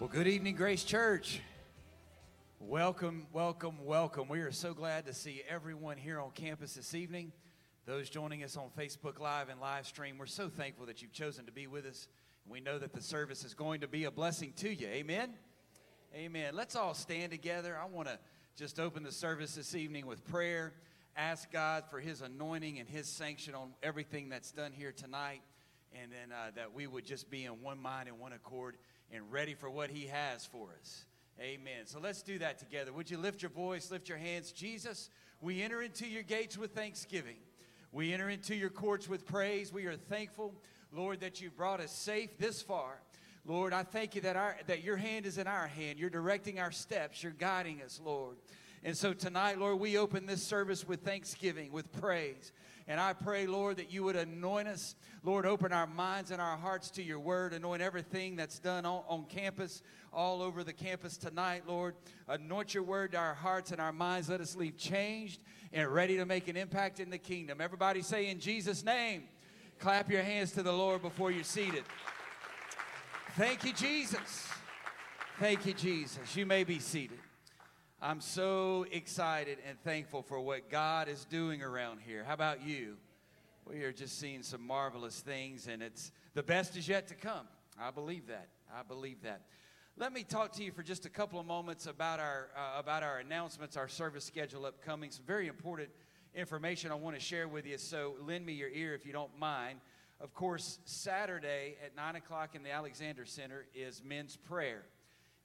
Well, 0.00 0.08
good 0.08 0.28
evening, 0.28 0.54
Grace 0.54 0.82
Church. 0.82 1.42
Welcome, 2.58 3.26
welcome, 3.34 3.84
welcome. 3.84 4.30
We 4.30 4.40
are 4.40 4.50
so 4.50 4.72
glad 4.72 5.04
to 5.04 5.12
see 5.12 5.42
everyone 5.46 5.98
here 5.98 6.18
on 6.18 6.30
campus 6.30 6.72
this 6.72 6.94
evening. 6.94 7.32
Those 7.84 8.08
joining 8.08 8.42
us 8.42 8.56
on 8.56 8.70
Facebook 8.78 9.20
Live 9.20 9.50
and 9.50 9.60
live 9.60 9.86
stream, 9.86 10.16
we're 10.16 10.24
so 10.24 10.48
thankful 10.48 10.86
that 10.86 11.02
you've 11.02 11.12
chosen 11.12 11.44
to 11.44 11.52
be 11.52 11.66
with 11.66 11.84
us. 11.84 12.08
We 12.48 12.62
know 12.62 12.78
that 12.78 12.94
the 12.94 13.02
service 13.02 13.44
is 13.44 13.52
going 13.52 13.82
to 13.82 13.88
be 13.88 14.04
a 14.04 14.10
blessing 14.10 14.54
to 14.56 14.74
you. 14.74 14.86
Amen. 14.86 15.34
Amen. 16.14 16.54
Let's 16.54 16.76
all 16.76 16.94
stand 16.94 17.30
together. 17.30 17.76
I 17.78 17.84
want 17.84 18.08
to 18.08 18.18
just 18.56 18.80
open 18.80 19.02
the 19.02 19.12
service 19.12 19.54
this 19.54 19.74
evening 19.74 20.06
with 20.06 20.24
prayer. 20.24 20.72
Ask 21.14 21.52
God 21.52 21.84
for 21.90 22.00
His 22.00 22.22
anointing 22.22 22.78
and 22.78 22.88
His 22.88 23.06
sanction 23.06 23.54
on 23.54 23.74
everything 23.82 24.30
that's 24.30 24.50
done 24.50 24.72
here 24.72 24.92
tonight, 24.92 25.42
and 25.92 26.10
then 26.10 26.34
uh, 26.34 26.52
that 26.56 26.72
we 26.72 26.86
would 26.86 27.04
just 27.04 27.30
be 27.30 27.44
in 27.44 27.60
one 27.60 27.78
mind 27.78 28.08
and 28.08 28.18
one 28.18 28.32
accord 28.32 28.78
and 29.12 29.30
ready 29.30 29.54
for 29.54 29.70
what 29.70 29.90
He 29.90 30.06
has 30.06 30.46
for 30.46 30.68
us. 30.80 31.04
Amen. 31.40 31.86
So 31.86 31.98
let's 32.00 32.22
do 32.22 32.38
that 32.38 32.58
together. 32.58 32.92
Would 32.92 33.10
you 33.10 33.18
lift 33.18 33.42
your 33.42 33.50
voice, 33.50 33.90
lift 33.90 34.08
your 34.08 34.18
hands? 34.18 34.52
Jesus, 34.52 35.08
we 35.40 35.62
enter 35.62 35.80
into 35.80 36.06
your 36.06 36.22
gates 36.22 36.58
with 36.58 36.74
thanksgiving. 36.74 37.36
We 37.92 38.12
enter 38.12 38.28
into 38.28 38.54
your 38.54 38.70
courts 38.70 39.08
with 39.08 39.26
praise. 39.26 39.72
We 39.72 39.86
are 39.86 39.96
thankful, 39.96 40.54
Lord, 40.92 41.20
that 41.20 41.40
you 41.40 41.50
brought 41.50 41.80
us 41.80 41.92
safe 41.92 42.36
this 42.38 42.60
far. 42.60 43.00
Lord, 43.46 43.72
I 43.72 43.84
thank 43.84 44.14
you 44.14 44.20
that, 44.20 44.36
our, 44.36 44.56
that 44.66 44.84
your 44.84 44.96
hand 44.96 45.24
is 45.24 45.38
in 45.38 45.46
our 45.46 45.66
hand. 45.66 45.98
You're 45.98 46.10
directing 46.10 46.60
our 46.60 46.70
steps. 46.70 47.22
You're 47.22 47.32
guiding 47.32 47.80
us, 47.82 48.00
Lord. 48.04 48.36
And 48.84 48.96
so 48.96 49.12
tonight, 49.12 49.58
Lord, 49.58 49.80
we 49.80 49.98
open 49.98 50.26
this 50.26 50.42
service 50.42 50.86
with 50.86 51.00
thanksgiving, 51.00 51.72
with 51.72 51.90
praise. 52.00 52.52
And 52.90 52.98
I 52.98 53.12
pray, 53.12 53.46
Lord, 53.46 53.76
that 53.76 53.92
you 53.92 54.02
would 54.02 54.16
anoint 54.16 54.66
us. 54.66 54.96
Lord, 55.22 55.46
open 55.46 55.72
our 55.72 55.86
minds 55.86 56.32
and 56.32 56.42
our 56.42 56.56
hearts 56.56 56.90
to 56.90 57.02
your 57.04 57.20
word. 57.20 57.52
Anoint 57.52 57.80
everything 57.80 58.34
that's 58.34 58.58
done 58.58 58.84
on, 58.84 59.04
on 59.06 59.26
campus, 59.26 59.84
all 60.12 60.42
over 60.42 60.64
the 60.64 60.72
campus 60.72 61.16
tonight, 61.16 61.62
Lord. 61.68 61.94
Anoint 62.26 62.74
your 62.74 62.82
word 62.82 63.12
to 63.12 63.18
our 63.18 63.34
hearts 63.34 63.70
and 63.70 63.80
our 63.80 63.92
minds. 63.92 64.28
Let 64.28 64.40
us 64.40 64.56
leave 64.56 64.76
changed 64.76 65.40
and 65.72 65.86
ready 65.86 66.16
to 66.16 66.26
make 66.26 66.48
an 66.48 66.56
impact 66.56 66.98
in 66.98 67.10
the 67.10 67.18
kingdom. 67.18 67.60
Everybody 67.60 68.02
say, 68.02 68.28
in 68.28 68.40
Jesus' 68.40 68.84
name, 68.84 69.22
clap 69.78 70.10
your 70.10 70.24
hands 70.24 70.50
to 70.54 70.64
the 70.64 70.72
Lord 70.72 71.00
before 71.00 71.30
you're 71.30 71.44
seated. 71.44 71.84
Thank 73.36 73.62
you, 73.62 73.72
Jesus. 73.72 74.48
Thank 75.38 75.64
you, 75.64 75.74
Jesus. 75.74 76.34
You 76.34 76.44
may 76.44 76.64
be 76.64 76.80
seated. 76.80 77.20
I'm 78.02 78.22
so 78.22 78.86
excited 78.90 79.58
and 79.68 79.78
thankful 79.82 80.22
for 80.22 80.40
what 80.40 80.70
God 80.70 81.06
is 81.06 81.26
doing 81.26 81.62
around 81.62 82.00
here. 82.00 82.24
How 82.24 82.32
about 82.32 82.66
you? 82.66 82.96
We 83.66 83.82
are 83.82 83.92
just 83.92 84.18
seeing 84.18 84.42
some 84.42 84.66
marvelous 84.66 85.20
things, 85.20 85.66
and 85.66 85.82
it's 85.82 86.10
the 86.32 86.42
best 86.42 86.78
is 86.78 86.88
yet 86.88 87.08
to 87.08 87.14
come. 87.14 87.46
I 87.78 87.90
believe 87.90 88.26
that. 88.28 88.48
I 88.74 88.84
believe 88.84 89.20
that. 89.24 89.42
Let 89.98 90.14
me 90.14 90.22
talk 90.22 90.52
to 90.52 90.64
you 90.64 90.72
for 90.72 90.82
just 90.82 91.04
a 91.04 91.10
couple 91.10 91.38
of 91.38 91.44
moments 91.44 91.84
about 91.84 92.20
our 92.20 92.48
uh, 92.56 92.80
about 92.80 93.02
our 93.02 93.18
announcements, 93.18 93.76
our 93.76 93.86
service 93.86 94.24
schedule 94.24 94.64
upcoming. 94.64 95.10
Some 95.10 95.26
very 95.26 95.46
important 95.46 95.90
information 96.34 96.90
I 96.90 96.94
want 96.94 97.16
to 97.16 97.22
share 97.22 97.48
with 97.48 97.66
you. 97.66 97.76
So 97.76 98.14
lend 98.26 98.46
me 98.46 98.54
your 98.54 98.70
ear 98.70 98.94
if 98.94 99.04
you 99.04 99.12
don't 99.12 99.38
mind. 99.38 99.78
Of 100.22 100.32
course, 100.32 100.78
Saturday 100.86 101.76
at 101.84 101.94
nine 101.94 102.16
o'clock 102.16 102.54
in 102.54 102.62
the 102.62 102.70
Alexander 102.70 103.26
Center 103.26 103.66
is 103.74 104.02
men's 104.02 104.38
prayer, 104.38 104.86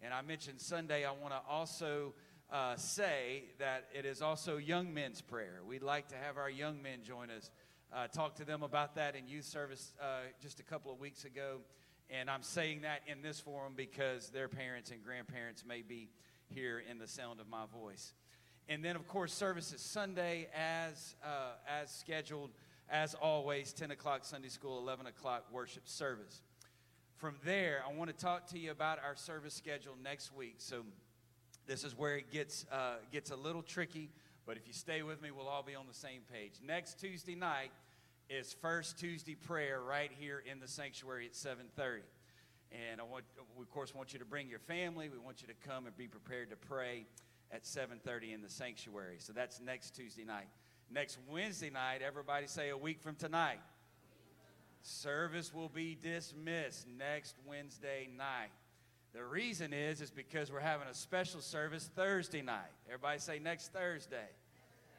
and 0.02 0.14
I 0.14 0.22
mentioned 0.22 0.62
Sunday. 0.62 1.04
I 1.04 1.12
want 1.12 1.34
to 1.34 1.42
also 1.50 2.14
uh, 2.52 2.76
say 2.76 3.46
that 3.60 3.86
it 3.94 4.06
is 4.06 4.22
also 4.22 4.58
young 4.58 4.94
men's 4.94 5.22
prayer. 5.22 5.62
We'd 5.68 5.84
like 5.84 6.10
to 6.10 6.16
have 6.16 6.38
our 6.38 6.50
young 6.50 6.82
men 6.82 7.00
join 7.04 7.30
us. 7.30 7.50
Uh, 7.94 8.08
talk 8.08 8.36
to 8.36 8.46
them 8.46 8.64
about 8.64 8.96
that 8.96 9.16
in 9.16 9.28
youth 9.28 9.46
service 9.46 9.94
uh, 10.02 10.22
just 10.42 10.60
a 10.60 10.64
couple 10.64 10.92
of 10.92 11.00
weeks 11.00 11.26
ago. 11.26 11.60
And 12.10 12.30
I'm 12.30 12.44
saying 12.44 12.82
that 12.82 13.02
in 13.08 13.22
this 13.22 13.40
forum 13.40 13.74
because 13.76 14.30
their 14.30 14.48
parents 14.48 14.92
and 14.92 15.04
grandparents 15.04 15.64
may 15.66 15.82
be 15.82 16.10
here 16.48 16.84
in 16.90 17.00
the 17.00 17.08
sound 17.08 17.40
of 17.40 17.48
my 17.48 17.66
voice. 17.74 18.14
And 18.68 18.84
then, 18.84 18.96
of 18.96 19.08
course, 19.08 19.34
services 19.34 19.82
Sunday 19.82 20.48
as, 20.56 21.16
uh, 21.24 21.54
as 21.68 21.92
scheduled, 21.92 22.52
as 22.90 23.14
always, 23.16 23.74
10 23.74 23.92
o'clock 23.92 24.26
Sunday 24.26 24.50
school, 24.50 24.80
11 24.80 25.08
o'clock 25.08 25.46
worship 25.52 25.88
service. 25.88 26.42
From 27.16 27.36
there, 27.44 27.84
I 27.88 27.94
want 27.94 28.10
to 28.10 28.16
talk 28.16 28.48
to 28.48 28.60
you 28.60 28.72
about 28.72 29.00
our 29.04 29.16
service 29.16 29.54
schedule 29.54 29.94
next 30.04 30.34
week. 30.34 30.56
So, 30.58 30.84
this 31.68 31.84
is 31.84 31.98
where 31.98 32.18
it 32.18 32.32
gets, 32.32 32.66
uh, 32.72 32.96
gets 33.12 33.32
a 33.32 33.36
little 33.36 33.62
tricky, 33.62 34.10
but 34.46 34.58
if 34.58 34.68
you 34.68 34.74
stay 34.74 35.02
with 35.02 35.22
me, 35.22 35.32
we'll 35.32 35.48
all 35.48 35.64
be 35.64 35.76
on 35.76 35.88
the 35.88 35.94
same 35.94 36.22
page. 36.32 36.54
Next 36.64 37.00
Tuesday 37.00 37.36
night 37.36 37.72
is 38.30 38.54
First 38.62 39.00
Tuesday 39.00 39.36
prayer 39.36 39.82
right 39.82 40.12
here 40.20 40.44
in 40.50 40.60
the 40.60 40.68
sanctuary 40.68 41.26
at 41.26 41.36
7:30. 41.36 42.04
And 42.72 43.00
I 43.00 43.04
want, 43.04 43.26
we 43.56 43.64
of 43.64 43.72
course, 43.72 43.94
want 43.94 44.14
you 44.14 44.20
to 44.20 44.26
bring 44.26 44.50
your 44.50 44.60
family. 44.60 45.10
We 45.10 45.18
want 45.18 45.42
you 45.42 45.48
to 45.48 45.54
come 45.68 45.86
and 45.86 45.96
be 45.96 46.08
prepared 46.08 46.50
to 46.50 46.56
pray 46.56 47.06
at 47.52 47.66
7:30 47.66 48.34
in 48.34 48.42
the 48.42 48.50
sanctuary. 48.50 49.18
So 49.20 49.34
that's 49.34 49.60
next 49.60 49.96
Tuesday 49.96 50.26
night. 50.26 50.48
Next 50.92 51.18
Wednesday 51.28 51.70
night, 51.70 52.02
everybody 52.02 52.48
say 52.48 52.70
a 52.70 52.78
week 52.78 53.02
from 53.02 53.16
tonight. 53.16 53.60
Service 54.82 55.52
will 55.54 55.70
be 55.70 55.96
dismissed 55.96 56.88
next 56.88 57.36
Wednesday 57.48 58.08
night. 58.16 58.52
The 59.16 59.24
reason 59.24 59.72
is 59.72 60.02
is 60.02 60.12
because 60.12 60.52
we're 60.52 60.60
having 60.60 60.90
a 60.90 60.94
special 60.94 61.40
service 61.40 61.90
Thursday 61.96 62.42
night. 62.42 62.74
Everybody 62.88 63.20
say 63.20 63.40
next 63.40 63.72
Thursday. 63.72 64.28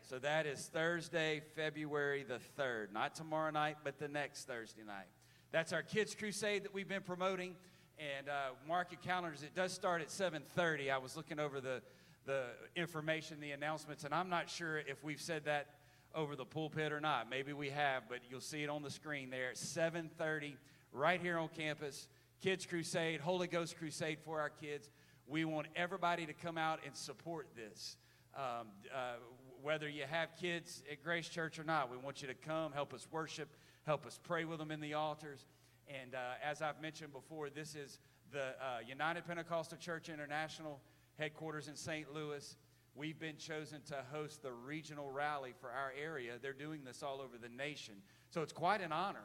So 0.09 0.19
that 0.21 0.47
is 0.47 0.71
Thursday, 0.73 1.43
February 1.55 2.25
the 2.27 2.41
3rd. 2.59 2.95
Not 2.95 3.15
tomorrow 3.15 3.51
night, 3.51 3.77
but 3.85 3.99
the 3.99 4.09
next 4.09 4.47
Thursday 4.47 4.85
night. 4.87 5.05
That's 5.53 5.75
our 5.75 5.83
kids 5.83 6.15
crusade 6.15 6.65
that 6.65 6.73
we've 6.73 6.89
been 6.89 7.03
promoting. 7.03 7.57
And 7.99 8.31
uh, 8.31 8.53
mark 8.67 8.91
your 8.91 9.01
calendars. 9.03 9.43
It 9.43 9.55
does 9.55 9.75
start 9.75 10.01
at 10.01 10.09
7:30. 10.09 10.91
I 10.91 10.97
was 10.97 11.15
looking 11.15 11.39
over 11.39 11.61
the 11.61 11.83
the 12.25 12.45
information, 12.75 13.39
the 13.39 13.51
announcements, 13.51 14.05
and 14.05 14.15
I'm 14.15 14.31
not 14.31 14.49
sure 14.49 14.79
if 14.79 15.05
we've 15.05 15.21
said 15.21 15.45
that 15.45 15.67
over 16.15 16.37
the 16.37 16.47
pulpit 16.47 16.91
or 16.91 17.01
not. 17.03 17.29
Maybe 17.29 17.53
we 17.53 17.69
have, 17.69 18.05
but 18.09 18.21
you'll 18.31 18.41
see 18.41 18.63
it 18.63 18.71
on 18.71 18.83
the 18.83 18.91
screen 18.91 19.29
there 19.29 19.51
at 19.51 19.57
7:30 19.57 20.57
right 20.95 21.21
here 21.21 21.37
on 21.37 21.49
campus. 21.49 22.09
Kids 22.43 22.67
Crusade, 22.67 23.21
Holy 23.21 23.47
Ghost 23.47 23.79
Crusade 23.79 24.19
for 24.23 24.41
our 24.41 24.51
kids. 24.51 24.91
We 25.27 25.45
want 25.45 25.69
everybody 25.75 26.27
to 26.27 26.35
come 26.35 26.59
out 26.59 26.81
and 26.85 26.95
support 26.95 27.49
this. 27.57 27.97
Um, 28.37 28.69
uh, 28.95 29.15
whether 29.63 29.89
you 29.89 30.05
have 30.09 30.37
kids 30.37 30.83
at 30.91 31.03
Grace 31.03 31.29
Church 31.29 31.59
or 31.59 31.65
not, 31.65 31.91
we 31.91 31.97
want 31.97 32.21
you 32.21 32.29
to 32.29 32.35
come, 32.35 32.73
help 32.73 32.93
us 32.93 33.09
worship, 33.11 33.49
help 33.87 34.07
us 34.07 34.21
pray 34.23 34.45
with 34.45 34.59
them 34.59 34.71
in 34.71 34.81
the 34.81 34.95
altars. 34.95 35.47
And 35.89 36.15
uh, 36.15 36.35
as 36.45 36.61
I've 36.61 36.81
mentioned 36.81 37.13
before, 37.13 37.49
this 37.49 37.75
is 37.75 37.99
the 38.33 38.49
uh, 38.61 38.79
United 38.87 39.27
Pentecostal 39.27 39.79
Church 39.79 40.11
International 40.11 40.79
headquarters 41.19 41.69
in 41.69 41.75
St. 41.75 42.13
Louis. 42.15 42.57
We've 42.95 43.19
been 43.19 43.39
chosen 43.39 43.81
to 43.87 44.05
host 44.13 44.43
the 44.43 44.53
regional 44.53 45.11
rally 45.11 45.55
for 45.59 45.71
our 45.71 45.93
area. 46.01 46.35
They're 46.41 46.53
doing 46.53 46.85
this 46.85 47.03
all 47.03 47.21
over 47.21 47.39
the 47.41 47.49
nation. 47.49 47.95
So 48.31 48.43
it's 48.43 48.53
quite 48.53 48.83
an 48.83 48.93
honor 48.93 49.25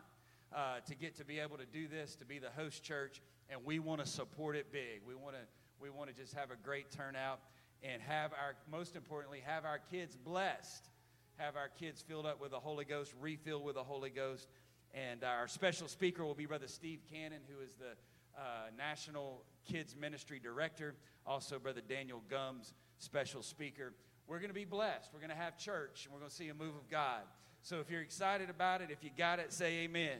uh, 0.55 0.79
to 0.85 0.95
get 0.95 1.15
to 1.17 1.25
be 1.25 1.39
able 1.39 1.57
to 1.57 1.65
do 1.65 1.87
this, 1.87 2.15
to 2.15 2.25
be 2.25 2.39
the 2.39 2.49
host 2.49 2.83
church, 2.83 3.21
and 3.49 3.59
we 3.65 3.79
want 3.79 4.01
to 4.01 4.07
support 4.07 4.55
it 4.55 4.71
big. 4.71 5.01
We 5.07 5.15
want 5.15 5.35
to 5.35 5.41
we 5.81 5.89
want 5.89 6.09
to 6.09 6.15
just 6.15 6.33
have 6.35 6.51
a 6.51 6.55
great 6.55 6.91
turnout 6.91 7.39
and 7.83 8.01
have 8.01 8.31
our 8.33 8.55
most 8.69 8.95
importantly 8.95 9.41
have 9.45 9.65
our 9.65 9.79
kids 9.91 10.15
blessed, 10.15 10.89
have 11.37 11.55
our 11.55 11.69
kids 11.69 12.01
filled 12.01 12.25
up 12.25 12.41
with 12.41 12.51
the 12.51 12.59
Holy 12.59 12.85
Ghost, 12.85 13.13
refilled 13.19 13.63
with 13.63 13.75
the 13.75 13.83
Holy 13.83 14.09
Ghost, 14.09 14.47
and 14.93 15.23
our 15.23 15.47
special 15.47 15.87
speaker 15.87 16.25
will 16.25 16.35
be 16.35 16.45
Brother 16.45 16.67
Steve 16.67 16.99
Cannon, 17.11 17.41
who 17.47 17.63
is 17.63 17.73
the 17.73 17.95
uh, 18.37 18.69
National 18.77 19.43
Kids 19.65 19.95
Ministry 19.99 20.39
Director, 20.39 20.95
also 21.25 21.59
Brother 21.59 21.81
Daniel 21.87 22.21
Gums, 22.29 22.73
special 22.97 23.41
speaker. 23.41 23.93
We're 24.27 24.39
going 24.39 24.49
to 24.49 24.53
be 24.53 24.65
blessed. 24.65 25.11
We're 25.13 25.19
going 25.19 25.31
to 25.31 25.35
have 25.35 25.57
church, 25.57 26.05
and 26.05 26.13
we're 26.13 26.19
going 26.19 26.29
to 26.29 26.35
see 26.35 26.49
a 26.49 26.53
move 26.53 26.75
of 26.75 26.89
God. 26.89 27.21
So 27.63 27.79
if 27.79 27.89
you're 27.89 28.01
excited 28.01 28.49
about 28.49 28.81
it, 28.81 28.89
if 28.91 29.03
you 29.03 29.09
got 29.17 29.39
it, 29.39 29.51
say 29.51 29.79
amen. 29.83 30.19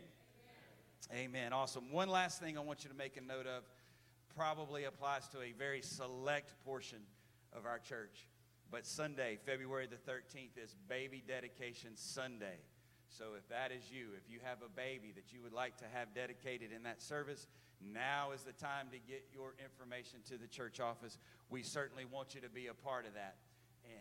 Amen. 1.13 1.51
Awesome. 1.51 1.91
One 1.91 2.09
last 2.09 2.39
thing 2.39 2.57
I 2.57 2.61
want 2.61 2.83
you 2.83 2.89
to 2.89 2.95
make 2.95 3.17
a 3.17 3.21
note 3.21 3.47
of 3.47 3.63
probably 4.35 4.85
applies 4.85 5.27
to 5.29 5.41
a 5.41 5.51
very 5.51 5.81
select 5.81 6.53
portion 6.63 6.99
of 7.53 7.65
our 7.65 7.79
church. 7.79 8.27
But 8.71 8.85
Sunday, 8.85 9.37
February 9.45 9.87
the 9.87 10.11
13th, 10.11 10.61
is 10.63 10.75
Baby 10.87 11.23
Dedication 11.27 11.91
Sunday. 11.95 12.59
So 13.09 13.33
if 13.37 13.47
that 13.49 13.71
is 13.71 13.91
you, 13.91 14.07
if 14.15 14.31
you 14.31 14.39
have 14.43 14.59
a 14.65 14.69
baby 14.69 15.11
that 15.15 15.33
you 15.33 15.41
would 15.41 15.51
like 15.51 15.75
to 15.77 15.85
have 15.91 16.13
dedicated 16.15 16.71
in 16.71 16.83
that 16.83 17.01
service, 17.01 17.47
now 17.83 18.31
is 18.31 18.43
the 18.43 18.53
time 18.53 18.87
to 18.91 18.99
get 18.99 19.25
your 19.33 19.55
information 19.61 20.19
to 20.29 20.37
the 20.37 20.47
church 20.47 20.79
office. 20.79 21.17
We 21.49 21.63
certainly 21.63 22.05
want 22.05 22.35
you 22.35 22.41
to 22.41 22.49
be 22.49 22.67
a 22.67 22.73
part 22.73 23.05
of 23.05 23.13
that. 23.15 23.35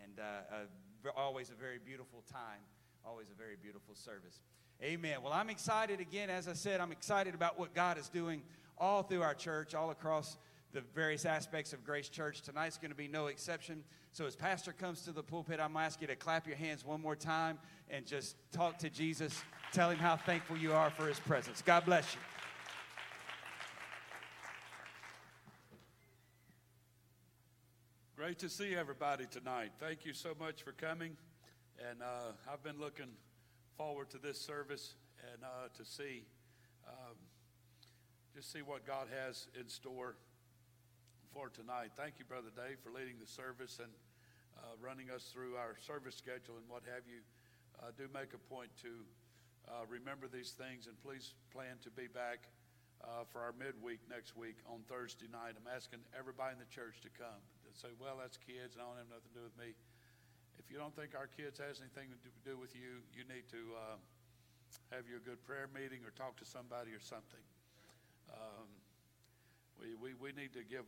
And 0.05 0.21
uh, 0.21 1.11
always 1.17 1.51
a 1.51 1.55
very 1.55 1.79
beautiful 1.85 2.23
time, 2.31 2.63
always 3.05 3.31
a 3.31 3.35
very 3.35 3.57
beautiful 3.61 3.97
service. 3.97 4.39
Amen. 4.83 5.19
Well, 5.23 5.35
I'm 5.35 5.51
excited 5.51 6.01
again. 6.01 6.31
As 6.31 6.49
I 6.49 6.55
said, 6.55 6.81
I'm 6.81 6.91
excited 6.91 7.35
about 7.35 7.59
what 7.59 7.75
God 7.75 7.99
is 7.99 8.09
doing 8.09 8.41
all 8.79 9.03
through 9.03 9.21
our 9.21 9.35
church, 9.35 9.75
all 9.75 9.91
across 9.91 10.39
the 10.73 10.81
various 10.95 11.27
aspects 11.27 11.75
of 11.75 11.85
Grace 11.85 12.09
Church. 12.09 12.41
Tonight's 12.41 12.79
going 12.79 12.91
to 12.91 12.97
be 12.97 13.07
no 13.07 13.27
exception. 13.27 13.85
So, 14.13 14.25
as 14.25 14.35
Pastor 14.35 14.73
comes 14.73 15.03
to 15.03 15.13
the 15.13 15.23
pulpit, 15.23 15.61
I'm 15.61 15.75
going 15.75 15.83
to 15.83 15.87
ask 15.87 16.01
you 16.01 16.07
to 16.07 16.17
clap 16.17 16.47
your 16.47 16.57
hands 16.57 16.83
one 16.83 17.03
more 17.03 17.15
time 17.15 17.59
and 17.91 18.07
just 18.07 18.37
talk 18.53 18.79
to 18.79 18.89
Jesus. 18.89 19.43
Tell 19.71 19.91
him 19.91 19.99
how 19.99 20.17
thankful 20.17 20.57
you 20.57 20.73
are 20.73 20.89
for 20.89 21.07
his 21.07 21.21
presence. 21.21 21.61
God 21.61 21.85
bless 21.85 22.15
you. 22.15 22.21
Great 28.17 28.39
to 28.39 28.49
see 28.49 28.75
everybody 28.75 29.27
tonight. 29.31 29.73
Thank 29.79 30.07
you 30.07 30.15
so 30.15 30.35
much 30.41 30.63
for 30.63 30.73
coming. 30.73 31.19
And 31.91 32.01
uh, 32.01 32.33
I've 32.51 32.63
been 32.63 32.81
looking 32.81 33.09
forward 33.77 34.11
to 34.11 34.19
this 34.19 34.41
service 34.41 34.95
and 35.33 35.43
uh, 35.45 35.69
to 35.77 35.85
see, 35.85 36.25
um, 36.87 37.17
just 38.35 38.53
see 38.53 38.63
what 38.63 38.87
God 38.87 39.09
has 39.11 39.49
in 39.59 39.69
store 39.69 40.17
for 41.33 41.49
tonight. 41.49 41.93
Thank 41.97 42.19
you, 42.19 42.25
Brother 42.25 42.51
Dave, 42.55 42.79
for 42.83 42.91
leading 42.91 43.19
the 43.21 43.27
service 43.27 43.79
and 43.79 43.93
uh, 44.59 44.75
running 44.81 45.11
us 45.11 45.31
through 45.33 45.57
our 45.57 45.77
service 45.79 46.17
schedule 46.17 46.59
and 46.59 46.67
what 46.69 46.83
have 46.91 47.07
you. 47.07 47.23
Uh, 47.81 47.95
do 47.97 48.09
make 48.13 48.35
a 48.35 48.43
point 48.53 48.69
to 48.83 48.93
uh, 49.69 49.87
remember 49.89 50.27
these 50.27 50.53
things 50.53 50.87
and 50.87 50.99
please 51.01 51.33
plan 51.55 51.79
to 51.81 51.91
be 51.91 52.11
back 52.11 52.51
uh, 53.01 53.25
for 53.25 53.41
our 53.41 53.55
midweek 53.57 54.01
next 54.11 54.37
week 54.37 54.61
on 54.69 54.85
Thursday 54.85 55.31
night. 55.33 55.57
I'm 55.57 55.71
asking 55.71 56.05
everybody 56.13 56.53
in 56.53 56.61
the 56.61 56.69
church 56.69 57.01
to 57.07 57.11
come. 57.17 57.41
To 57.65 57.71
say, 57.73 57.95
well, 57.97 58.19
that's 58.21 58.37
kids 58.37 58.77
and 58.77 58.83
I 58.83 58.91
don't 58.91 58.99
have 58.99 59.09
nothing 59.09 59.31
to 59.33 59.37
do 59.41 59.45
with 59.47 59.57
me. 59.57 59.73
If 60.61 60.69
you 60.69 60.77
don't 60.77 60.93
think 60.93 61.17
our 61.17 61.25
kids 61.25 61.57
has 61.57 61.81
anything 61.81 62.13
to 62.13 62.31
do 62.45 62.61
with 62.61 62.77
you, 62.77 63.01
you 63.17 63.25
need 63.25 63.49
to 63.49 63.73
uh, 63.73 63.97
have 64.93 65.09
your 65.09 65.17
good 65.25 65.41
prayer 65.41 65.73
meeting 65.73 66.05
or 66.05 66.13
talk 66.13 66.37
to 66.37 66.45
somebody 66.45 66.93
or 66.93 67.01
something. 67.01 67.41
Um, 68.29 68.69
we, 69.81 69.97
we, 69.97 70.13
we 70.21 70.37
need 70.37 70.53
to 70.53 70.61
give 70.61 70.85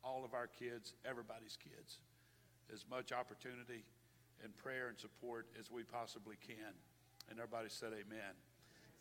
all 0.00 0.24
of 0.24 0.32
our 0.32 0.48
kids, 0.48 0.96
everybody's 1.04 1.60
kids, 1.60 2.00
as 2.72 2.88
much 2.88 3.12
opportunity 3.12 3.84
and 4.40 4.56
prayer 4.56 4.88
and 4.88 4.96
support 4.96 5.44
as 5.60 5.68
we 5.68 5.84
possibly 5.84 6.40
can. 6.40 6.72
And 7.28 7.36
everybody 7.36 7.68
said, 7.68 7.92
Amen. 7.92 8.32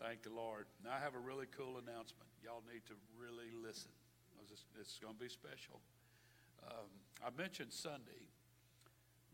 Thank 0.03 0.27
the 0.27 0.35
Lord. 0.35 0.67
Now, 0.83 0.99
I 0.99 0.99
have 0.99 1.15
a 1.15 1.23
really 1.23 1.47
cool 1.55 1.79
announcement. 1.79 2.27
Y'all 2.43 2.67
need 2.67 2.83
to 2.91 2.99
really 3.15 3.55
listen. 3.55 3.95
It's 4.75 4.99
going 4.99 5.15
to 5.15 5.23
be 5.23 5.31
special. 5.31 5.79
Um, 6.67 6.91
I 7.23 7.31
mentioned 7.31 7.71
Sunday 7.71 8.27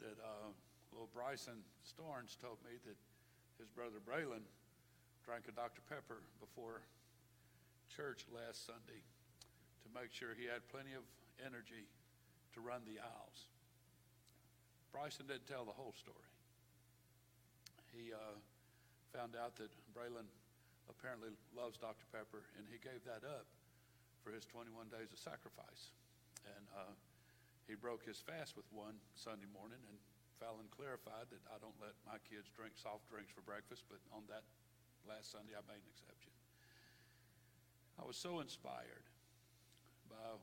that 0.02 0.18
uh, 0.20 0.50
little 0.92 1.10
Bryson 1.14 1.64
Storns 1.84 2.38
told 2.40 2.58
me 2.64 2.80
that 2.88 2.98
his 3.60 3.70
brother 3.72 4.00
Braylon 4.04 4.44
drank 5.24 5.48
a 5.48 5.54
Dr. 5.56 5.82
Pepper 5.88 6.22
before 6.40 6.86
church 7.90 8.28
last 8.30 8.66
Sunday 8.68 9.02
to 9.84 9.88
make 9.94 10.12
sure 10.12 10.36
he 10.36 10.46
had 10.46 10.66
plenty 10.68 10.94
of 10.94 11.06
energy 11.40 11.88
to 12.54 12.60
run 12.60 12.84
the 12.88 13.00
aisles. 13.00 13.40
Bryson 14.92 15.28
didn't 15.28 15.48
tell 15.48 15.68
the 15.68 15.76
whole 15.76 15.96
story. 15.96 16.30
He 17.92 18.12
uh, 18.12 18.40
found 19.12 19.36
out 19.36 19.56
that 19.60 19.72
Braylon 19.96 20.28
apparently 20.92 21.32
loves 21.56 21.80
Dr. 21.80 22.06
Pepper, 22.12 22.44
and 22.60 22.68
he 22.68 22.80
gave 22.80 23.04
that 23.08 23.24
up 23.24 23.48
for 24.24 24.32
his 24.32 24.46
21 24.48 24.88
days 24.92 25.12
of 25.12 25.20
sacrifice. 25.20 25.92
And 26.44 26.66
uh, 26.76 26.94
he 27.66 27.76
broke 27.76 28.06
his 28.06 28.22
fast 28.22 28.54
with 28.54 28.66
one 28.70 28.98
Sunday 29.18 29.50
morning, 29.50 29.82
and 29.90 29.98
Fallon 30.38 30.70
clarified 30.70 31.32
that 31.34 31.42
I 31.50 31.58
don't 31.58 31.76
let 31.82 31.98
my 32.06 32.22
kids 32.28 32.52
drink 32.54 32.78
soft 32.78 33.08
drinks 33.10 33.34
for 33.34 33.42
breakfast, 33.42 33.88
but 33.90 34.00
on 34.14 34.28
that 34.30 34.46
last 35.08 35.34
Sunday, 35.34 35.58
I 35.58 35.64
made 35.66 35.82
an 35.82 35.92
exception. 35.92 36.34
I 37.98 38.04
was 38.04 38.20
so 38.20 38.44
inspired 38.44 39.08
by 40.12 40.38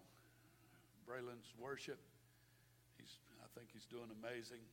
Braylon's 1.05 1.53
worship. 1.61 2.01
He's, 2.97 3.21
I 3.45 3.49
think 3.55 3.71
he's 3.71 3.87
doing 3.87 4.09
amazing. 4.09 4.65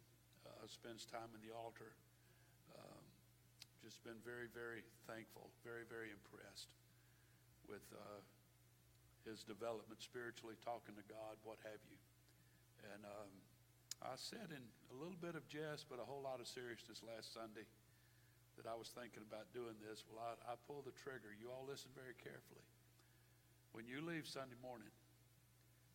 Uh, 0.48 0.66
spends 0.72 1.04
time 1.04 1.30
in 1.36 1.44
the 1.44 1.52
altar 1.52 1.94
just 3.90 4.04
been 4.04 4.20
very, 4.22 4.46
very 4.52 4.84
thankful, 5.08 5.50
very, 5.64 5.88
very 5.88 6.12
impressed 6.12 6.76
with 7.66 7.84
uh, 7.96 8.22
his 9.26 9.42
development 9.42 9.98
spiritually, 9.98 10.54
talking 10.62 10.94
to 10.94 11.06
God, 11.08 11.40
what 11.42 11.58
have 11.64 11.80
you. 11.88 11.98
And 12.96 13.04
um, 13.04 13.32
I 14.00 14.16
said 14.16 14.52
in 14.52 14.64
a 14.92 14.96
little 14.96 15.20
bit 15.20 15.36
of 15.36 15.44
jest, 15.52 15.92
but 15.92 16.00
a 16.00 16.08
whole 16.08 16.24
lot 16.24 16.40
of 16.40 16.48
seriousness 16.48 17.04
last 17.04 17.36
Sunday 17.36 17.68
that 18.60 18.68
I 18.68 18.76
was 18.76 18.92
thinking 18.92 19.24
about 19.24 19.48
doing 19.56 19.76
this. 19.80 20.04
Well, 20.08 20.20
I, 20.20 20.36
I 20.52 20.56
pulled 20.68 20.88
the 20.88 20.96
trigger. 20.96 21.32
You 21.36 21.52
all 21.52 21.64
listen 21.68 21.92
very 21.96 22.16
carefully. 22.20 22.64
When 23.72 23.88
you 23.88 24.04
leave 24.04 24.28
Sunday 24.28 24.60
morning, 24.60 24.92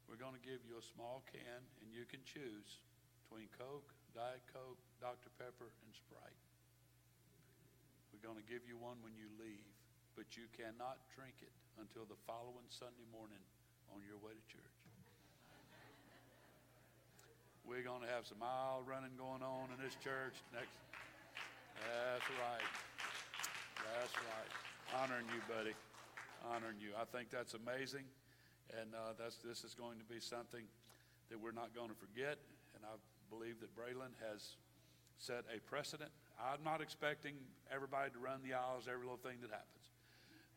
we're 0.08 0.20
going 0.20 0.36
to 0.36 0.44
give 0.44 0.64
you 0.64 0.76
a 0.76 0.84
small 0.84 1.24
can, 1.28 1.60
and 1.80 1.88
you 1.92 2.04
can 2.04 2.20
choose 2.24 2.80
between 3.24 3.48
Coke, 3.56 3.88
Diet 4.12 4.44
Coke, 4.52 4.80
Dr. 5.00 5.32
Pepper, 5.40 5.72
and 5.84 5.92
Sprite. 5.92 6.40
We're 8.12 8.22
going 8.22 8.38
to 8.38 8.46
give 8.46 8.62
you 8.68 8.78
one 8.78 9.00
when 9.02 9.16
you 9.18 9.26
leave, 9.40 9.68
but 10.14 10.38
you 10.38 10.46
cannot 10.54 11.02
drink 11.12 11.40
it 11.42 11.52
until 11.80 12.06
the 12.06 12.20
following 12.28 12.68
Sunday 12.70 13.08
morning 13.10 13.42
on 13.90 14.06
your 14.06 14.20
way 14.22 14.32
to 14.36 14.44
church. 14.46 14.73
We're 17.64 17.82
going 17.82 18.04
to 18.04 18.12
have 18.12 18.28
some 18.28 18.44
aisle 18.44 18.84
running 18.84 19.16
going 19.16 19.42
on 19.42 19.72
in 19.72 19.78
this 19.82 19.96
church 20.04 20.36
next. 20.52 20.76
That's 21.80 22.28
right. 22.36 22.68
That's 23.80 24.14
right. 24.14 24.50
Honoring 25.00 25.26
you, 25.32 25.40
buddy. 25.48 25.74
Honoring 26.44 26.78
you. 26.78 26.92
I 26.94 27.08
think 27.08 27.32
that's 27.32 27.56
amazing, 27.56 28.04
and 28.76 28.92
uh, 28.92 29.16
that's 29.18 29.40
this 29.40 29.64
is 29.64 29.72
going 29.72 29.96
to 29.96 30.04
be 30.04 30.20
something 30.20 30.64
that 31.32 31.40
we're 31.40 31.56
not 31.56 31.74
going 31.74 31.88
to 31.88 31.96
forget. 31.96 32.36
And 32.76 32.84
I 32.84 33.00
believe 33.32 33.60
that 33.64 33.72
Braylon 33.72 34.12
has 34.20 34.60
set 35.16 35.48
a 35.48 35.58
precedent 35.64 36.12
I'm 36.40 36.62
not 36.64 36.80
expecting 36.80 37.34
everybody 37.70 38.10
to 38.10 38.18
run 38.18 38.42
the 38.42 38.54
aisles, 38.54 38.90
every 38.90 39.06
little 39.06 39.22
thing 39.22 39.38
that 39.42 39.50
happens. 39.50 39.86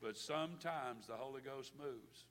But 0.02 0.18
sometimes 0.18 1.08
the 1.08 1.18
Holy 1.18 1.42
Ghost 1.42 1.74
moves. 1.78 2.26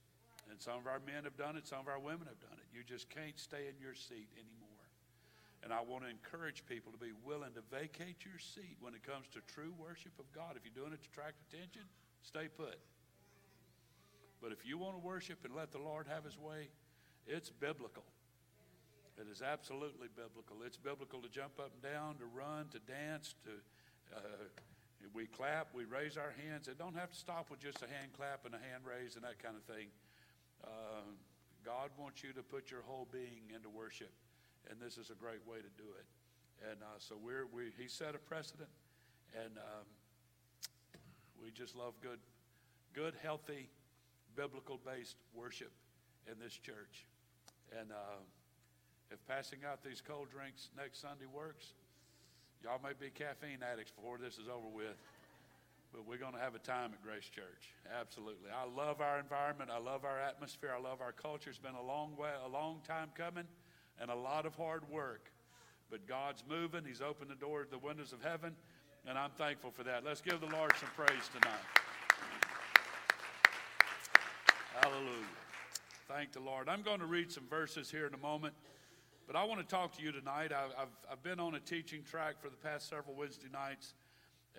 And 0.50 0.60
some 0.60 0.78
of 0.78 0.86
our 0.86 1.02
men 1.02 1.24
have 1.24 1.36
done 1.36 1.56
it, 1.56 1.66
some 1.66 1.80
of 1.80 1.88
our 1.88 1.98
women 1.98 2.26
have 2.30 2.38
done 2.38 2.54
it. 2.54 2.66
You 2.70 2.82
just 2.86 3.10
can't 3.10 3.38
stay 3.38 3.66
in 3.66 3.74
your 3.82 3.94
seat 3.94 4.30
anymore. 4.38 4.65
And 5.62 5.72
I 5.72 5.80
want 5.80 6.04
to 6.04 6.10
encourage 6.10 6.64
people 6.66 6.92
to 6.92 6.98
be 6.98 7.12
willing 7.24 7.52
to 7.54 7.62
vacate 7.74 8.24
your 8.24 8.38
seat 8.38 8.76
when 8.80 8.94
it 8.94 9.02
comes 9.02 9.26
to 9.34 9.40
true 9.52 9.74
worship 9.78 10.12
of 10.18 10.30
God. 10.32 10.54
If 10.54 10.62
you're 10.64 10.76
doing 10.76 10.92
it 10.92 11.02
to 11.02 11.08
attract 11.10 11.40
attention, 11.48 11.82
stay 12.22 12.46
put. 12.46 12.78
But 14.40 14.52
if 14.52 14.64
you 14.64 14.78
want 14.78 14.94
to 14.94 15.02
worship 15.02 15.44
and 15.44 15.54
let 15.54 15.72
the 15.72 15.78
Lord 15.78 16.06
have 16.08 16.24
his 16.24 16.38
way, 16.38 16.68
it's 17.26 17.50
biblical. 17.50 18.04
It 19.18 19.26
is 19.32 19.40
absolutely 19.40 20.08
biblical. 20.14 20.60
It's 20.64 20.76
biblical 20.76 21.20
to 21.22 21.28
jump 21.28 21.58
up 21.58 21.72
and 21.72 21.82
down, 21.82 22.16
to 22.18 22.26
run, 22.26 22.68
to 22.68 22.78
dance, 22.78 23.34
to 23.44 23.50
uh, 24.14 24.20
we 25.14 25.26
clap, 25.26 25.68
we 25.74 25.84
raise 25.84 26.16
our 26.16 26.34
hands. 26.44 26.68
It 26.68 26.78
don't 26.78 26.96
have 26.96 27.10
to 27.10 27.18
stop 27.18 27.50
with 27.50 27.60
just 27.60 27.82
a 27.82 27.86
hand 27.86 28.12
clap 28.16 28.44
and 28.44 28.54
a 28.54 28.58
hand 28.58 28.84
raise 28.84 29.16
and 29.16 29.24
that 29.24 29.38
kind 29.42 29.56
of 29.56 29.62
thing. 29.64 29.88
Uh, 30.64 31.08
God 31.64 31.90
wants 31.98 32.22
you 32.22 32.32
to 32.32 32.42
put 32.42 32.70
your 32.70 32.82
whole 32.86 33.08
being 33.10 33.50
into 33.54 33.68
worship, 33.68 34.10
and 34.70 34.80
this 34.80 34.98
is 34.98 35.10
a 35.10 35.14
great 35.14 35.46
way 35.46 35.58
to 35.58 35.72
do 35.76 35.88
it. 35.98 36.06
And 36.70 36.82
uh, 36.82 36.98
so 36.98 37.16
we're 37.22 37.46
we 37.46 37.72
he 37.78 37.88
set 37.88 38.14
a 38.14 38.18
precedent, 38.18 38.70
and 39.34 39.58
um, 39.58 39.86
we 41.42 41.50
just 41.50 41.76
love 41.76 41.94
good, 42.02 42.18
good, 42.94 43.14
healthy, 43.22 43.68
biblical-based 44.34 45.16
worship 45.34 45.72
in 46.30 46.38
this 46.38 46.54
church, 46.54 47.06
and. 47.78 47.92
Uh, 47.92 48.22
if 49.10 49.24
passing 49.26 49.60
out 49.62 49.84
these 49.84 50.00
cold 50.00 50.30
drinks 50.30 50.70
next 50.76 51.00
Sunday 51.00 51.26
works, 51.32 51.74
y'all 52.62 52.80
may 52.82 52.90
be 52.98 53.10
caffeine 53.10 53.62
addicts 53.62 53.92
before 53.92 54.18
this 54.18 54.34
is 54.34 54.48
over 54.48 54.66
with. 54.66 54.98
But 55.92 56.06
we're 56.06 56.18
going 56.18 56.34
to 56.34 56.40
have 56.40 56.54
a 56.56 56.58
time 56.58 56.90
at 56.92 57.02
Grace 57.02 57.30
Church. 57.30 57.70
Absolutely. 57.86 58.50
I 58.50 58.66
love 58.66 59.00
our 59.00 59.20
environment. 59.20 59.70
I 59.72 59.78
love 59.78 60.04
our 60.04 60.18
atmosphere. 60.18 60.74
I 60.76 60.82
love 60.82 61.00
our 61.00 61.12
culture. 61.12 61.48
It's 61.48 61.58
been 61.58 61.78
a 61.78 61.86
long 61.86 62.16
way, 62.16 62.30
a 62.44 62.48
long 62.48 62.80
time 62.86 63.10
coming, 63.16 63.44
and 64.00 64.10
a 64.10 64.14
lot 64.14 64.46
of 64.46 64.54
hard 64.54 64.88
work. 64.90 65.30
But 65.90 66.06
God's 66.06 66.42
moving. 66.48 66.84
He's 66.84 67.00
opened 67.00 67.30
the 67.30 67.36
door, 67.36 67.66
the 67.70 67.78
windows 67.78 68.12
of 68.12 68.22
heaven, 68.22 68.54
and 69.06 69.16
I'm 69.16 69.30
thankful 69.30 69.70
for 69.70 69.84
that. 69.84 70.04
Let's 70.04 70.20
give 70.20 70.40
the 70.40 70.48
Lord 70.48 70.72
some 70.78 70.88
praise 70.96 71.28
tonight. 71.32 71.54
Hallelujah. 74.80 75.24
Thank 76.08 76.32
the 76.32 76.40
Lord. 76.40 76.68
I'm 76.68 76.82
going 76.82 77.00
to 77.00 77.06
read 77.06 77.32
some 77.32 77.44
verses 77.48 77.90
here 77.90 78.06
in 78.06 78.14
a 78.14 78.18
moment. 78.18 78.54
But 79.26 79.34
I 79.34 79.42
want 79.42 79.60
to 79.60 79.66
talk 79.66 79.96
to 79.96 80.02
you 80.02 80.12
tonight. 80.12 80.52
I've, 80.52 80.70
I've, 80.78 81.12
I've 81.12 81.22
been 81.22 81.40
on 81.40 81.56
a 81.56 81.60
teaching 81.60 82.04
track 82.04 82.36
for 82.40 82.48
the 82.48 82.56
past 82.56 82.88
several 82.88 83.16
Wednesday 83.16 83.48
nights 83.52 83.94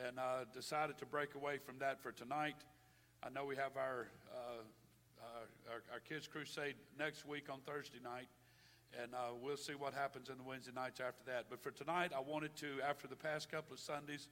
and 0.06 0.20
uh, 0.20 0.44
decided 0.53 0.98
to 0.98 1.06
break 1.06 1.36
away 1.36 1.58
from 1.58 1.79
that 1.79 2.01
for 2.01 2.12
tonight. 2.12 2.56
I 3.24 3.29
know 3.29 3.46
we 3.46 3.56
have 3.56 3.77
our, 3.77 4.08
uh, 4.29 4.62
uh, 5.22 5.72
our, 5.72 5.84
our, 5.94 6.00
Kids 6.00 6.27
Crusade 6.27 6.75
next 7.00 7.25
week 7.25 7.46
on 7.50 7.60
Thursday 7.65 8.00
night, 8.03 8.27
and 9.01 9.13
uh, 9.13 9.34
we'll 9.41 9.58
see 9.58 9.74
what 9.74 9.94
happens 9.94 10.29
in 10.29 10.38
the 10.38 10.44
Wednesday 10.44 10.72
nights 10.74 11.00
after 11.00 11.24
that. 11.25 11.46
But 11.50 11.62
for 11.62 11.72
tonight, 11.72 12.12
I 12.15 12.20
wanted 12.20 12.56
to, 12.58 12.67
after 12.88 13.08
the 13.08 13.15
past 13.15 13.51
couple 13.51 13.74
of 13.74 13.79
Sundays, 13.79 14.29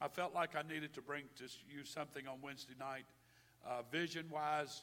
I 0.00 0.08
felt 0.08 0.34
like 0.34 0.56
I 0.56 0.62
needed 0.62 0.92
to 0.94 1.02
bring 1.02 1.24
to 1.38 1.44
you 1.68 1.84
something 1.84 2.26
on 2.26 2.38
Wednesday 2.42 2.74
night, 2.78 3.06
uh, 3.66 3.82
vision 3.90 4.26
wise, 4.30 4.82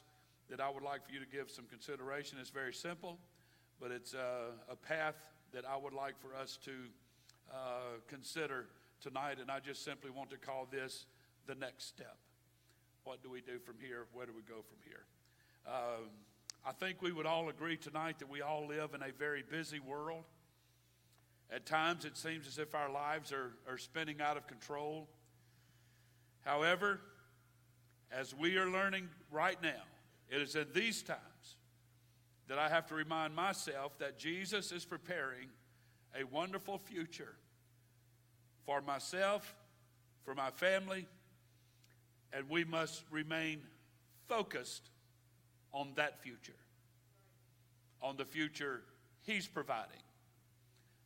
that 0.50 0.60
I 0.60 0.68
would 0.68 0.82
like 0.82 1.06
for 1.06 1.12
you 1.12 1.20
to 1.20 1.26
give 1.26 1.50
some 1.50 1.64
consideration. 1.66 2.38
It's 2.40 2.50
very 2.50 2.74
simple 2.74 3.18
but 3.80 3.90
it's 3.90 4.14
a, 4.14 4.52
a 4.70 4.76
path 4.76 5.16
that 5.52 5.64
I 5.64 5.76
would 5.76 5.92
like 5.92 6.18
for 6.20 6.34
us 6.34 6.58
to 6.64 6.72
uh, 7.52 8.00
consider 8.08 8.66
tonight, 9.00 9.38
and 9.40 9.50
I 9.50 9.60
just 9.60 9.84
simply 9.84 10.10
want 10.10 10.30
to 10.30 10.36
call 10.36 10.66
this 10.70 11.06
the 11.46 11.54
next 11.54 11.86
step. 11.88 12.16
What 13.04 13.22
do 13.22 13.30
we 13.30 13.40
do 13.40 13.58
from 13.58 13.76
here? 13.80 14.06
Where 14.12 14.26
do 14.26 14.32
we 14.34 14.42
go 14.42 14.62
from 14.62 14.78
here? 14.84 15.04
Um, 15.66 16.08
I 16.66 16.72
think 16.72 17.02
we 17.02 17.12
would 17.12 17.26
all 17.26 17.50
agree 17.50 17.76
tonight 17.76 18.18
that 18.20 18.30
we 18.30 18.40
all 18.40 18.66
live 18.66 18.94
in 18.94 19.02
a 19.02 19.12
very 19.18 19.42
busy 19.42 19.80
world. 19.80 20.24
At 21.50 21.66
times, 21.66 22.06
it 22.06 22.16
seems 22.16 22.46
as 22.46 22.58
if 22.58 22.74
our 22.74 22.90
lives 22.90 23.32
are, 23.32 23.52
are 23.68 23.76
spinning 23.76 24.22
out 24.22 24.38
of 24.38 24.46
control. 24.46 25.08
However, 26.40 27.00
as 28.10 28.34
we 28.34 28.56
are 28.56 28.70
learning 28.70 29.08
right 29.30 29.62
now, 29.62 29.82
it 30.30 30.40
is 30.40 30.56
in 30.56 30.66
these 30.72 31.02
times 31.02 31.56
that 32.48 32.58
I 32.58 32.70
have 32.70 32.86
to 32.86 32.94
remind 32.94 33.34
myself 33.34 33.98
that 33.98 34.18
Jesus 34.18 34.72
is 34.72 34.86
preparing 34.86 35.48
a 36.18 36.24
wonderful 36.24 36.78
future 36.78 37.34
for 38.64 38.80
myself, 38.80 39.54
for 40.24 40.34
my 40.34 40.50
family, 40.50 41.06
and 42.32 42.48
we 42.48 42.64
must 42.64 43.04
remain 43.10 43.60
focused 44.26 44.90
on 45.74 45.92
that 45.96 46.22
future, 46.22 46.56
on 48.00 48.16
the 48.16 48.24
future 48.24 48.80
He's 49.24 49.46
providing. 49.46 50.02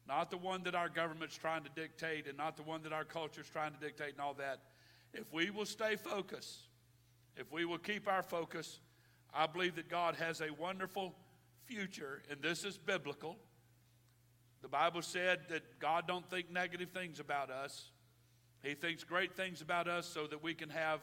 Not 0.09 0.31
the 0.31 0.39
one 0.39 0.65
that 0.65 0.75
our 0.75 0.89
government's 0.89 1.37
trying 1.37 1.63
to 1.65 1.71
dictate 1.75 2.27
and 2.27 2.37
not 2.37 2.57
the 2.57 2.63
one 2.63 2.83
that 2.83 2.93
our 2.93 3.05
culture's 3.05 3.49
trying 3.49 3.73
to 3.73 3.79
dictate 3.79 4.13
and 4.13 4.21
all 4.21 4.35
that. 4.35 4.61
If 5.13 5.33
we 5.33 5.51
will 5.51 5.67
stay 5.67 5.97
focused, 5.97 6.59
if 7.37 7.53
we 7.53 7.65
will 7.65 7.79
keep 7.79 8.09
our 8.09 8.23
focus, 8.23 8.81
I 9.33 9.47
believe 9.47 9.77
that 9.77 9.89
God 9.89 10.17
has 10.17 10.41
a 10.41 10.49
wonderful 10.59 11.15
future, 11.67 12.23
and 12.31 12.43
this 12.43 12.65
is 12.65 12.77
biblical. 12.79 13.37
The 14.63 14.69
Bible 14.69 15.03
said 15.03 15.41
that 15.51 15.79
God 15.79 16.09
don't 16.09 16.29
think 16.29 16.51
negative 16.51 16.91
things 16.91 17.21
about 17.21 17.51
us. 17.51 17.91
He 18.63 18.75
thinks 18.75 19.05
great 19.05 19.37
things 19.37 19.61
about 19.61 19.87
us 19.87 20.07
so 20.07 20.27
that 20.27 20.43
we 20.43 20.55
can 20.55 20.71
have 20.71 21.01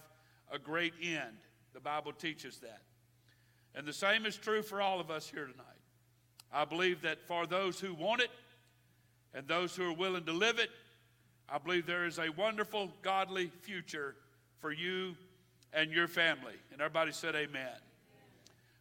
a 0.52 0.60
great 0.60 0.94
end. 1.02 1.38
The 1.74 1.80
Bible 1.80 2.12
teaches 2.12 2.58
that. 2.60 2.82
And 3.76 3.86
the 3.86 3.94
same 3.94 4.26
is 4.26 4.38
true 4.38 4.62
for 4.62 4.82
all 4.82 5.00
of 5.00 5.12
us 5.12 5.30
here 5.30 5.46
tonight. 5.46 5.66
I 6.52 6.64
believe 6.64 7.02
that 7.02 7.28
for 7.28 7.46
those 7.46 7.80
who 7.80 7.94
want 7.94 8.22
it 8.22 8.32
and 9.34 9.46
those 9.48 9.76
who 9.76 9.90
are 9.90 9.94
willing 9.94 10.24
to 10.24 10.32
live 10.32 10.60
it, 10.60 10.70
I 11.50 11.58
believe 11.58 11.86
there 11.86 12.06
is 12.06 12.18
a 12.18 12.30
wonderful, 12.30 12.92
godly 13.02 13.52
future 13.62 14.16
for 14.62 14.72
you 14.72 15.16
and 15.74 15.92
your 15.92 16.08
family. 16.08 16.54
And 16.72 16.82
everybody 16.82 17.12
said, 17.12 17.36
Amen. 17.36 17.76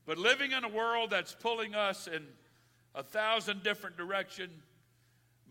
But 0.06 0.18
living 0.18 0.52
in 0.52 0.64
a 0.64 0.68
world 0.68 1.10
that's 1.10 1.34
pulling 1.34 1.74
us 1.74 2.06
in 2.06 2.22
a 2.94 3.02
thousand 3.02 3.64
different 3.64 3.96
directions 3.96 4.52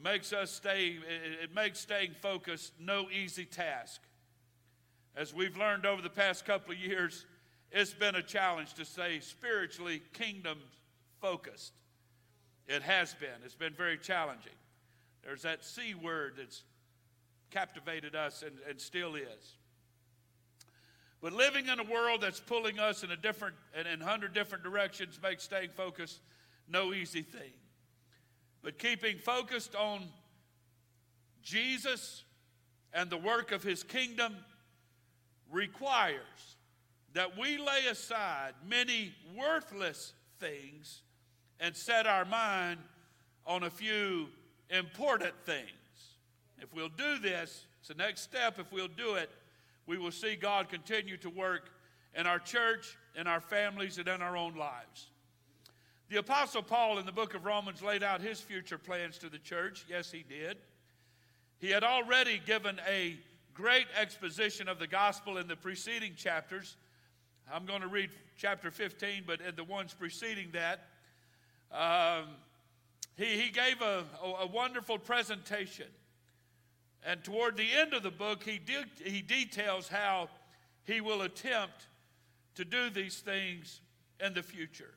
makes 0.01 0.33
us 0.33 0.51
stay, 0.51 0.97
it 1.41 1.53
makes 1.53 1.79
staying 1.79 2.11
focused 2.21 2.73
no 2.79 3.07
easy 3.09 3.45
task. 3.45 4.01
As 5.15 5.33
we've 5.33 5.57
learned 5.57 5.85
over 5.85 6.01
the 6.01 6.09
past 6.09 6.45
couple 6.45 6.73
of 6.73 6.79
years, 6.79 7.25
it's 7.73 7.93
been 7.93 8.15
a 8.15 8.21
challenge 8.21 8.75
to 8.75 8.85
stay 8.85 9.19
spiritually 9.19 10.01
kingdom 10.13 10.59
focused. 11.19 11.73
It 12.67 12.83
has 12.83 13.15
been. 13.15 13.29
It's 13.43 13.55
been 13.55 13.73
very 13.73 13.97
challenging. 13.97 14.53
There's 15.23 15.41
that 15.41 15.65
C 15.65 15.95
word 15.95 16.35
that's 16.37 16.63
captivated 17.49 18.15
us 18.15 18.43
and, 18.43 18.53
and 18.69 18.79
still 18.79 19.15
is. 19.15 19.57
But 21.19 21.33
living 21.33 21.67
in 21.67 21.79
a 21.79 21.83
world 21.83 22.21
that's 22.21 22.39
pulling 22.39 22.79
us 22.79 23.03
in 23.03 23.09
a 23.09 23.17
different 23.17 23.55
and 23.75 23.87
in 23.87 24.01
hundred 24.01 24.33
different 24.33 24.63
directions 24.63 25.19
makes 25.21 25.43
staying 25.43 25.69
focused 25.75 26.19
no 26.69 26.93
easy 26.93 27.21
thing. 27.21 27.53
But 28.61 28.77
keeping 28.77 29.17
focused 29.17 29.75
on 29.75 30.03
Jesus 31.41 32.23
and 32.93 33.09
the 33.09 33.17
work 33.17 33.51
of 33.51 33.63
his 33.63 33.83
kingdom 33.83 34.35
requires 35.51 36.55
that 37.13 37.37
we 37.37 37.57
lay 37.57 37.85
aside 37.89 38.53
many 38.67 39.13
worthless 39.37 40.13
things 40.39 41.01
and 41.59 41.75
set 41.75 42.07
our 42.07 42.25
mind 42.25 42.79
on 43.45 43.63
a 43.63 43.69
few 43.69 44.27
important 44.69 45.33
things. 45.45 45.69
If 46.59 46.73
we'll 46.73 46.89
do 46.89 47.19
this, 47.19 47.65
it's 47.79 47.89
the 47.89 47.95
next 47.95 48.21
step. 48.21 48.59
If 48.59 48.71
we'll 48.71 48.87
do 48.87 49.15
it, 49.15 49.29
we 49.85 49.97
will 49.97 50.11
see 50.11 50.35
God 50.35 50.69
continue 50.69 51.17
to 51.17 51.29
work 51.29 51.69
in 52.15 52.25
our 52.25 52.39
church, 52.39 52.97
in 53.15 53.27
our 53.27 53.41
families, 53.41 53.97
and 53.97 54.07
in 54.07 54.21
our 54.21 54.37
own 54.37 54.55
lives. 54.55 55.09
The 56.09 56.19
Apostle 56.19 56.63
Paul 56.63 56.99
in 56.99 57.05
the 57.05 57.11
book 57.11 57.33
of 57.33 57.45
Romans 57.45 57.81
laid 57.81 58.03
out 58.03 58.21
his 58.21 58.39
future 58.39 58.77
plans 58.77 59.17
to 59.19 59.29
the 59.29 59.39
church. 59.39 59.85
Yes, 59.89 60.11
he 60.11 60.23
did. 60.27 60.57
He 61.59 61.69
had 61.69 61.83
already 61.83 62.41
given 62.45 62.79
a 62.87 63.17
great 63.53 63.87
exposition 63.99 64.67
of 64.67 64.79
the 64.79 64.87
gospel 64.87 65.37
in 65.37 65.47
the 65.47 65.55
preceding 65.55 66.13
chapters. 66.15 66.75
I'm 67.51 67.65
going 67.65 67.81
to 67.81 67.87
read 67.87 68.09
chapter 68.37 68.71
15, 68.71 69.23
but 69.25 69.39
the 69.55 69.63
ones 69.63 69.93
preceding 69.93 70.51
that, 70.51 70.87
um, 71.71 72.29
he, 73.17 73.41
he 73.41 73.49
gave 73.49 73.81
a, 73.81 74.03
a, 74.23 74.27
a 74.43 74.47
wonderful 74.47 74.97
presentation 74.97 75.87
and 77.05 77.23
toward 77.23 77.57
the 77.57 77.67
end 77.71 77.93
of 77.93 78.03
the 78.03 78.11
book, 78.11 78.43
he, 78.43 78.59
de- 78.59 79.09
he 79.09 79.21
details 79.21 79.87
how 79.87 80.29
he 80.85 81.01
will 81.01 81.23
attempt 81.23 81.87
to 82.55 82.63
do 82.63 82.89
these 82.89 83.17
things 83.19 83.81
in 84.23 84.33
the 84.33 84.43
future. 84.43 84.93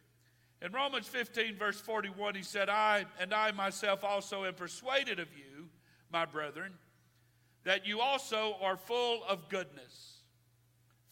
In 0.62 0.72
Romans 0.72 1.06
15, 1.06 1.56
verse 1.56 1.80
41, 1.80 2.34
he 2.34 2.42
said, 2.42 2.68
I 2.68 3.06
and 3.20 3.34
I 3.34 3.50
myself 3.52 4.04
also 4.04 4.44
am 4.44 4.54
persuaded 4.54 5.18
of 5.18 5.28
you, 5.36 5.68
my 6.12 6.24
brethren, 6.24 6.72
that 7.64 7.86
you 7.86 8.00
also 8.00 8.56
are 8.62 8.76
full 8.76 9.22
of 9.28 9.48
goodness, 9.48 10.18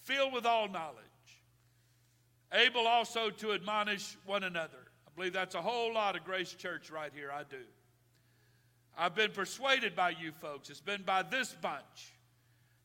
filled 0.03 0.33
with 0.33 0.47
all 0.47 0.69
knowledge, 0.69 1.05
able 2.55 2.87
also 2.87 3.31
to 3.31 3.53
admonish 3.53 4.17
one 4.25 4.45
another. 4.45 4.79
I 5.07 5.11
believe 5.17 5.33
that's 5.33 5.55
a 5.55 5.63
whole 5.63 5.93
lot 5.93 6.17
of 6.17 6.25
Grace 6.25 6.55
Church 6.55 6.91
right 6.91 7.13
here. 7.15 7.31
I 7.33 7.43
do. 7.43 7.63
I've 8.97 9.15
been 9.15 9.33
persuaded 9.33 9.97
by 9.97 10.11
you 10.11 10.33
folks. 10.41 10.71
It's 10.71 10.81
been 10.81 11.03
by 11.03 11.23
this 11.23 11.55
bunch 11.61 12.15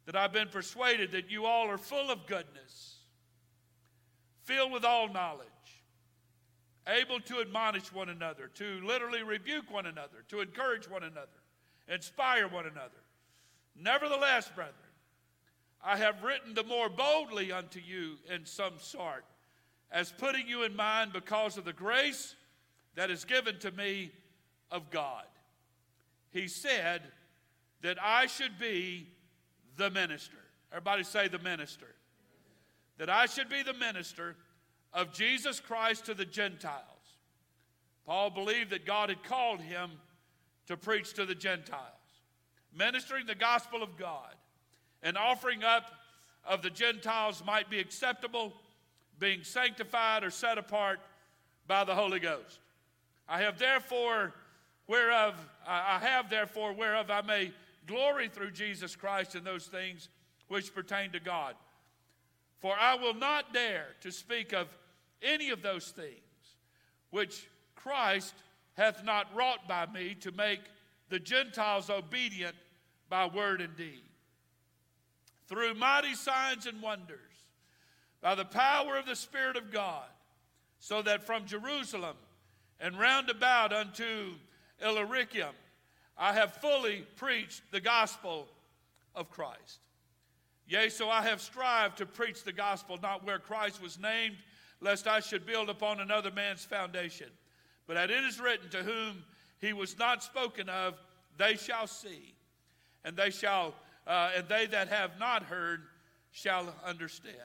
that 0.06 0.16
I've 0.16 0.34
been 0.34 0.48
persuaded 0.48 1.12
that 1.12 1.30
you 1.30 1.46
all 1.46 1.68
are 1.68 1.78
full 1.78 2.10
of 2.10 2.26
goodness, 2.26 2.96
filled 4.44 4.72
with 4.72 4.84
all 4.84 5.08
knowledge, 5.08 5.46
able 6.88 7.20
to 7.22 7.42
admonish 7.42 7.94
one 7.94 8.10
another, 8.10 8.50
to 8.56 8.82
literally 8.84 9.22
rebuke 9.22 9.72
one 9.72 9.86
another, 9.86 10.24
to 10.30 10.42
encourage 10.42 10.90
one 10.90 11.04
another, 11.04 11.28
inspire 11.88 12.48
one 12.48 12.66
another. 12.66 13.04
Nevertheless, 13.80 14.50
brethren, 14.56 14.76
I 15.84 15.98
have 15.98 16.24
written 16.24 16.56
the 16.56 16.64
more 16.64 16.90
boldly 16.90 17.52
unto 17.52 17.80
you 17.80 18.16
in 18.34 18.46
some 18.46 18.74
sort, 18.80 19.26
as 19.92 20.12
putting 20.12 20.48
you 20.48 20.64
in 20.64 20.76
mind 20.76 21.14
because 21.14 21.58
of 21.58 21.66
the 21.66 21.74
grace 21.74 22.36
that 22.96 23.10
is 23.10 23.26
given 23.26 23.58
to 23.60 23.72
me 23.72 24.12
of 24.72 24.90
God 24.90 25.26
he 26.32 26.48
said 26.48 27.02
that 27.82 27.98
I 28.02 28.28
should 28.28 28.60
be 28.60 29.08
the 29.78 29.90
minister. 29.90 30.38
Everybody 30.72 31.04
say 31.04 31.28
the 31.28 31.40
minister. 31.40 31.88
That 32.98 33.10
I 33.10 33.26
should 33.26 33.50
be 33.50 33.64
the 33.64 33.74
minister 33.74 34.36
of 34.94 35.14
Jesus 35.14 35.60
Christ 35.60 36.06
to 36.06 36.14
the 36.14 36.26
Gentiles. 36.26 36.84
Paul 38.06 38.30
believed 38.30 38.72
that 38.72 38.86
God 38.86 39.10
had 39.10 39.24
called 39.24 39.62
him 39.62 39.92
to 40.68 40.78
preach 40.78 41.14
to 41.14 41.26
the 41.26 41.36
Gentiles, 41.36 41.84
ministering 42.76 43.26
the 43.26 43.36
gospel 43.36 43.82
of 43.82 43.98
God 43.98 44.36
and 45.02 45.18
offering 45.18 45.64
up 45.64 45.92
of 46.46 46.62
the 46.62 46.70
Gentiles 46.70 47.44
might 47.46 47.70
be 47.70 47.80
acceptable, 47.80 48.54
being 49.20 49.44
sanctified 49.44 50.24
or 50.24 50.32
set 50.32 50.58
apart 50.58 51.00
by 51.68 51.84
the 51.84 51.94
Holy 51.94 52.20
Ghost. 52.20 52.60
I 53.28 53.42
have 53.42 53.60
therefore 53.60 54.34
whereof 54.88 55.36
I 55.68 56.00
have 56.00 56.30
therefore 56.30 56.74
whereof 56.74 57.12
I 57.12 57.22
may 57.22 57.52
glory 57.86 58.28
through 58.28 58.52
Jesus 58.52 58.96
Christ 58.96 59.36
in 59.36 59.44
those 59.44 59.68
things 59.68 60.10
which 60.48 60.74
pertain 60.74 61.12
to 61.12 61.20
God. 61.20 61.56
For 62.60 62.76
I 62.78 62.96
will 62.96 63.14
not 63.14 63.54
dare 63.54 63.88
to 64.02 64.12
speak 64.12 64.54
of 64.54 64.68
any 65.22 65.50
of 65.50 65.62
those 65.62 65.90
things 65.90 66.18
which 67.12 67.48
Christ 67.76 68.34
hath 68.76 69.04
not 69.04 69.34
wrought 69.36 69.68
by 69.68 69.86
me 69.86 70.16
to 70.22 70.32
make 70.32 70.60
the 71.10 71.20
Gentiles 71.20 71.90
obedient 71.90 72.56
by 73.10 73.26
word 73.28 73.62
and 73.62 73.76
deed. 73.76 74.02
Through 75.48 75.74
mighty 75.76 76.14
signs 76.14 76.66
and 76.66 76.82
wonders, 76.82 77.20
by 78.22 78.36
the 78.36 78.46
power 78.46 78.98
of 78.98 79.06
the 79.06 79.16
Spirit 79.16 79.56
of 79.56 79.72
God, 79.72 80.06
so 80.80 81.02
that 81.02 81.24
from 81.24 81.46
Jerusalem 81.46 82.16
and 82.80 83.00
round 83.00 83.30
about 83.30 83.74
unto 83.74 84.34
Illyricum, 84.82 85.54
I 86.18 86.34
have 86.34 86.54
fully 86.56 87.06
preached 87.16 87.62
the 87.72 87.82
gospel 87.82 88.48
of 89.16 89.30
Christ. 89.30 89.80
Yea, 90.68 90.90
so 90.90 91.10
I 91.10 91.24
have 91.24 91.42
strived 91.42 91.98
to 91.98 92.06
preach 92.06 92.44
the 92.44 92.54
gospel 92.54 93.00
not 93.02 93.26
where 93.26 93.40
Christ 93.40 93.82
was 93.82 94.00
named, 94.00 94.38
lest 94.82 95.08
I 95.08 95.20
should 95.20 95.46
build 95.46 95.70
upon 95.70 96.00
another 96.00 96.32
man's 96.32 96.64
foundation. 96.64 97.28
But 97.88 97.98
as 97.98 98.10
it 98.12 98.24
is 98.24 98.40
written, 98.40 98.70
to 98.70 98.84
whom 98.84 99.24
he 99.60 99.74
was 99.74 99.98
not 99.98 100.24
spoken 100.24 100.70
of, 100.70 100.96
they 101.38 101.56
shall 101.56 101.88
see, 101.88 102.36
and 103.04 103.18
they 103.18 103.32
shall, 103.32 103.74
uh, 104.06 104.32
and 104.36 104.48
they 104.48 104.68
that 104.68 104.90
have 104.90 105.18
not 105.20 105.44
heard 105.44 105.82
shall 106.32 106.74
understand. 106.86 107.36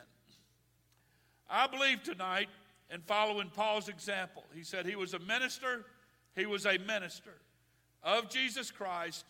I 1.54 1.68
believe 1.68 2.02
tonight 2.02 2.48
and 2.90 3.00
following 3.04 3.48
Paul's 3.48 3.88
example. 3.88 4.42
He 4.52 4.64
said 4.64 4.86
he 4.86 4.96
was 4.96 5.14
a 5.14 5.20
minister, 5.20 5.84
he 6.34 6.46
was 6.46 6.66
a 6.66 6.78
minister 6.78 7.30
of 8.02 8.28
Jesus 8.28 8.72
Christ 8.72 9.24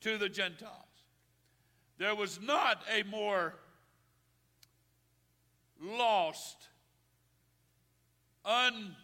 to 0.00 0.18
the 0.18 0.28
Gentiles. 0.28 0.72
There 1.98 2.16
was 2.16 2.40
not 2.42 2.82
a 2.92 3.04
more 3.04 3.54
lost, 5.80 6.56
unchurched, 8.44 8.96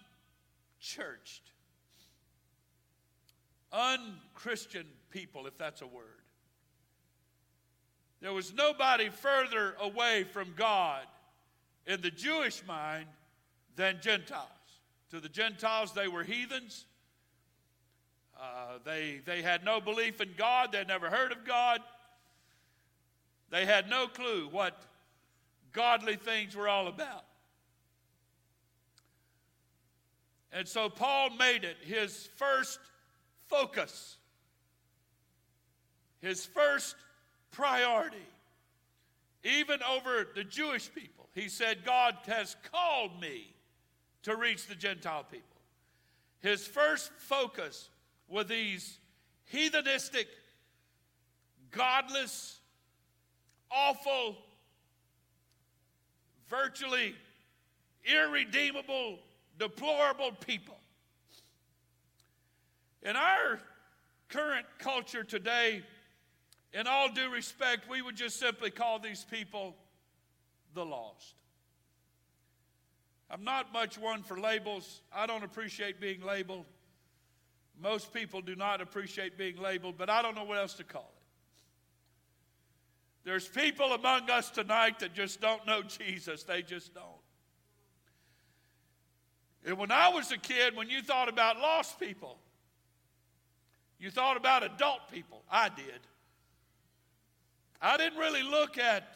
unchristian 3.72 4.86
people, 5.10 5.46
if 5.46 5.56
that's 5.56 5.80
a 5.80 5.86
word. 5.86 6.02
There 8.20 8.32
was 8.32 8.52
nobody 8.52 9.10
further 9.10 9.76
away 9.80 10.24
from 10.24 10.54
God 10.56 11.06
in 11.88 12.02
the 12.02 12.10
Jewish 12.10 12.62
mind 12.66 13.06
than 13.74 13.98
Gentiles. 14.00 14.44
To 15.10 15.20
the 15.20 15.28
Gentiles, 15.28 15.92
they 15.94 16.06
were 16.06 16.22
heathens. 16.22 16.84
Uh, 18.38 18.78
they, 18.84 19.20
they 19.24 19.42
had 19.42 19.64
no 19.64 19.80
belief 19.80 20.20
in 20.20 20.28
God. 20.36 20.70
They'd 20.70 20.86
never 20.86 21.08
heard 21.08 21.32
of 21.32 21.44
God. 21.44 21.80
They 23.50 23.64
had 23.64 23.88
no 23.88 24.06
clue 24.06 24.48
what 24.50 24.80
godly 25.72 26.16
things 26.16 26.54
were 26.54 26.68
all 26.68 26.88
about. 26.88 27.24
And 30.52 30.68
so 30.68 30.90
Paul 30.90 31.30
made 31.30 31.64
it 31.64 31.76
his 31.82 32.28
first 32.36 32.78
focus, 33.46 34.16
his 36.20 36.44
first 36.44 36.96
priority, 37.50 38.16
even 39.42 39.80
over 39.82 40.26
the 40.34 40.44
Jewish 40.44 40.92
people. 40.94 41.17
He 41.38 41.48
said, 41.48 41.84
God 41.84 42.16
has 42.26 42.56
called 42.72 43.20
me 43.20 43.54
to 44.24 44.34
reach 44.34 44.66
the 44.66 44.74
Gentile 44.74 45.22
people. 45.22 45.46
His 46.40 46.66
first 46.66 47.12
focus 47.16 47.90
were 48.28 48.42
these 48.42 48.98
heathenistic, 49.52 50.26
godless, 51.70 52.58
awful, 53.70 54.36
virtually 56.48 57.14
irredeemable, 58.04 59.20
deplorable 59.60 60.32
people. 60.32 60.78
In 63.04 63.14
our 63.14 63.60
current 64.28 64.66
culture 64.80 65.22
today, 65.22 65.84
in 66.72 66.88
all 66.88 67.08
due 67.08 67.30
respect, 67.30 67.88
we 67.88 68.02
would 68.02 68.16
just 68.16 68.40
simply 68.40 68.72
call 68.72 68.98
these 68.98 69.24
people 69.30 69.76
the 70.78 70.84
lost. 70.84 71.34
I'm 73.30 73.44
not 73.44 73.72
much 73.72 73.98
one 73.98 74.22
for 74.22 74.38
labels. 74.38 75.02
I 75.12 75.26
don't 75.26 75.44
appreciate 75.44 76.00
being 76.00 76.22
labeled. 76.22 76.64
Most 77.80 78.14
people 78.14 78.40
do 78.40 78.56
not 78.56 78.80
appreciate 78.80 79.36
being 79.36 79.60
labeled, 79.60 79.96
but 79.98 80.08
I 80.08 80.22
don't 80.22 80.34
know 80.34 80.44
what 80.44 80.58
else 80.58 80.74
to 80.74 80.84
call 80.84 81.12
it. 81.14 81.18
There's 83.28 83.46
people 83.46 83.92
among 83.92 84.30
us 84.30 84.50
tonight 84.50 85.00
that 85.00 85.12
just 85.12 85.40
don't 85.40 85.66
know 85.66 85.82
Jesus. 85.82 86.44
They 86.44 86.62
just 86.62 86.94
don't. 86.94 87.04
And 89.66 89.76
when 89.76 89.90
I 89.90 90.08
was 90.08 90.32
a 90.32 90.38
kid, 90.38 90.76
when 90.76 90.88
you 90.88 91.02
thought 91.02 91.28
about 91.28 91.58
lost 91.58 92.00
people, 92.00 92.38
you 93.98 94.10
thought 94.10 94.36
about 94.36 94.62
adult 94.62 95.10
people. 95.12 95.42
I 95.50 95.68
did. 95.68 96.00
I 97.82 97.96
didn't 97.96 98.18
really 98.18 98.42
look 98.42 98.78
at 98.78 99.12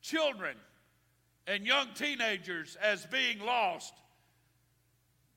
children 0.00 0.56
and 1.46 1.66
young 1.66 1.88
teenagers 1.94 2.76
as 2.80 3.04
being 3.06 3.40
lost 3.40 3.92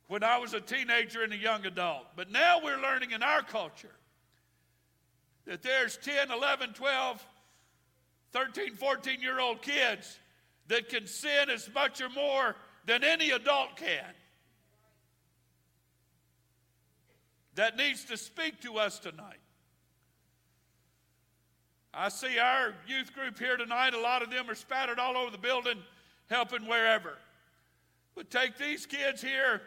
when 0.07 0.23
I 0.23 0.37
was 0.37 0.53
a 0.53 0.61
teenager 0.61 1.23
and 1.23 1.33
a 1.33 1.37
young 1.37 1.65
adult. 1.65 2.05
But 2.15 2.31
now 2.31 2.59
we're 2.63 2.81
learning 2.81 3.11
in 3.11 3.23
our 3.23 3.41
culture 3.41 3.95
that 5.45 5.61
there's 5.61 5.97
10, 5.97 6.31
11, 6.31 6.73
12, 6.73 7.25
13, 8.31 8.75
14 8.75 9.21
year 9.21 9.39
old 9.39 9.61
kids 9.61 10.19
that 10.67 10.89
can 10.89 11.07
sin 11.07 11.49
as 11.49 11.69
much 11.73 12.01
or 12.01 12.09
more 12.09 12.55
than 12.85 13.03
any 13.03 13.31
adult 13.31 13.75
can. 13.75 14.05
That 17.55 17.75
needs 17.75 18.05
to 18.05 18.17
speak 18.17 18.61
to 18.61 18.77
us 18.77 18.99
tonight. 18.99 19.39
I 21.93 22.09
see 22.09 22.37
our 22.37 22.75
youth 22.87 23.13
group 23.13 23.39
here 23.39 23.57
tonight. 23.57 23.95
A 23.95 23.99
lot 23.99 24.21
of 24.21 24.29
them 24.29 24.49
are 24.49 24.55
spattered 24.55 24.99
all 24.99 25.17
over 25.17 25.31
the 25.31 25.39
building, 25.39 25.77
helping 26.29 26.67
wherever. 26.67 27.17
But 28.15 28.29
take 28.29 28.57
these 28.57 28.85
kids 28.85 29.21
here, 29.21 29.61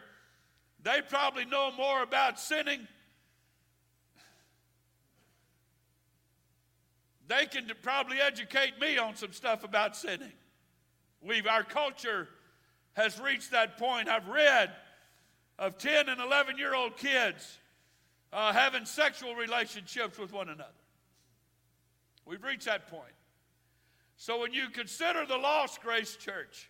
they 0.83 1.01
probably 1.07 1.45
know 1.45 1.71
more 1.77 2.03
about 2.03 2.39
sinning. 2.39 2.87
They 7.27 7.45
can 7.45 7.71
probably 7.81 8.19
educate 8.19 8.79
me 8.79 8.97
on 8.97 9.15
some 9.15 9.31
stuff 9.31 9.63
about 9.63 9.95
sinning. 9.95 10.33
We've, 11.21 11.47
our 11.47 11.63
culture 11.63 12.27
has 12.93 13.19
reached 13.19 13.51
that 13.51 13.77
point. 13.77 14.09
I've 14.09 14.27
read 14.27 14.71
of 15.57 15.77
10 15.77 16.09
and 16.09 16.19
11 16.19 16.57
year 16.57 16.73
old 16.73 16.97
kids 16.97 17.59
uh, 18.33 18.51
having 18.51 18.85
sexual 18.85 19.35
relationships 19.35 20.17
with 20.17 20.33
one 20.33 20.49
another. 20.49 20.69
We've 22.25 22.43
reached 22.43 22.65
that 22.65 22.87
point. 22.87 23.13
So 24.21 24.39
when 24.39 24.53
you 24.53 24.69
consider 24.69 25.25
the 25.25 25.35
Lost 25.35 25.81
Grace 25.81 26.15
Church, 26.15 26.69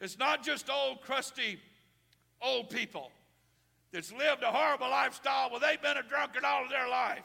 it's 0.00 0.18
not 0.18 0.42
just 0.42 0.68
old, 0.68 1.02
crusty, 1.02 1.60
old 2.42 2.68
people 2.68 3.12
that's 3.92 4.12
lived 4.12 4.42
a 4.42 4.50
horrible 4.50 4.90
lifestyle. 4.90 5.50
Well, 5.52 5.60
they've 5.60 5.80
been 5.80 5.98
a 5.98 6.02
drunkard 6.02 6.42
all 6.42 6.64
of 6.64 6.70
their 6.70 6.88
life. 6.88 7.22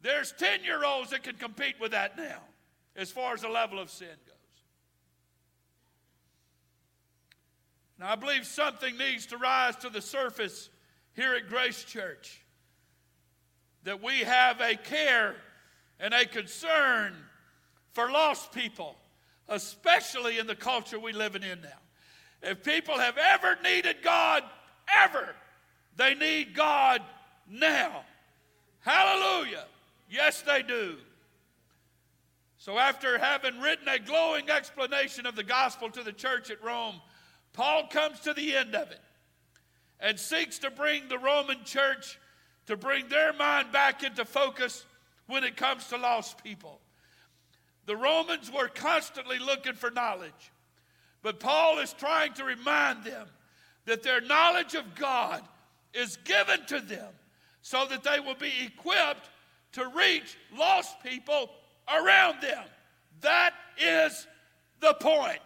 There's 0.00 0.32
10 0.32 0.64
year 0.64 0.84
olds 0.84 1.10
that 1.10 1.22
can 1.22 1.36
compete 1.36 1.76
with 1.80 1.92
that 1.92 2.16
now 2.16 2.40
as 2.96 3.12
far 3.12 3.32
as 3.32 3.42
the 3.42 3.48
level 3.48 3.78
of 3.78 3.90
sin 3.90 4.08
goes. 4.08 4.34
Now, 7.96 8.10
I 8.10 8.16
believe 8.16 8.44
something 8.44 8.98
needs 8.98 9.26
to 9.26 9.36
rise 9.36 9.76
to 9.76 9.88
the 9.88 10.02
surface 10.02 10.68
here 11.14 11.34
at 11.34 11.48
Grace 11.48 11.84
Church 11.84 12.42
that 13.84 14.02
we 14.02 14.22
have 14.22 14.60
a 14.60 14.74
care 14.74 15.36
and 16.00 16.12
a 16.12 16.26
concern 16.26 17.14
for 17.96 18.10
lost 18.10 18.52
people, 18.52 18.94
especially 19.48 20.38
in 20.38 20.46
the 20.46 20.54
culture 20.54 21.00
we 21.00 21.14
living 21.14 21.42
in 21.42 21.62
now. 21.62 22.50
If 22.50 22.62
people 22.62 22.98
have 22.98 23.16
ever 23.16 23.56
needed 23.64 23.96
God, 24.04 24.42
ever, 24.94 25.34
they 25.96 26.14
need 26.14 26.54
God 26.54 27.00
now. 27.50 28.04
Hallelujah. 28.80 29.64
Yes, 30.10 30.42
they 30.42 30.62
do. 30.62 30.96
So, 32.58 32.78
after 32.78 33.16
having 33.16 33.60
written 33.60 33.88
a 33.88 33.98
glowing 33.98 34.50
explanation 34.50 35.24
of 35.24 35.34
the 35.34 35.42
gospel 35.42 35.88
to 35.92 36.02
the 36.02 36.12
church 36.12 36.50
at 36.50 36.62
Rome, 36.62 37.00
Paul 37.54 37.86
comes 37.86 38.20
to 38.20 38.34
the 38.34 38.56
end 38.56 38.74
of 38.74 38.90
it 38.90 39.00
and 40.00 40.20
seeks 40.20 40.58
to 40.58 40.70
bring 40.70 41.08
the 41.08 41.18
Roman 41.18 41.64
church 41.64 42.18
to 42.66 42.76
bring 42.76 43.08
their 43.08 43.32
mind 43.32 43.72
back 43.72 44.04
into 44.04 44.26
focus 44.26 44.84
when 45.28 45.44
it 45.44 45.56
comes 45.56 45.86
to 45.86 45.96
lost 45.96 46.44
people. 46.44 46.78
The 47.86 47.96
Romans 47.96 48.50
were 48.52 48.68
constantly 48.68 49.38
looking 49.38 49.74
for 49.74 49.90
knowledge, 49.90 50.52
but 51.22 51.40
Paul 51.40 51.78
is 51.78 51.92
trying 51.92 52.34
to 52.34 52.44
remind 52.44 53.04
them 53.04 53.28
that 53.84 54.02
their 54.02 54.20
knowledge 54.20 54.74
of 54.74 54.94
God 54.96 55.42
is 55.94 56.18
given 56.24 56.66
to 56.66 56.80
them 56.80 57.12
so 57.62 57.86
that 57.86 58.02
they 58.02 58.20
will 58.20 58.34
be 58.34 58.52
equipped 58.64 59.30
to 59.72 59.88
reach 59.88 60.36
lost 60.56 61.00
people 61.02 61.50
around 61.88 62.40
them. 62.40 62.64
That 63.20 63.54
is 63.78 64.26
the 64.80 64.94
point. 64.94 65.40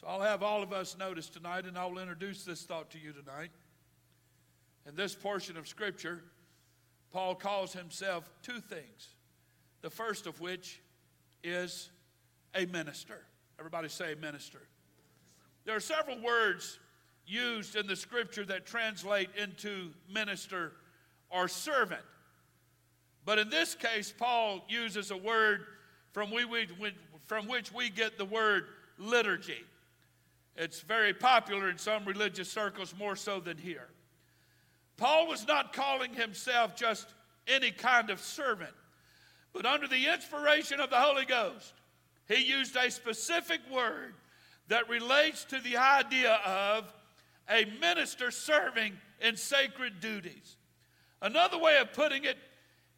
So 0.00 0.06
I'll 0.08 0.20
have 0.20 0.42
all 0.42 0.62
of 0.62 0.72
us 0.72 0.96
notice 0.98 1.28
tonight, 1.28 1.64
and 1.64 1.78
I'll 1.78 1.98
introduce 1.98 2.44
this 2.44 2.62
thought 2.62 2.90
to 2.90 2.98
you 2.98 3.12
tonight. 3.12 3.50
In 4.88 4.96
this 4.96 5.14
portion 5.14 5.56
of 5.56 5.68
Scripture, 5.68 6.24
Paul 7.12 7.34
calls 7.34 7.72
himself 7.72 8.30
two 8.42 8.60
things. 8.60 9.08
The 9.82 9.90
first 9.90 10.26
of 10.26 10.40
which 10.40 10.80
is 11.44 11.90
a 12.54 12.66
minister. 12.66 13.20
Everybody 13.58 13.88
say 13.88 14.14
minister. 14.20 14.60
There 15.64 15.76
are 15.76 15.80
several 15.80 16.20
words 16.20 16.78
used 17.26 17.76
in 17.76 17.86
the 17.86 17.96
scripture 17.96 18.44
that 18.46 18.66
translate 18.66 19.30
into 19.36 19.90
minister 20.12 20.72
or 21.30 21.48
servant. 21.48 22.02
But 23.24 23.38
in 23.38 23.50
this 23.50 23.74
case, 23.74 24.12
Paul 24.16 24.64
uses 24.68 25.10
a 25.10 25.16
word 25.16 25.66
from, 26.12 26.30
we, 26.30 26.44
from 27.26 27.46
which 27.46 27.72
we 27.72 27.90
get 27.90 28.18
the 28.18 28.24
word 28.24 28.64
liturgy. 28.98 29.64
It's 30.56 30.80
very 30.80 31.14
popular 31.14 31.70
in 31.70 31.78
some 31.78 32.04
religious 32.04 32.50
circles, 32.50 32.94
more 32.98 33.16
so 33.16 33.40
than 33.40 33.56
here. 33.56 33.88
Paul 34.96 35.26
was 35.28 35.46
not 35.46 35.72
calling 35.72 36.14
himself 36.14 36.76
just 36.76 37.06
any 37.48 37.70
kind 37.70 38.10
of 38.10 38.20
servant, 38.20 38.72
but 39.52 39.66
under 39.66 39.88
the 39.88 40.06
inspiration 40.06 40.80
of 40.80 40.90
the 40.90 41.00
Holy 41.00 41.24
Ghost, 41.24 41.72
He 42.28 42.36
used 42.36 42.76
a 42.76 42.90
specific 42.90 43.60
word 43.72 44.14
that 44.68 44.88
relates 44.88 45.44
to 45.46 45.58
the 45.60 45.76
idea 45.76 46.34
of 46.44 46.92
a 47.50 47.66
minister 47.80 48.30
serving 48.30 48.96
in 49.20 49.36
sacred 49.36 50.00
duties. 50.00 50.56
Another 51.20 51.58
way 51.58 51.78
of 51.78 51.92
putting 51.92 52.24
it, 52.24 52.38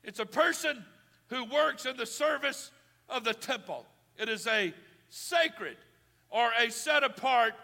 it's 0.02 0.20
a 0.20 0.26
person 0.26 0.84
who 1.28 1.44
works 1.44 1.86
in 1.86 1.96
the 1.96 2.06
service 2.06 2.70
of 3.08 3.24
the 3.24 3.34
temple. 3.34 3.86
It 4.18 4.28
is 4.28 4.46
a 4.46 4.72
sacred 5.08 5.76
or 6.30 6.50
a 6.58 6.70
set 6.70 7.02
apart, 7.02 7.54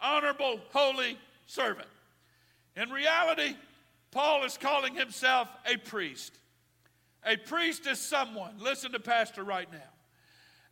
honorable, 0.00 0.60
holy 0.72 1.18
servant. 1.46 1.88
In 2.76 2.90
reality, 2.90 3.56
Paul 4.10 4.44
is 4.44 4.58
calling 4.58 4.94
himself 4.94 5.48
a 5.66 5.76
priest. 5.76 6.32
A 7.24 7.36
priest 7.36 7.86
is 7.86 8.00
someone, 8.00 8.54
listen 8.58 8.92
to 8.92 9.00
Pastor 9.00 9.44
right 9.44 9.70
now. 9.70 9.78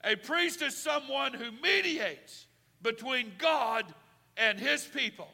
A 0.05 0.16
priest 0.16 0.62
is 0.62 0.77
someone 0.77 1.35
who 1.35 1.51
mediates 1.62 2.46
between 2.83 3.33
God 3.38 3.85
and 4.37 4.59
his 4.59 4.85
people. 4.85 5.29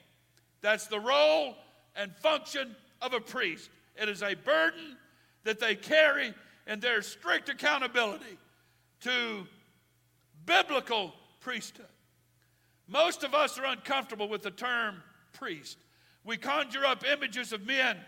That's 0.60 0.86
the 0.86 0.98
role 0.98 1.56
and 1.94 2.14
function 2.16 2.74
of 3.00 3.12
a 3.12 3.20
priest. 3.20 3.70
It 4.00 4.08
is 4.08 4.22
a 4.22 4.34
burden 4.34 4.96
that 5.44 5.60
they 5.60 5.74
carry, 5.74 6.34
and 6.66 6.80
there's 6.80 7.06
strict 7.06 7.48
accountability 7.48 8.38
to 9.02 9.46
biblical 10.46 11.12
priesthood. 11.40 11.86
Most 12.88 13.22
of 13.24 13.34
us 13.34 13.58
are 13.58 13.66
uncomfortable 13.66 14.28
with 14.28 14.42
the 14.42 14.50
term 14.50 15.02
priest. 15.32 15.78
We 16.24 16.36
conjure 16.36 16.86
up 16.86 17.04
images 17.04 17.52
of 17.52 17.66
men 17.66 17.98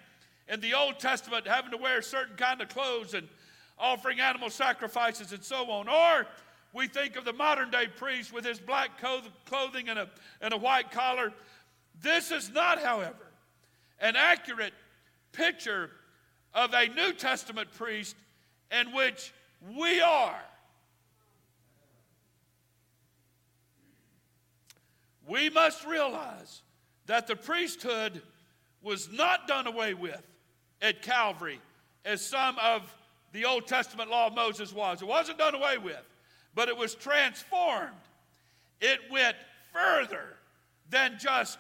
in 0.49 0.61
the 0.61 0.75
Old 0.75 0.99
Testament 0.99 1.47
having 1.47 1.71
to 1.73 1.77
wear 1.77 2.01
certain 2.03 2.37
kind 2.37 2.61
of 2.61 2.69
clothes 2.69 3.15
and 3.15 3.29
offering 3.79 4.21
animal 4.21 4.49
sacrifices 4.49 5.33
and 5.33 5.45
so 5.45 5.71
on. 5.71 5.89
Or 5.89 6.27
we 6.73 6.89
think 6.89 7.17
of 7.17 7.25
the 7.25 7.33
modern 7.33 7.71
day 7.71 7.87
priest 7.87 8.33
with 8.33 8.45
his 8.45 8.59
black 8.59 8.91
clothing 9.45 9.89
and 9.89 9.99
a, 9.99 10.09
and 10.41 10.55
a 10.55 10.57
white 10.57 10.91
collar. 10.91 11.33
This 12.01 12.31
is 12.31 12.51
not, 12.53 12.83
however, 12.83 13.27
an 14.01 14.17
accurate 14.17 14.75
picture 15.33 15.91
of 16.55 16.73
a 16.73 16.89
New 16.89 17.13
Testament 17.13 17.71
priest 17.73 18.17
in 18.71 18.93
which 18.93 19.33
we 19.77 20.01
are. 20.01 20.41
We 25.29 25.51
must 25.51 25.85
realize 25.85 26.63
that 27.07 27.27
the 27.27 27.37
priesthood 27.37 28.23
was 28.83 29.11
not 29.11 29.49
done 29.49 29.67
away 29.67 29.95
with 29.95 30.23
at 30.83 31.03
Calvary 31.03 31.61
as 32.05 32.25
some 32.25 32.57
of 32.59 32.95
the 33.33 33.45
Old 33.45 33.67
Testament 33.67 34.11
law 34.11 34.29
of 34.29 34.35
Moses 34.35 34.73
was. 34.73 35.03
It 35.03 35.09
wasn't 35.09 35.39
done 35.39 35.55
away 35.55 35.79
with, 35.79 36.03
but 36.55 36.69
it 36.69 36.77
was 36.77 36.95
transformed. 36.95 37.91
It 38.81 39.01
went 39.11 39.37
further 39.73 40.37
than 40.91 41.17
just 41.19 41.59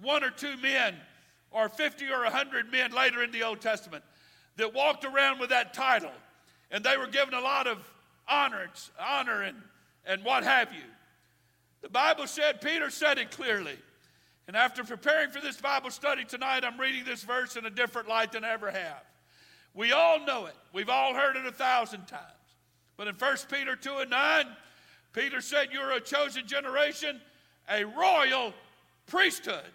one 0.00 0.22
or 0.22 0.30
two 0.30 0.56
men 0.58 0.94
or 1.50 1.68
50 1.68 2.06
or 2.10 2.22
100 2.22 2.70
men 2.70 2.92
later 2.92 3.22
in 3.22 3.32
the 3.32 3.42
Old 3.42 3.60
Testament 3.60 4.04
that 4.56 4.72
walked 4.72 5.04
around 5.04 5.40
with 5.40 5.50
that 5.50 5.74
title 5.74 6.12
and 6.70 6.84
they 6.84 6.96
were 6.96 7.06
given 7.06 7.34
a 7.34 7.40
lot 7.40 7.66
of 7.66 7.78
honors, 8.28 8.90
honor 9.00 9.42
and, 9.42 9.56
and 10.06 10.24
what 10.24 10.44
have 10.44 10.72
you. 10.72 10.82
The 11.82 11.88
Bible 11.88 12.26
said, 12.26 12.60
Peter 12.60 12.90
said 12.90 13.18
it 13.18 13.30
clearly. 13.30 13.76
And 14.50 14.56
after 14.56 14.82
preparing 14.82 15.30
for 15.30 15.40
this 15.40 15.60
Bible 15.60 15.92
study 15.92 16.24
tonight, 16.24 16.64
I'm 16.64 16.76
reading 16.76 17.04
this 17.04 17.22
verse 17.22 17.54
in 17.54 17.66
a 17.66 17.70
different 17.70 18.08
light 18.08 18.32
than 18.32 18.44
I 18.44 18.50
ever 18.50 18.68
have. 18.68 19.04
We 19.74 19.92
all 19.92 20.26
know 20.26 20.46
it. 20.46 20.56
We've 20.72 20.88
all 20.88 21.14
heard 21.14 21.36
it 21.36 21.46
a 21.46 21.52
thousand 21.52 22.08
times. 22.08 22.24
But 22.96 23.06
in 23.06 23.14
1 23.14 23.36
Peter 23.48 23.76
2 23.76 23.98
and 23.98 24.10
9, 24.10 24.46
Peter 25.12 25.40
said, 25.40 25.68
You're 25.70 25.92
a 25.92 26.00
chosen 26.00 26.48
generation, 26.48 27.20
a 27.70 27.84
royal 27.84 28.52
priesthood. 29.06 29.70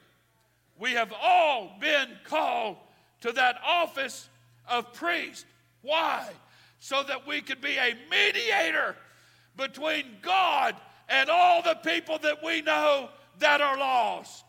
We 0.78 0.92
have 0.92 1.14
all 1.22 1.78
been 1.80 2.10
called 2.26 2.76
to 3.22 3.32
that 3.32 3.56
office 3.66 4.28
of 4.68 4.92
priest. 4.92 5.46
Why? 5.84 6.28
So 6.82 7.02
that 7.02 7.26
we 7.26 7.40
could 7.40 7.62
be 7.62 7.78
a 7.78 7.96
mediator 8.12 8.98
between 9.56 10.18
God 10.22 10.76
and 11.08 11.30
all 11.30 11.62
the 11.62 11.76
people 11.76 12.18
that 12.24 12.44
we 12.44 12.62
know 12.62 13.08
that 13.40 13.62
are 13.62 13.78
lost. 13.78 14.44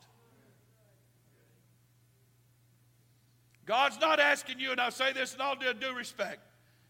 God's 3.67 4.01
not 4.01 4.21
asking 4.21 4.61
you, 4.61 4.71
and 4.71 4.81
I'll 4.81 4.91
say 4.93 5.13
this 5.13 5.35
in 5.35 5.41
all 5.41 5.57
due 5.57 5.95
respect. 5.95 6.41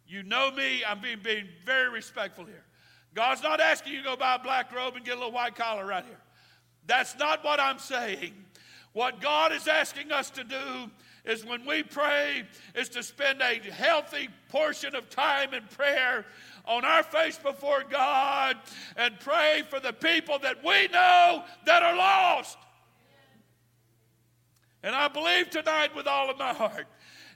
You 0.06 0.22
know 0.22 0.50
me, 0.50 0.84
I'm 0.86 1.00
being, 1.00 1.18
being 1.22 1.48
very 1.64 1.90
respectful 1.90 2.44
here. 2.44 2.64
God's 3.14 3.42
not 3.42 3.60
asking 3.60 3.94
you 3.94 3.98
to 4.00 4.04
go 4.04 4.16
buy 4.16 4.34
a 4.34 4.38
black 4.38 4.74
robe 4.74 4.94
and 4.94 5.04
get 5.04 5.14
a 5.14 5.16
little 5.16 5.32
white 5.32 5.56
collar 5.56 5.86
right 5.86 6.04
here. 6.04 6.20
That's 6.86 7.18
not 7.18 7.42
what 7.42 7.58
I'm 7.58 7.78
saying. 7.78 8.34
What 8.92 9.20
God 9.20 9.52
is 9.52 9.66
asking 9.66 10.12
us 10.12 10.30
to 10.30 10.44
do 10.44 10.90
is 11.24 11.44
when 11.44 11.66
we 11.66 11.82
pray, 11.82 12.44
is 12.74 12.88
to 12.90 13.02
spend 13.02 13.40
a 13.40 13.58
healthy 13.72 14.28
portion 14.48 14.94
of 14.94 15.10
time 15.10 15.54
in 15.54 15.64
prayer 15.64 16.24
on 16.66 16.84
our 16.84 17.02
face 17.02 17.38
before 17.38 17.84
God 17.90 18.56
and 18.96 19.18
pray 19.20 19.62
for 19.68 19.80
the 19.80 19.92
people 19.92 20.38
that 20.40 20.64
we 20.64 20.88
know 20.88 21.42
that 21.64 21.82
are 21.82 21.96
lost. 21.96 22.58
And 24.86 24.94
I 24.94 25.08
believe 25.08 25.50
tonight 25.50 25.96
with 25.96 26.06
all 26.06 26.30
of 26.30 26.38
my 26.38 26.54
heart, 26.54 26.86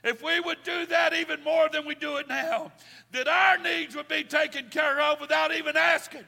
if 0.05 0.23
we 0.23 0.39
would 0.39 0.63
do 0.63 0.85
that 0.85 1.13
even 1.13 1.43
more 1.43 1.67
than 1.67 1.85
we 1.85 1.95
do 1.95 2.15
it 2.15 2.29
now, 2.29 2.71
that 3.11 3.27
our 3.27 3.57
needs 3.57 3.93
would 3.93 4.07
be 4.07 4.23
taken 4.23 4.69
care 4.69 5.01
of 5.01 5.19
without 5.19 5.53
even 5.53 5.75
asking. 5.75 6.23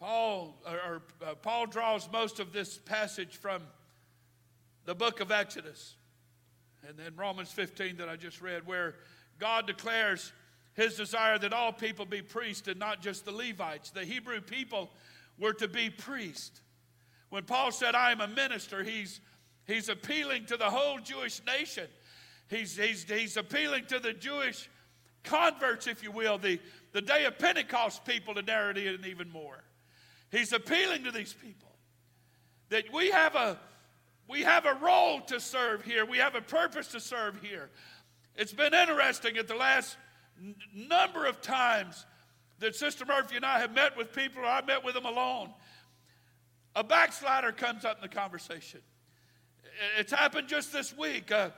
Paul, 0.00 0.60
or, 0.66 1.02
uh, 1.24 1.36
Paul 1.36 1.66
draws 1.66 2.10
most 2.10 2.40
of 2.40 2.52
this 2.52 2.78
passage 2.78 3.36
from 3.36 3.62
the 4.86 4.94
book 4.96 5.20
of 5.20 5.30
Exodus 5.30 5.94
and 6.88 6.98
then 6.98 7.12
Romans 7.14 7.52
15 7.52 7.98
that 7.98 8.08
I 8.08 8.16
just 8.16 8.42
read, 8.42 8.66
where 8.66 8.96
God 9.38 9.68
declares 9.68 10.32
his 10.74 10.96
desire 10.96 11.38
that 11.38 11.52
all 11.52 11.72
people 11.72 12.06
be 12.06 12.22
priests 12.22 12.66
and 12.66 12.80
not 12.80 13.00
just 13.00 13.24
the 13.24 13.30
Levites. 13.30 13.90
The 13.90 14.04
Hebrew 14.04 14.40
people 14.40 14.90
were 15.38 15.52
to 15.54 15.68
be 15.68 15.90
priests. 15.90 16.60
When 17.30 17.44
Paul 17.44 17.72
said, 17.72 17.94
I 17.94 18.12
am 18.12 18.20
a 18.20 18.28
minister, 18.28 18.82
he's, 18.82 19.20
he's 19.66 19.88
appealing 19.88 20.46
to 20.46 20.56
the 20.56 20.70
whole 20.70 20.98
Jewish 20.98 21.40
nation. 21.46 21.88
He's, 22.48 22.76
he's, 22.76 23.04
he's 23.04 23.36
appealing 23.36 23.86
to 23.86 23.98
the 23.98 24.12
Jewish 24.12 24.70
converts, 25.24 25.86
if 25.86 26.02
you 26.02 26.12
will, 26.12 26.38
the, 26.38 26.60
the 26.92 27.02
day 27.02 27.24
of 27.24 27.38
Pentecost 27.38 28.04
people 28.04 28.34
to 28.34 28.42
narrate 28.42 28.76
it 28.78 29.04
even 29.04 29.30
more. 29.30 29.64
He's 30.30 30.52
appealing 30.52 31.04
to 31.04 31.10
these 31.10 31.32
people 31.32 31.68
that 32.68 32.92
we 32.92 33.10
have 33.10 33.34
a 33.34 33.58
we 34.28 34.42
have 34.42 34.66
a 34.66 34.74
role 34.74 35.20
to 35.20 35.38
serve 35.38 35.84
here. 35.84 36.04
We 36.04 36.18
have 36.18 36.34
a 36.34 36.40
purpose 36.40 36.88
to 36.88 37.00
serve 37.00 37.40
here. 37.40 37.70
It's 38.34 38.52
been 38.52 38.74
interesting 38.74 39.36
at 39.36 39.46
the 39.46 39.54
last 39.54 39.96
n- 40.40 40.56
number 40.74 41.26
of 41.26 41.40
times 41.40 42.04
that 42.58 42.74
Sister 42.74 43.04
Murphy 43.04 43.36
and 43.36 43.44
I 43.44 43.58
have 43.60 43.74
met 43.74 43.96
with 43.96 44.12
people, 44.14 44.42
or 44.42 44.46
I 44.46 44.62
met 44.62 44.84
with 44.84 44.94
them 44.94 45.04
alone. 45.04 45.50
A 46.74 46.84
backslider 46.84 47.52
comes 47.52 47.84
up 47.84 47.96
in 47.96 48.02
the 48.02 48.14
conversation. 48.14 48.80
It's 49.98 50.12
happened 50.12 50.48
just 50.48 50.72
this 50.72 50.96
week. 50.96 51.30
Uh, 51.30 51.50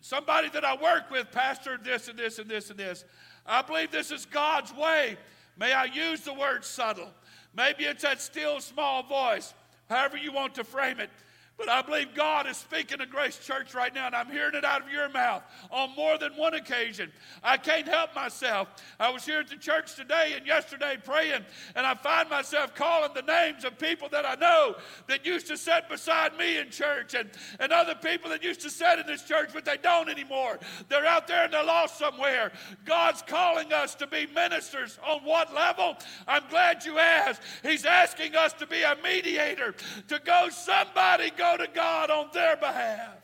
somebody 0.00 0.48
that 0.50 0.64
I 0.64 0.76
work 0.76 1.10
with 1.10 1.30
pastored 1.32 1.84
this 1.84 2.08
and 2.08 2.18
this 2.18 2.38
and 2.38 2.48
this 2.48 2.70
and 2.70 2.78
this. 2.78 3.04
I 3.44 3.62
believe 3.62 3.90
this 3.90 4.10
is 4.10 4.26
God's 4.26 4.72
way. 4.74 5.16
May 5.56 5.72
I 5.72 5.84
use 5.84 6.20
the 6.20 6.34
word 6.34 6.64
subtle? 6.64 7.10
Maybe 7.54 7.84
it's 7.84 8.02
that 8.02 8.20
still 8.20 8.60
small 8.60 9.02
voice, 9.02 9.54
however 9.88 10.16
you 10.16 10.32
want 10.32 10.54
to 10.56 10.64
frame 10.64 11.00
it. 11.00 11.10
But 11.58 11.70
I 11.70 11.80
believe 11.80 12.14
God 12.14 12.46
is 12.46 12.58
speaking 12.58 12.98
to 12.98 13.06
Grace 13.06 13.38
Church 13.38 13.74
right 13.74 13.94
now, 13.94 14.06
and 14.06 14.14
I'm 14.14 14.30
hearing 14.30 14.54
it 14.54 14.64
out 14.64 14.82
of 14.82 14.90
your 14.90 15.08
mouth 15.08 15.42
on 15.70 15.94
more 15.96 16.18
than 16.18 16.32
one 16.36 16.52
occasion. 16.52 17.10
I 17.42 17.56
can't 17.56 17.88
help 17.88 18.14
myself. 18.14 18.68
I 19.00 19.08
was 19.08 19.24
here 19.24 19.40
at 19.40 19.48
the 19.48 19.56
church 19.56 19.94
today 19.94 20.34
and 20.36 20.46
yesterday 20.46 20.98
praying, 21.02 21.46
and 21.74 21.86
I 21.86 21.94
find 21.94 22.28
myself 22.28 22.74
calling 22.74 23.12
the 23.14 23.22
names 23.22 23.64
of 23.64 23.78
people 23.78 24.10
that 24.10 24.26
I 24.26 24.34
know 24.34 24.76
that 25.06 25.24
used 25.24 25.46
to 25.46 25.56
sit 25.56 25.88
beside 25.88 26.36
me 26.36 26.58
in 26.58 26.68
church 26.68 27.14
and, 27.14 27.30
and 27.58 27.72
other 27.72 27.94
people 27.94 28.28
that 28.30 28.44
used 28.44 28.60
to 28.60 28.70
sit 28.70 28.98
in 28.98 29.06
this 29.06 29.22
church, 29.22 29.50
but 29.54 29.64
they 29.64 29.78
don't 29.78 30.10
anymore. 30.10 30.58
They're 30.90 31.06
out 31.06 31.26
there 31.26 31.44
and 31.44 31.54
they're 31.54 31.64
lost 31.64 31.98
somewhere. 31.98 32.52
God's 32.84 33.22
calling 33.22 33.72
us 33.72 33.94
to 33.94 34.06
be 34.06 34.26
ministers. 34.26 34.98
On 35.06 35.20
what 35.24 35.54
level? 35.54 35.96
I'm 36.28 36.42
glad 36.50 36.84
you 36.84 36.98
asked. 36.98 37.40
He's 37.62 37.86
asking 37.86 38.36
us 38.36 38.52
to 38.54 38.66
be 38.66 38.82
a 38.82 38.94
mediator, 39.02 39.74
to 40.08 40.20
go 40.22 40.50
somebody, 40.50 41.30
go 41.30 41.45
go 41.46 41.64
to 41.64 41.70
God 41.72 42.10
on 42.10 42.28
their 42.32 42.56
behalf. 42.56 43.14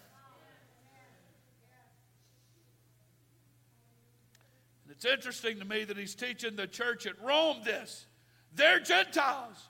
And 4.85 4.93
it's 4.93 5.05
interesting 5.05 5.59
to 5.59 5.65
me 5.65 5.85
that 5.85 5.97
he's 5.97 6.15
teaching 6.15 6.57
the 6.57 6.67
church 6.67 7.07
at 7.07 7.21
Rome 7.23 7.59
this. 7.65 8.07
They're 8.55 8.81
Gentiles, 8.81 9.69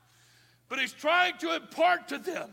but 0.69 0.79
he's 0.79 0.93
trying 0.93 1.39
to 1.39 1.55
impart 1.55 2.09
to 2.09 2.19
them 2.19 2.51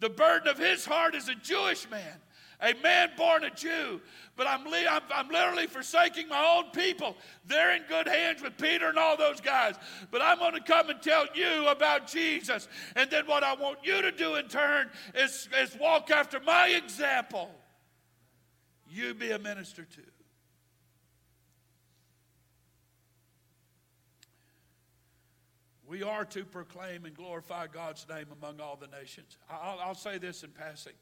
the 0.00 0.10
burden 0.10 0.48
of 0.48 0.58
his 0.58 0.84
heart 0.84 1.14
as 1.14 1.28
a 1.28 1.34
Jewish 1.34 1.88
man 1.90 2.20
a 2.62 2.74
man 2.82 3.10
born 3.16 3.44
a 3.44 3.50
Jew, 3.50 4.00
but 4.36 4.46
I'm, 4.46 4.64
li- 4.64 4.86
I'm, 4.88 5.02
I'm 5.12 5.28
literally 5.28 5.66
forsaking 5.66 6.28
my 6.28 6.56
own 6.56 6.70
people. 6.70 7.16
They're 7.44 7.74
in 7.74 7.82
good 7.88 8.06
hands 8.06 8.40
with 8.40 8.56
Peter 8.56 8.88
and 8.88 8.98
all 8.98 9.16
those 9.16 9.40
guys. 9.40 9.74
But 10.10 10.22
I'm 10.22 10.38
going 10.38 10.54
to 10.54 10.60
come 10.60 10.88
and 10.88 11.02
tell 11.02 11.26
you 11.34 11.68
about 11.68 12.06
Jesus. 12.06 12.68
And 12.94 13.10
then 13.10 13.26
what 13.26 13.42
I 13.42 13.54
want 13.54 13.78
you 13.82 14.00
to 14.02 14.12
do 14.12 14.36
in 14.36 14.46
turn 14.46 14.90
is, 15.14 15.48
is 15.60 15.76
walk 15.78 16.10
after 16.10 16.38
my 16.40 16.68
example. 16.68 17.50
You 18.88 19.12
be 19.14 19.32
a 19.32 19.38
minister 19.38 19.84
too. 19.84 20.02
We 25.84 26.02
are 26.02 26.24
to 26.26 26.44
proclaim 26.44 27.04
and 27.04 27.14
glorify 27.14 27.66
God's 27.66 28.06
name 28.08 28.26
among 28.40 28.60
all 28.60 28.76
the 28.76 28.86
nations. 28.86 29.36
I'll, 29.50 29.78
I'll 29.78 29.94
say 29.94 30.16
this 30.16 30.42
in 30.42 30.50
passing 30.50 30.94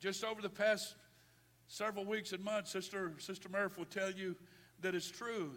just 0.00 0.24
over 0.24 0.40
the 0.40 0.50
past 0.50 0.94
several 1.68 2.04
weeks 2.04 2.32
and 2.32 2.42
months, 2.42 2.72
Sister, 2.72 3.12
Sister 3.18 3.48
Murph 3.48 3.78
will 3.78 3.84
tell 3.84 4.10
you 4.10 4.34
that 4.80 4.94
it's 4.94 5.10
true. 5.10 5.52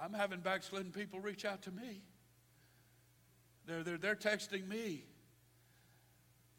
I'm 0.00 0.12
having 0.12 0.40
backslidden 0.40 0.92
people 0.92 1.20
reach 1.20 1.44
out 1.44 1.62
to 1.62 1.70
me. 1.70 2.02
They're, 3.66 3.82
they're, 3.82 3.98
they're 3.98 4.14
texting 4.16 4.68
me. 4.68 5.04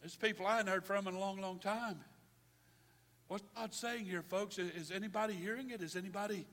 There's 0.01 0.15
people 0.15 0.45
I 0.45 0.57
hadn't 0.57 0.71
heard 0.71 0.85
from 0.85 1.07
in 1.07 1.13
a 1.13 1.19
long, 1.19 1.39
long 1.39 1.59
time. 1.59 1.99
What's 3.27 3.43
God 3.55 3.73
saying 3.73 4.05
here, 4.05 4.21
folks? 4.21 4.57
Is 4.59 4.91
anybody 4.91 5.33
hearing 5.33 5.69
it? 5.69 5.81
Is 5.81 5.95
anybody, 5.95 6.45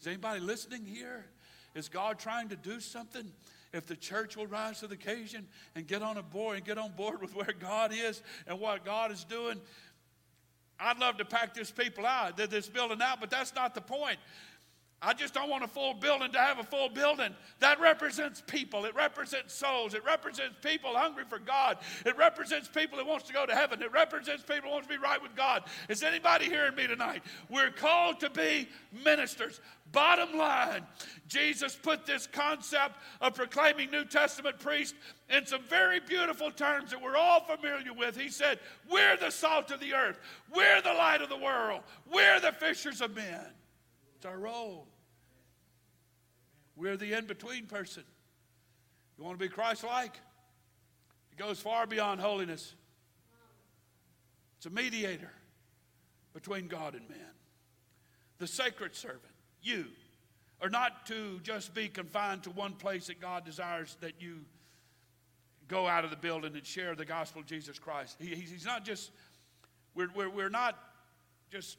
is 0.00 0.06
anybody 0.06 0.40
listening 0.40 0.84
here? 0.84 1.24
Is 1.74 1.88
God 1.88 2.18
trying 2.18 2.48
to 2.50 2.56
do 2.56 2.78
something? 2.80 3.32
If 3.74 3.86
the 3.86 3.96
church 3.96 4.36
will 4.36 4.46
rise 4.46 4.80
to 4.80 4.86
the 4.86 4.94
occasion 4.94 5.48
and 5.74 5.86
get 5.86 6.00
on 6.00 6.16
a 6.16 6.22
board 6.22 6.56
and 6.56 6.64
get 6.64 6.78
on 6.78 6.92
board 6.92 7.20
with 7.20 7.34
where 7.34 7.52
God 7.58 7.92
is 7.92 8.22
and 8.46 8.60
what 8.60 8.84
God 8.84 9.10
is 9.10 9.24
doing, 9.24 9.60
I'd 10.78 10.98
love 10.98 11.18
to 11.18 11.24
pack 11.24 11.54
this 11.54 11.70
people 11.70 12.06
out, 12.06 12.36
this 12.36 12.68
building 12.68 13.02
out, 13.02 13.20
but 13.20 13.30
that's 13.30 13.54
not 13.54 13.74
the 13.74 13.80
point. 13.80 14.18
I 15.04 15.12
just 15.12 15.34
don't 15.34 15.50
want 15.50 15.64
a 15.64 15.68
full 15.68 15.92
building 15.92 16.32
to 16.32 16.38
have 16.38 16.58
a 16.58 16.64
full 16.64 16.88
building. 16.88 17.34
That 17.60 17.78
represents 17.78 18.42
people. 18.46 18.86
It 18.86 18.94
represents 18.94 19.52
souls. 19.52 19.94
It 19.94 20.04
represents 20.04 20.56
people 20.62 20.94
hungry 20.94 21.24
for 21.28 21.38
God. 21.38 21.78
It 22.06 22.16
represents 22.16 22.68
people 22.68 22.96
that 22.98 23.06
wants 23.06 23.26
to 23.26 23.32
go 23.32 23.44
to 23.44 23.54
heaven. 23.54 23.82
It 23.82 23.92
represents 23.92 24.42
people 24.42 24.62
who 24.64 24.70
wants 24.70 24.88
to 24.88 24.94
be 24.94 24.98
right 24.98 25.22
with 25.22 25.36
God. 25.36 25.64
Is 25.88 26.02
anybody 26.02 26.46
hearing 26.46 26.74
me 26.74 26.86
tonight? 26.86 27.22
We're 27.50 27.70
called 27.70 28.20
to 28.20 28.30
be 28.30 28.68
ministers. 29.04 29.60
Bottom 29.92 30.36
line, 30.38 30.86
Jesus 31.28 31.76
put 31.76 32.06
this 32.06 32.26
concept 32.26 32.96
of 33.20 33.34
proclaiming 33.34 33.90
New 33.90 34.04
Testament 34.04 34.58
priest 34.58 34.94
in 35.28 35.46
some 35.46 35.62
very 35.68 36.00
beautiful 36.00 36.50
terms 36.50 36.90
that 36.90 37.00
we're 37.00 37.16
all 37.16 37.40
familiar 37.40 37.92
with. 37.92 38.16
He 38.16 38.28
said, 38.28 38.58
We're 38.90 39.16
the 39.16 39.30
salt 39.30 39.70
of 39.70 39.80
the 39.80 39.94
earth. 39.94 40.18
We're 40.52 40.82
the 40.82 40.94
light 40.94 41.22
of 41.22 41.28
the 41.28 41.36
world. 41.36 41.82
We're 42.12 42.40
the 42.40 42.52
fishers 42.52 43.00
of 43.00 43.14
men. 43.14 43.46
It's 44.16 44.26
our 44.26 44.38
role. 44.38 44.88
We're 46.76 46.96
the 46.96 47.12
in 47.12 47.26
between 47.26 47.66
person. 47.66 48.04
You 49.16 49.24
want 49.24 49.38
to 49.38 49.44
be 49.44 49.48
Christ 49.48 49.84
like? 49.84 50.18
It 51.32 51.38
goes 51.38 51.60
far 51.60 51.86
beyond 51.86 52.20
holiness. 52.20 52.74
It's 54.56 54.66
a 54.66 54.70
mediator 54.70 55.30
between 56.32 56.66
God 56.66 56.94
and 56.94 57.08
man. 57.08 57.18
The 58.38 58.46
sacred 58.46 58.94
servant, 58.94 59.22
you, 59.62 59.86
are 60.60 60.68
not 60.68 61.06
to 61.06 61.40
just 61.42 61.74
be 61.74 61.88
confined 61.88 62.44
to 62.44 62.50
one 62.50 62.72
place 62.72 63.08
that 63.08 63.20
God 63.20 63.44
desires 63.44 63.96
that 64.00 64.20
you 64.20 64.40
go 65.68 65.86
out 65.86 66.04
of 66.04 66.10
the 66.10 66.16
building 66.16 66.54
and 66.54 66.64
share 66.66 66.94
the 66.94 67.04
gospel 67.04 67.40
of 67.40 67.46
Jesus 67.46 67.78
Christ. 67.78 68.16
He, 68.18 68.34
he's 68.34 68.64
not 68.64 68.84
just, 68.84 69.10
we're, 69.94 70.08
we're, 70.14 70.30
we're 70.30 70.48
not 70.48 70.78
just 71.50 71.78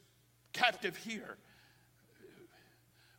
captive 0.52 0.96
here 0.96 1.36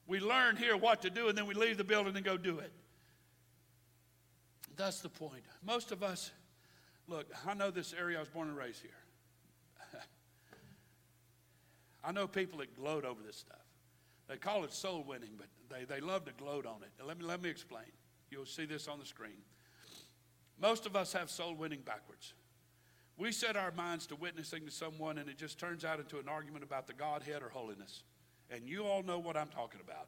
we 0.07 0.19
learn 0.19 0.55
here 0.55 0.77
what 0.77 1.01
to 1.01 1.09
do, 1.09 1.27
and 1.27 1.37
then 1.37 1.45
we 1.45 1.53
leave 1.53 1.77
the 1.77 1.83
building 1.83 2.15
and 2.15 2.25
go 2.25 2.37
do 2.37 2.59
it. 2.59 2.71
That's 4.77 5.01
the 5.01 5.09
point. 5.09 5.43
Most 5.65 5.91
of 5.91 6.01
us, 6.01 6.31
look, 7.07 7.27
I 7.45 7.53
know 7.53 7.71
this 7.71 7.93
area, 7.93 8.17
I 8.17 8.19
was 8.21 8.29
born 8.29 8.47
and 8.47 8.57
raised 8.57 8.81
here. 8.81 8.91
I 12.03 12.11
know 12.11 12.27
people 12.27 12.59
that 12.59 12.75
gloat 12.75 13.03
over 13.03 13.21
this 13.21 13.35
stuff. 13.35 13.57
They 14.27 14.37
call 14.37 14.63
it 14.63 14.73
soul 14.73 15.03
winning, 15.07 15.31
but 15.37 15.47
they, 15.69 15.85
they 15.85 15.99
love 15.99 16.25
to 16.25 16.31
gloat 16.33 16.65
on 16.65 16.77
it. 16.83 17.05
Let 17.05 17.17
me, 17.17 17.25
let 17.25 17.41
me 17.41 17.49
explain. 17.49 17.85
You'll 18.29 18.45
see 18.45 18.65
this 18.65 18.87
on 18.87 18.99
the 18.99 19.05
screen. 19.05 19.41
Most 20.59 20.85
of 20.85 20.95
us 20.95 21.13
have 21.13 21.29
soul 21.29 21.55
winning 21.55 21.81
backwards. 21.81 22.33
We 23.17 23.31
set 23.31 23.57
our 23.57 23.71
minds 23.71 24.05
to 24.07 24.15
witnessing 24.15 24.65
to 24.65 24.71
someone, 24.71 25.17
and 25.17 25.27
it 25.27 25.37
just 25.37 25.59
turns 25.59 25.83
out 25.83 25.99
into 25.99 26.19
an 26.19 26.27
argument 26.27 26.63
about 26.63 26.87
the 26.87 26.93
Godhead 26.93 27.41
or 27.41 27.49
holiness. 27.49 28.03
And 28.49 28.67
you 28.67 28.83
all 28.85 29.03
know 29.03 29.19
what 29.19 29.35
I'm 29.35 29.49
talking 29.49 29.81
about. 29.83 30.07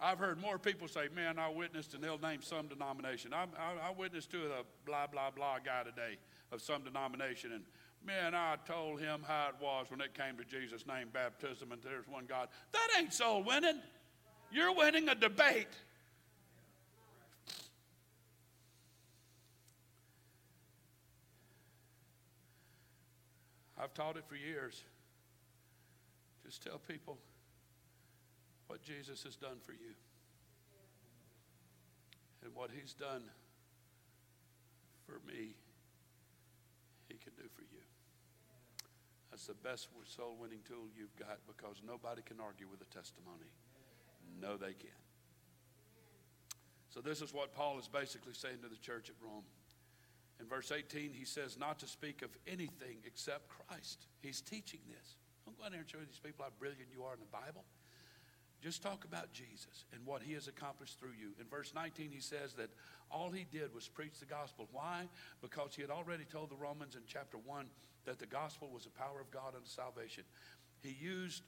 I've 0.00 0.18
heard 0.18 0.40
more 0.40 0.58
people 0.58 0.86
say, 0.86 1.08
man, 1.14 1.38
I 1.40 1.48
witnessed, 1.48 1.94
and 1.94 2.02
they'll 2.02 2.18
name 2.18 2.40
some 2.40 2.68
denomination. 2.68 3.34
I, 3.34 3.44
I, 3.58 3.88
I 3.88 3.90
witnessed 3.96 4.30
to 4.30 4.38
a 4.46 4.62
blah, 4.86 5.08
blah, 5.08 5.30
blah 5.30 5.58
guy 5.58 5.82
today 5.82 6.18
of 6.52 6.62
some 6.62 6.84
denomination, 6.84 7.52
and 7.52 7.64
man, 8.06 8.32
I 8.32 8.56
told 8.64 9.00
him 9.00 9.22
how 9.26 9.48
it 9.48 9.56
was 9.60 9.90
when 9.90 10.00
it 10.00 10.14
came 10.14 10.36
to 10.36 10.44
Jesus' 10.44 10.86
name 10.86 11.08
baptism, 11.12 11.72
and 11.72 11.82
there's 11.82 12.06
one 12.06 12.26
God. 12.26 12.48
That 12.72 12.88
ain't 12.96 13.12
soul 13.12 13.42
winning. 13.42 13.80
You're 14.52 14.72
winning 14.72 15.08
a 15.08 15.16
debate. 15.16 15.66
I've 23.80 23.94
taught 23.94 24.16
it 24.16 24.24
for 24.28 24.36
years. 24.36 24.82
Just 26.48 26.62
tell 26.62 26.78
people 26.78 27.18
what 28.68 28.82
Jesus 28.82 29.22
has 29.24 29.36
done 29.36 29.58
for 29.60 29.72
you 29.72 29.92
and 32.42 32.54
what 32.54 32.70
he's 32.72 32.94
done 32.94 33.20
for 35.04 35.20
me, 35.28 35.52
he 37.06 37.18
can 37.18 37.34
do 37.36 37.42
for 37.54 37.60
you. 37.60 37.84
That's 39.30 39.46
the 39.46 39.60
best 39.60 39.88
soul 40.06 40.38
winning 40.40 40.60
tool 40.66 40.88
you've 40.96 41.14
got 41.16 41.36
because 41.46 41.82
nobody 41.86 42.22
can 42.22 42.40
argue 42.40 42.66
with 42.66 42.80
a 42.80 42.94
testimony. 42.96 43.52
No, 44.40 44.56
they 44.56 44.72
can't. 44.72 45.04
So, 46.88 47.02
this 47.02 47.20
is 47.20 47.34
what 47.34 47.52
Paul 47.52 47.78
is 47.78 47.88
basically 47.88 48.32
saying 48.32 48.60
to 48.62 48.68
the 48.68 48.80
church 48.80 49.10
at 49.10 49.16
Rome. 49.22 49.44
In 50.40 50.46
verse 50.46 50.72
18, 50.72 51.12
he 51.12 51.26
says, 51.26 51.58
Not 51.58 51.78
to 51.80 51.86
speak 51.86 52.22
of 52.22 52.30
anything 52.46 53.04
except 53.04 53.50
Christ. 53.50 54.06
He's 54.22 54.40
teaching 54.40 54.80
this. 54.88 55.16
Go 55.58 55.64
out 55.64 55.72
there 55.72 55.80
and 55.80 55.90
show 55.90 55.98
these 55.98 56.20
people 56.22 56.44
how 56.44 56.52
brilliant 56.58 56.86
you 56.94 57.02
are 57.02 57.14
in 57.14 57.20
the 57.20 57.26
Bible. 57.26 57.64
Just 58.62 58.82
talk 58.82 59.04
about 59.04 59.32
Jesus 59.32 59.84
and 59.92 60.04
what 60.06 60.22
he 60.22 60.34
has 60.34 60.46
accomplished 60.46 60.98
through 60.98 61.14
you. 61.18 61.30
In 61.40 61.46
verse 61.46 61.72
19, 61.74 62.10
he 62.12 62.20
says 62.20 62.54
that 62.54 62.70
all 63.10 63.30
he 63.30 63.44
did 63.50 63.74
was 63.74 63.88
preach 63.88 64.18
the 64.18 64.26
gospel. 64.26 64.68
Why? 64.72 65.08
Because 65.40 65.74
he 65.74 65.82
had 65.82 65.90
already 65.90 66.24
told 66.24 66.50
the 66.50 66.56
Romans 66.56 66.94
in 66.94 67.02
chapter 67.06 67.38
1 67.38 67.66
that 68.04 68.18
the 68.18 68.26
gospel 68.26 68.70
was 68.72 68.84
the 68.84 68.90
power 68.90 69.20
of 69.20 69.30
God 69.30 69.54
unto 69.54 69.68
salvation. 69.68 70.24
He 70.80 70.96
used 71.00 71.42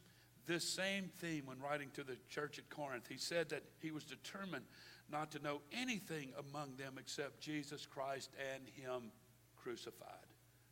this 0.46 0.68
same 0.68 1.10
theme 1.18 1.46
when 1.46 1.60
writing 1.60 1.90
to 1.94 2.04
the 2.04 2.16
church 2.28 2.58
at 2.58 2.68
Corinth. 2.70 3.06
He 3.08 3.18
said 3.18 3.48
that 3.50 3.62
he 3.80 3.90
was 3.90 4.04
determined 4.04 4.64
not 5.10 5.30
to 5.32 5.42
know 5.42 5.60
anything 5.72 6.32
among 6.38 6.76
them 6.76 6.94
except 6.98 7.40
Jesus 7.40 7.86
Christ 7.86 8.30
and 8.54 8.62
him 8.68 9.10
crucified. 9.56 10.26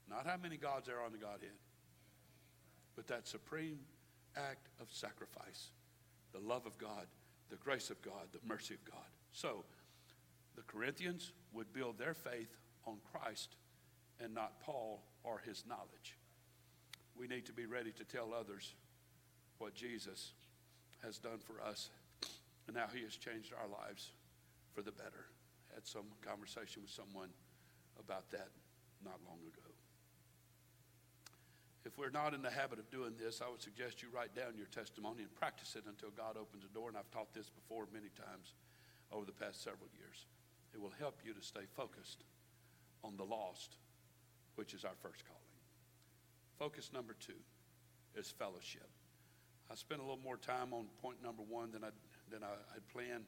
Not 0.09 0.27
how 0.27 0.37
many 0.41 0.57
gods 0.57 0.87
there 0.87 0.99
are 0.99 1.05
on 1.05 1.13
the 1.13 1.19
Godhead 1.19 1.51
but 2.99 3.07
that 3.07 3.29
supreme 3.29 3.79
act 4.37 4.67
of 4.81 4.89
sacrifice 4.91 5.71
the 6.33 6.41
love 6.41 6.67
of 6.67 6.77
God, 6.79 7.07
the 7.49 7.55
grace 7.55 7.91
of 7.91 8.03
God, 8.03 8.27
the 8.33 8.41
mercy 8.45 8.75
of 8.75 8.85
God. 8.85 9.07
So, 9.31 9.65
the 10.57 10.63
Corinthians 10.63 11.31
would 11.53 11.73
build 11.73 11.97
their 11.97 12.13
faith 12.13 12.51
on 12.89 12.97
Christ 13.13 13.55
and 14.21 14.35
not 14.35 14.61
Paul 14.61 15.01
or 15.23 15.41
his 15.47 15.63
knowledge. 15.67 16.19
We 17.17 17.29
need 17.29 17.47
to 17.47 17.53
be 17.53 17.67
ready 17.67 17.93
to 17.93 18.05
tell 18.05 18.35
others 18.35 18.75
what 19.59 19.75
Jesus 19.75 20.33
has 21.05 21.19
done 21.19 21.39
for 21.39 21.63
us 21.65 21.91
and 22.67 22.77
how 22.77 22.89
he 22.93 23.05
has 23.05 23.15
changed 23.15 23.53
our 23.55 23.69
lives 23.69 24.11
for 24.75 24.83
the 24.83 24.93
better. 24.93 25.27
Had 25.73 25.87
some 25.87 26.07
conversation 26.21 26.83
with 26.83 26.91
someone 26.91 27.31
about 27.99 28.29
that 28.33 28.49
not 29.05 29.21
long 29.25 29.39
ago. 29.47 29.68
If 31.89 31.97
we're 31.97 32.13
not 32.13 32.35
in 32.35 32.43
the 32.43 32.51
habit 32.51 32.79
of 32.79 32.91
doing 32.91 33.15
this, 33.17 33.41
I 33.41 33.49
would 33.49 33.63
suggest 33.63 34.03
you 34.03 34.09
write 34.13 34.37
down 34.37 34.61
your 34.61 34.67
testimony 34.67 35.23
and 35.23 35.35
practice 35.35 35.75
it 35.75 35.85
until 35.89 36.11
God 36.11 36.37
opens 36.37 36.63
a 36.63 36.69
door. 36.75 36.93
And 36.93 36.99
I've 36.99 37.11
taught 37.11 37.33
this 37.33 37.49
before 37.49 37.89
many 37.95 38.13
times 38.13 38.53
over 39.11 39.25
the 39.25 39.33
past 39.33 39.65
several 39.65 39.89
years. 39.97 40.27
It 40.75 40.83
will 40.83 40.93
help 40.99 41.17
you 41.25 41.33
to 41.33 41.41
stay 41.41 41.65
focused 41.79 42.25
on 43.03 43.17
the 43.17 43.25
lost, 43.25 43.79
which 44.57 44.75
is 44.75 44.85
our 44.85 45.01
first 45.01 45.25
calling. 45.25 45.41
Focus 46.59 46.91
number 46.93 47.17
two 47.19 47.41
is 48.15 48.31
fellowship. 48.31 48.91
I 49.73 49.75
spent 49.75 50.03
a 50.03 50.05
little 50.05 50.21
more 50.23 50.37
time 50.37 50.75
on 50.75 50.89
point 51.01 51.23
number 51.23 51.43
one 51.43 51.73
than 51.73 51.85
I, 51.85 51.91
than 52.31 52.45
I 52.45 52.53
had 52.75 52.87
planned. 52.93 53.25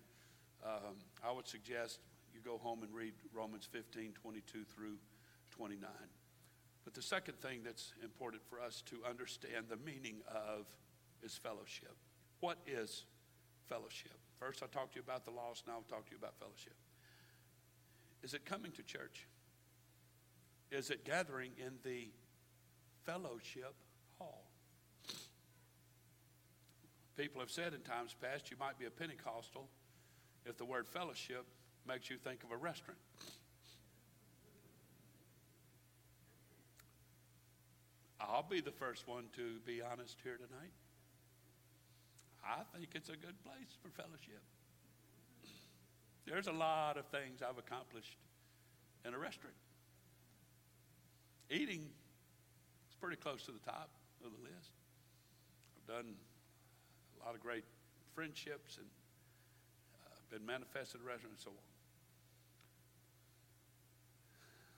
Um, 0.63 1.01
I 1.25 1.33
would 1.33 1.49
suggest 1.49 2.01
you 2.35 2.41
go 2.45 2.59
home 2.59 2.83
and 2.83 2.93
read 2.93 3.15
Romans 3.33 3.67
15, 3.73 4.13
22 4.21 4.65
through 4.65 4.99
29. 5.51 5.89
But 6.91 6.97
the 6.97 7.07
second 7.07 7.39
thing 7.41 7.61
that's 7.65 7.93
important 8.03 8.43
for 8.51 8.61
us 8.61 8.83
to 8.87 8.97
understand 9.09 9.67
the 9.69 9.77
meaning 9.77 10.23
of 10.27 10.67
is 11.23 11.37
fellowship. 11.37 11.95
What 12.41 12.59
is 12.67 13.05
fellowship? 13.69 14.19
First, 14.41 14.61
I 14.65 14.67
talked 14.67 14.95
to 14.95 14.97
you 14.97 15.05
about 15.07 15.25
the 15.25 15.31
lost, 15.31 15.69
now 15.69 15.75
I'll 15.75 15.83
talk 15.83 16.07
to 16.07 16.11
you 16.11 16.17
about 16.19 16.35
fellowship. 16.41 16.75
Is 18.25 18.35
it 18.35 18.45
coming 18.45 18.73
to 18.73 18.83
church? 18.83 19.29
Is 20.73 20.91
it 20.91 21.05
gathering 21.05 21.53
in 21.65 21.75
the 21.85 22.09
fellowship 23.07 23.75
hall? 24.19 24.51
People 27.17 27.41
have 27.41 27.53
said 27.53 27.73
in 27.73 27.83
times 27.83 28.17
past 28.21 28.51
you 28.51 28.57
might 28.59 28.81
be 28.81 28.87
a 28.87 28.91
Pentecostal 28.91 29.69
if 30.45 30.57
the 30.57 30.65
word 30.65 30.89
fellowship 30.89 31.47
makes 31.87 32.11
you 32.11 32.17
think 32.17 32.43
of 32.43 32.51
a 32.51 32.57
restaurant. 32.57 32.99
I'll 38.33 38.47
be 38.49 38.61
the 38.61 38.71
first 38.71 39.09
one 39.09 39.25
to 39.35 39.59
be 39.67 39.83
honest 39.83 40.17
here 40.23 40.37
tonight. 40.37 40.71
I 42.47 42.63
think 42.79 42.91
it's 42.95 43.09
a 43.09 43.17
good 43.17 43.35
place 43.43 43.75
for 43.83 43.91
fellowship. 43.91 44.43
There's 46.27 46.47
a 46.47 46.53
lot 46.53 46.97
of 46.97 47.07
things 47.07 47.43
I've 47.43 47.59
accomplished 47.59 48.17
in 49.05 49.15
a 49.15 49.19
restaurant. 49.19 49.57
Eating 51.51 51.91
is 52.89 52.95
pretty 53.01 53.17
close 53.17 53.43
to 53.47 53.53
the 53.53 53.59
top 53.59 53.91
of 54.25 54.31
the 54.31 54.43
list. 54.45 54.71
I've 55.77 55.97
done 55.97 56.15
a 57.21 57.27
lot 57.27 57.35
of 57.35 57.41
great 57.41 57.65
friendships 58.15 58.79
and 58.79 58.87
uh, 60.07 60.15
been 60.31 60.47
manifested 60.47 61.01
in 61.01 61.07
a 61.07 61.11
restaurant 61.11 61.35
and 61.35 61.43
so 61.43 61.51
on. 61.51 61.67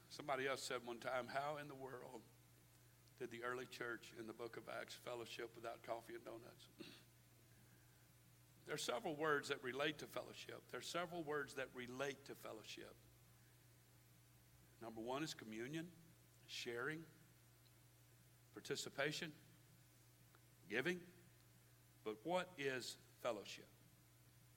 Somebody 0.08 0.48
else 0.48 0.62
said 0.62 0.78
one 0.86 0.98
time, 0.98 1.28
How 1.28 1.58
in 1.60 1.68
the 1.68 1.74
world 1.74 2.22
did 3.22 3.30
the 3.30 3.44
early 3.46 3.66
church 3.66 4.12
in 4.18 4.26
the 4.26 4.32
book 4.32 4.56
of 4.56 4.64
Acts 4.80 4.98
fellowship 5.04 5.48
without 5.54 5.80
coffee 5.86 6.14
and 6.14 6.24
donuts? 6.24 6.66
There 8.66 8.74
are 8.74 8.78
several 8.78 9.14
words 9.14 9.48
that 9.48 9.62
relate 9.62 9.98
to 9.98 10.06
fellowship. 10.06 10.60
There 10.72 10.80
are 10.80 10.82
several 10.82 11.22
words 11.22 11.54
that 11.54 11.68
relate 11.72 12.24
to 12.24 12.34
fellowship. 12.34 12.92
Number 14.82 15.00
one 15.00 15.22
is 15.22 15.34
communion, 15.34 15.86
sharing, 16.48 16.98
participation, 18.54 19.30
giving. 20.68 20.98
But 22.04 22.16
what 22.24 22.48
is 22.58 22.96
fellowship? 23.22 23.68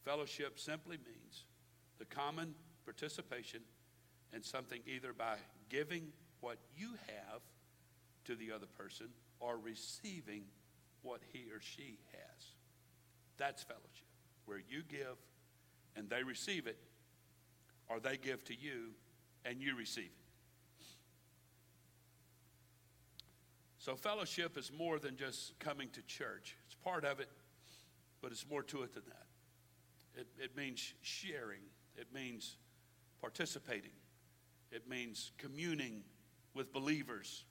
Fellowship 0.04 0.60
simply 0.60 0.98
means 1.06 1.44
the 2.00 2.06
common 2.06 2.56
participation 2.84 3.60
in 4.34 4.42
something 4.42 4.80
either 4.88 5.14
by 5.14 5.36
giving 5.70 6.08
what 6.42 6.58
you 6.76 6.90
have 7.06 7.42
to 8.26 8.36
the 8.36 8.52
other 8.52 8.68
person 8.78 9.08
or 9.40 9.58
receiving 9.58 10.44
what 11.02 11.22
he 11.32 11.52
or 11.52 11.60
she 11.60 12.00
has. 12.12 12.46
That's 13.38 13.64
fellowship, 13.64 14.08
where 14.46 14.60
you 14.70 14.84
give 14.88 15.18
and 15.96 16.10
they 16.10 16.24
receive 16.24 16.68
it, 16.68 16.78
or 17.90 18.00
they 18.00 18.18
give 18.18 18.44
to 18.46 18.54
you 18.56 18.92
and 19.46 19.62
you 19.62 19.76
receive 19.78 20.06
it. 20.06 20.26
So, 23.78 23.96
fellowship 23.96 24.58
is 24.58 24.72
more 24.76 24.98
than 24.98 25.16
just 25.16 25.58
coming 25.60 25.90
to 25.92 26.02
church. 26.02 26.56
It's 26.66 26.76
part 26.76 27.06
of 27.06 27.20
it, 27.20 27.30
but 28.20 28.32
it's 28.32 28.50
more 28.50 28.64
to 28.64 28.82
it 28.82 28.94
than 28.94 29.04
that. 29.06 30.22
It, 30.22 30.28
it 30.40 30.58
means 30.58 30.94
sharing, 31.02 31.62
it 31.96 32.08
means 32.14 32.58
participating, 33.22 33.92
it 34.72 34.90
means 34.90 35.32
communing 35.38 36.02
with 36.56 36.74
believers 36.74 37.44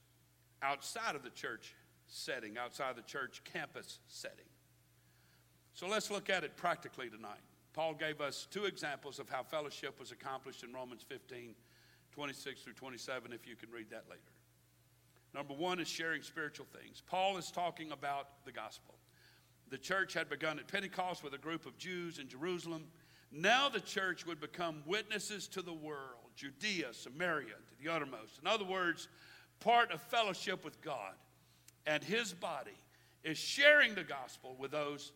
outside 0.64 1.14
of 1.14 1.22
the 1.22 1.30
church 1.30 1.74
setting, 2.06 2.58
outside 2.58 2.96
the 2.96 3.02
church 3.02 3.42
campus 3.44 4.00
setting. 4.08 4.46
So 5.74 5.86
let's 5.86 6.10
look 6.10 6.30
at 6.30 6.44
it 6.44 6.56
practically 6.56 7.10
tonight. 7.10 7.40
Paul 7.72 7.94
gave 7.94 8.20
us 8.20 8.46
two 8.50 8.64
examples 8.64 9.18
of 9.18 9.28
how 9.28 9.42
fellowship 9.42 9.98
was 9.98 10.12
accomplished 10.12 10.62
in 10.62 10.72
Romans 10.72 11.04
15, 11.06 11.54
26 12.12 12.62
through 12.62 12.72
27, 12.74 13.32
if 13.32 13.46
you 13.46 13.56
can 13.56 13.70
read 13.70 13.90
that 13.90 14.04
later. 14.08 14.22
Number 15.34 15.52
one 15.52 15.80
is 15.80 15.88
sharing 15.88 16.22
spiritual 16.22 16.66
things. 16.72 17.02
Paul 17.04 17.36
is 17.36 17.50
talking 17.50 17.90
about 17.90 18.44
the 18.44 18.52
gospel. 18.52 18.94
The 19.70 19.78
church 19.78 20.14
had 20.14 20.28
begun 20.28 20.60
at 20.60 20.68
Pentecost 20.68 21.24
with 21.24 21.34
a 21.34 21.38
group 21.38 21.66
of 21.66 21.76
Jews 21.76 22.20
in 22.20 22.28
Jerusalem. 22.28 22.84
Now 23.32 23.68
the 23.68 23.80
church 23.80 24.24
would 24.26 24.40
become 24.40 24.84
witnesses 24.86 25.48
to 25.48 25.62
the 25.62 25.72
world 25.72 26.20
Judea, 26.36 26.92
Samaria, 26.92 27.54
to 27.54 27.82
the 27.84 27.92
uttermost. 27.92 28.38
In 28.40 28.46
other 28.46 28.64
words, 28.64 29.08
part 29.64 29.90
of 29.90 30.00
fellowship 30.02 30.62
with 30.64 30.80
God 30.82 31.14
and 31.86 32.04
His 32.04 32.32
body 32.32 32.76
is 33.24 33.38
sharing 33.38 33.94
the 33.94 34.04
gospel 34.04 34.54
with 34.58 34.70
those 34.70 35.10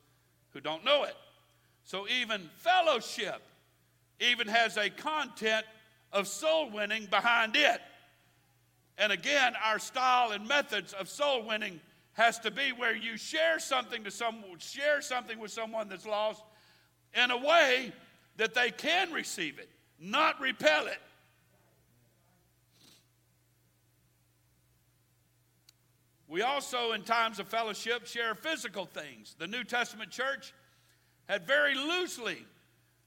who 0.50 0.60
don't 0.60 0.84
know 0.84 1.04
it. 1.04 1.14
So 1.84 2.08
even 2.08 2.48
fellowship 2.56 3.42
even 4.20 4.48
has 4.48 4.76
a 4.78 4.88
content 4.88 5.66
of 6.12 6.26
soul 6.26 6.70
winning 6.70 7.06
behind 7.06 7.54
it. 7.56 7.80
And 8.96 9.12
again, 9.12 9.52
our 9.62 9.78
style 9.78 10.32
and 10.32 10.48
methods 10.48 10.94
of 10.94 11.08
soul 11.08 11.46
winning 11.46 11.78
has 12.14 12.38
to 12.40 12.50
be 12.50 12.72
where 12.72 12.96
you 12.96 13.16
share 13.16 13.58
something 13.58 14.02
to 14.04 14.10
someone, 14.10 14.58
share 14.58 15.02
something 15.02 15.38
with 15.38 15.52
someone 15.52 15.88
that's 15.88 16.06
lost 16.06 16.42
in 17.14 17.30
a 17.30 17.36
way 17.36 17.92
that 18.38 18.54
they 18.54 18.70
can 18.70 19.12
receive 19.12 19.58
it, 19.58 19.68
not 20.00 20.40
repel 20.40 20.86
it. 20.86 20.98
We 26.28 26.42
also, 26.42 26.92
in 26.92 27.02
times 27.02 27.38
of 27.38 27.48
fellowship, 27.48 28.06
share 28.06 28.34
physical 28.34 28.84
things. 28.84 29.34
The 29.38 29.46
New 29.46 29.64
Testament 29.64 30.10
church 30.10 30.52
had 31.26 31.46
very 31.46 31.74
loosely, 31.74 32.44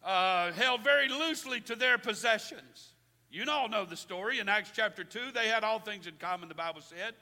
uh, 0.03 0.51
held 0.53 0.81
very 0.83 1.07
loosely 1.07 1.61
to 1.61 1.75
their 1.75 1.99
possessions. 1.99 2.89
You 3.31 3.45
all 3.49 3.69
know 3.69 3.85
the 3.85 3.95
story. 3.95 4.39
In 4.39 4.49
Acts 4.49 4.71
chapter 4.75 5.03
2, 5.03 5.31
they 5.33 5.47
had 5.47 5.63
all 5.63 5.79
things 5.79 6.07
in 6.07 6.15
common, 6.19 6.49
the 6.49 6.55
Bible 6.55 6.81
said. 6.81 7.13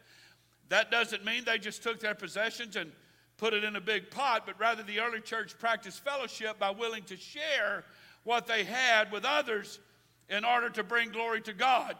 That 0.69 0.89
doesn't 0.89 1.25
mean 1.25 1.43
they 1.43 1.57
just 1.57 1.83
took 1.83 1.99
their 1.99 2.15
possessions 2.15 2.77
and 2.77 2.91
put 3.37 3.53
it 3.53 3.63
in 3.63 3.75
a 3.75 3.81
big 3.81 4.09
pot, 4.09 4.43
but 4.45 4.59
rather 4.59 4.83
the 4.83 5.01
early 5.01 5.21
church 5.21 5.57
practiced 5.59 6.03
fellowship 6.03 6.59
by 6.59 6.69
willing 6.69 7.03
to 7.03 7.17
share 7.17 7.83
what 8.23 8.47
they 8.47 8.63
had 8.63 9.11
with 9.11 9.25
others 9.25 9.79
in 10.29 10.45
order 10.45 10.69
to 10.69 10.83
bring 10.83 11.09
glory 11.09 11.41
to 11.41 11.53
God. 11.53 11.95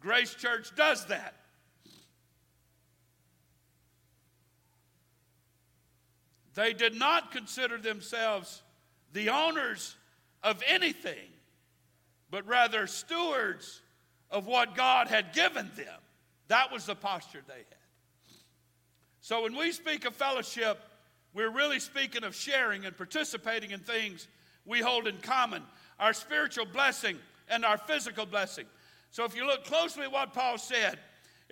Grace 0.00 0.34
Church 0.34 0.74
does 0.74 1.06
that. 1.06 1.34
They 6.54 6.72
did 6.72 6.94
not 6.94 7.32
consider 7.32 7.78
themselves 7.78 8.62
the 9.12 9.30
owners 9.30 9.96
of 10.42 10.62
anything, 10.66 11.30
but 12.30 12.46
rather 12.46 12.86
stewards 12.86 13.80
of 14.30 14.46
what 14.46 14.74
God 14.74 15.08
had 15.08 15.32
given 15.32 15.70
them. 15.76 16.00
That 16.48 16.72
was 16.72 16.86
the 16.86 16.94
posture 16.94 17.42
they 17.46 17.54
had. 17.54 18.36
So 19.20 19.42
when 19.42 19.56
we 19.56 19.72
speak 19.72 20.04
of 20.04 20.14
fellowship, 20.14 20.78
we're 21.32 21.50
really 21.50 21.78
speaking 21.78 22.24
of 22.24 22.34
sharing 22.34 22.84
and 22.84 22.96
participating 22.96 23.70
in 23.70 23.80
things 23.80 24.26
we 24.66 24.80
hold 24.80 25.06
in 25.06 25.16
common 25.18 25.62
our 25.98 26.12
spiritual 26.12 26.66
blessing 26.66 27.16
and 27.48 27.64
our 27.64 27.78
physical 27.78 28.26
blessing. 28.26 28.66
So 29.10 29.24
if 29.24 29.36
you 29.36 29.46
look 29.46 29.64
closely 29.64 30.04
at 30.04 30.12
what 30.12 30.32
Paul 30.32 30.58
said, 30.58 30.98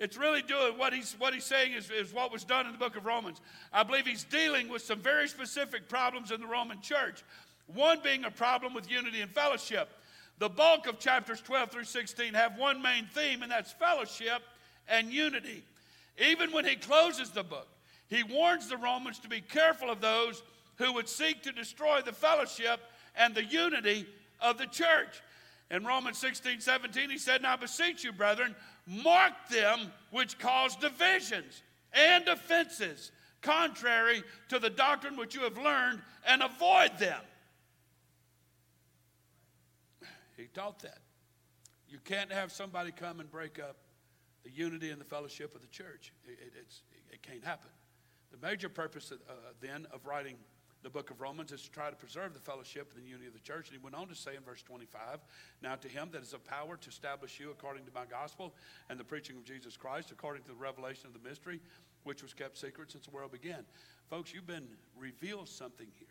it's 0.01 0.17
really 0.17 0.41
doing 0.41 0.79
what 0.79 0.93
he's, 0.93 1.15
what 1.19 1.31
he's 1.31 1.43
saying 1.43 1.73
is, 1.73 1.91
is 1.91 2.11
what 2.11 2.31
was 2.31 2.43
done 2.43 2.65
in 2.65 2.71
the 2.71 2.77
book 2.79 2.95
of 2.95 3.05
Romans. 3.05 3.39
I 3.71 3.83
believe 3.83 4.07
he's 4.07 4.23
dealing 4.23 4.67
with 4.67 4.81
some 4.81 4.99
very 4.99 5.27
specific 5.27 5.87
problems 5.87 6.31
in 6.31 6.41
the 6.41 6.47
Roman 6.47 6.81
church. 6.81 7.23
One 7.67 7.99
being 8.03 8.23
a 8.23 8.31
problem 8.31 8.73
with 8.73 8.89
unity 8.89 9.21
and 9.21 9.29
fellowship. 9.29 9.89
The 10.39 10.49
bulk 10.49 10.87
of 10.87 10.97
chapters 10.97 11.39
12 11.41 11.69
through 11.69 11.83
16 11.83 12.33
have 12.33 12.57
one 12.57 12.81
main 12.81 13.05
theme, 13.13 13.43
and 13.43 13.51
that's 13.51 13.73
fellowship 13.73 14.41
and 14.89 15.13
unity. 15.13 15.63
Even 16.17 16.51
when 16.51 16.65
he 16.65 16.77
closes 16.77 17.29
the 17.29 17.43
book, 17.43 17.67
he 18.09 18.23
warns 18.23 18.67
the 18.69 18.77
Romans 18.77 19.19
to 19.19 19.29
be 19.29 19.39
careful 19.39 19.91
of 19.91 20.01
those 20.01 20.41
who 20.77 20.93
would 20.93 21.09
seek 21.09 21.43
to 21.43 21.51
destroy 21.51 22.01
the 22.01 22.11
fellowship 22.11 22.79
and 23.15 23.35
the 23.35 23.45
unity 23.45 24.07
of 24.39 24.57
the 24.57 24.65
church. 24.65 25.21
In 25.69 25.85
Romans 25.85 26.17
16, 26.17 26.59
17, 26.59 27.09
he 27.11 27.17
said, 27.17 27.43
Now 27.43 27.55
beseech 27.55 28.03
you, 28.03 28.11
brethren, 28.11 28.55
mark 28.85 29.33
them 29.49 29.91
which 30.11 30.37
cause 30.39 30.75
divisions 30.75 31.63
and 31.93 32.27
offenses, 32.27 33.11
contrary 33.41 34.23
to 34.49 34.59
the 34.59 34.69
doctrine 34.69 35.17
which 35.17 35.35
you 35.35 35.41
have 35.41 35.57
learned, 35.57 36.01
and 36.27 36.41
avoid 36.41 36.97
them. 36.99 37.21
He 40.37 40.47
taught 40.47 40.79
that. 40.79 40.99
You 41.87 41.99
can't 42.03 42.31
have 42.31 42.51
somebody 42.51 42.91
come 42.91 43.19
and 43.19 43.29
break 43.29 43.59
up 43.59 43.77
the 44.43 44.51
unity 44.51 44.89
and 44.89 44.99
the 44.99 45.05
fellowship 45.05 45.53
of 45.53 45.61
the 45.61 45.67
church. 45.67 46.13
It, 46.25 46.39
it, 46.55 46.73
it 47.11 47.21
can't 47.21 47.43
happen. 47.43 47.69
The 48.31 48.47
major 48.47 48.69
purpose 48.69 49.11
uh, 49.11 49.33
then 49.59 49.85
of 49.91 50.05
writing 50.05 50.35
the 50.83 50.89
book 50.89 51.11
of 51.11 51.21
Romans 51.21 51.51
is 51.51 51.61
to 51.63 51.71
try 51.71 51.89
to 51.89 51.95
preserve 51.95 52.33
the 52.33 52.39
fellowship 52.39 52.91
and 52.95 53.05
the 53.05 53.07
unity 53.07 53.27
of 53.27 53.33
the 53.33 53.39
church. 53.39 53.69
And 53.69 53.77
he 53.77 53.83
went 53.83 53.95
on 53.95 54.07
to 54.07 54.15
say 54.15 54.35
in 54.35 54.43
verse 54.43 54.63
25, 54.63 55.19
Now 55.61 55.75
to 55.75 55.87
him 55.87 56.09
that 56.11 56.23
is 56.23 56.33
a 56.33 56.39
power 56.39 56.77
to 56.77 56.89
establish 56.89 57.39
you 57.39 57.51
according 57.51 57.85
to 57.85 57.91
my 57.93 58.05
gospel 58.05 58.55
and 58.89 58.99
the 58.99 59.03
preaching 59.03 59.37
of 59.37 59.43
Jesus 59.43 59.77
Christ, 59.77 60.11
according 60.11 60.43
to 60.43 60.49
the 60.49 60.55
revelation 60.55 61.07
of 61.07 61.13
the 61.13 61.27
mystery, 61.27 61.59
which 62.03 62.23
was 62.23 62.33
kept 62.33 62.57
secret 62.57 62.91
since 62.91 63.05
the 63.05 63.11
world 63.11 63.31
began. 63.31 63.63
Folks, 64.09 64.33
you've 64.33 64.47
been 64.47 64.67
revealed 64.97 65.47
something 65.47 65.87
here 65.97 66.07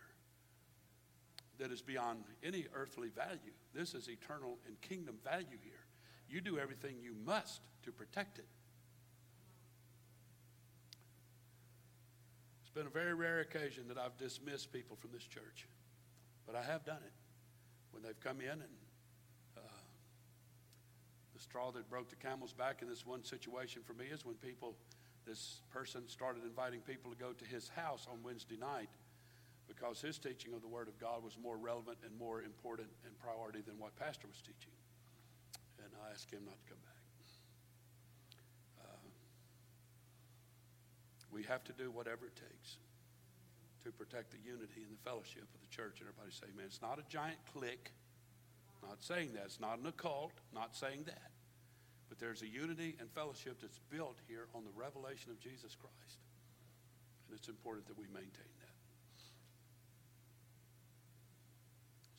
that 1.58 1.72
is 1.72 1.82
beyond 1.82 2.24
any 2.42 2.66
earthly 2.74 3.08
value. 3.08 3.52
This 3.74 3.94
is 3.94 4.08
eternal 4.08 4.58
and 4.66 4.80
kingdom 4.80 5.16
value 5.24 5.58
here. 5.62 5.84
You 6.28 6.40
do 6.40 6.58
everything 6.58 6.96
you 7.02 7.14
must 7.26 7.60
to 7.82 7.92
protect 7.92 8.38
it. 8.38 8.46
It's 12.70 12.78
been 12.78 12.86
a 12.86 12.90
very 12.90 13.14
rare 13.14 13.40
occasion 13.40 13.88
that 13.88 13.98
I've 13.98 14.16
dismissed 14.16 14.72
people 14.72 14.94
from 14.94 15.10
this 15.12 15.24
church, 15.24 15.66
but 16.46 16.54
I 16.54 16.62
have 16.62 16.84
done 16.84 17.02
it 17.04 17.12
when 17.90 18.00
they've 18.00 18.20
come 18.20 18.40
in 18.40 18.62
and 18.62 18.76
uh, 19.58 19.82
the 21.34 21.42
straw 21.42 21.72
that 21.72 21.90
broke 21.90 22.10
the 22.10 22.14
camel's 22.14 22.52
back 22.52 22.80
in 22.80 22.88
this 22.88 23.04
one 23.04 23.24
situation 23.24 23.82
for 23.84 23.92
me 23.94 24.04
is 24.04 24.24
when 24.24 24.36
people, 24.36 24.76
this 25.26 25.62
person 25.72 26.06
started 26.06 26.44
inviting 26.44 26.78
people 26.78 27.10
to 27.10 27.16
go 27.16 27.32
to 27.32 27.44
his 27.44 27.68
house 27.70 28.06
on 28.08 28.22
Wednesday 28.22 28.56
night 28.56 28.90
because 29.66 30.00
his 30.00 30.20
teaching 30.20 30.54
of 30.54 30.62
the 30.62 30.68
Word 30.68 30.86
of 30.86 30.96
God 30.96 31.24
was 31.24 31.36
more 31.42 31.58
relevant 31.58 31.98
and 32.06 32.16
more 32.16 32.40
important 32.40 32.86
and 33.04 33.18
priority 33.18 33.62
than 33.66 33.80
what 33.80 33.96
Pastor 33.96 34.28
was 34.28 34.38
teaching. 34.38 34.78
And 35.82 35.90
I 36.06 36.12
asked 36.12 36.30
him 36.30 36.44
not 36.46 36.54
to 36.54 36.70
come 36.70 36.78
back. 36.84 36.99
We 41.40 41.48
have 41.48 41.64
to 41.64 41.72
do 41.72 41.88
whatever 41.88 42.28
it 42.28 42.36
takes 42.36 42.76
to 43.80 43.88
protect 43.88 44.28
the 44.28 44.36
unity 44.44 44.84
and 44.84 44.92
the 44.92 45.00
fellowship 45.08 45.48
of 45.56 45.60
the 45.64 45.72
church. 45.72 46.04
And 46.04 46.12
everybody 46.12 46.28
say, 46.36 46.52
man, 46.52 46.68
it's 46.68 46.84
not 46.84 47.00
a 47.00 47.06
giant 47.08 47.40
clique. 47.56 47.96
Not 48.84 49.00
saying 49.00 49.32
that. 49.40 49.48
It's 49.48 49.56
not 49.56 49.80
an 49.80 49.88
occult. 49.88 50.36
Not 50.52 50.76
saying 50.76 51.08
that. 51.08 51.32
But 52.12 52.20
there's 52.20 52.44
a 52.44 52.46
unity 52.46 52.92
and 53.00 53.08
fellowship 53.16 53.56
that's 53.64 53.80
built 53.88 54.20
here 54.28 54.52
on 54.52 54.68
the 54.68 54.74
revelation 54.76 55.32
of 55.32 55.40
Jesus 55.40 55.72
Christ. 55.72 56.20
And 57.24 57.32
it's 57.40 57.48
important 57.48 57.88
that 57.88 57.96
we 57.96 58.04
maintain 58.12 58.52
that. 58.60 58.76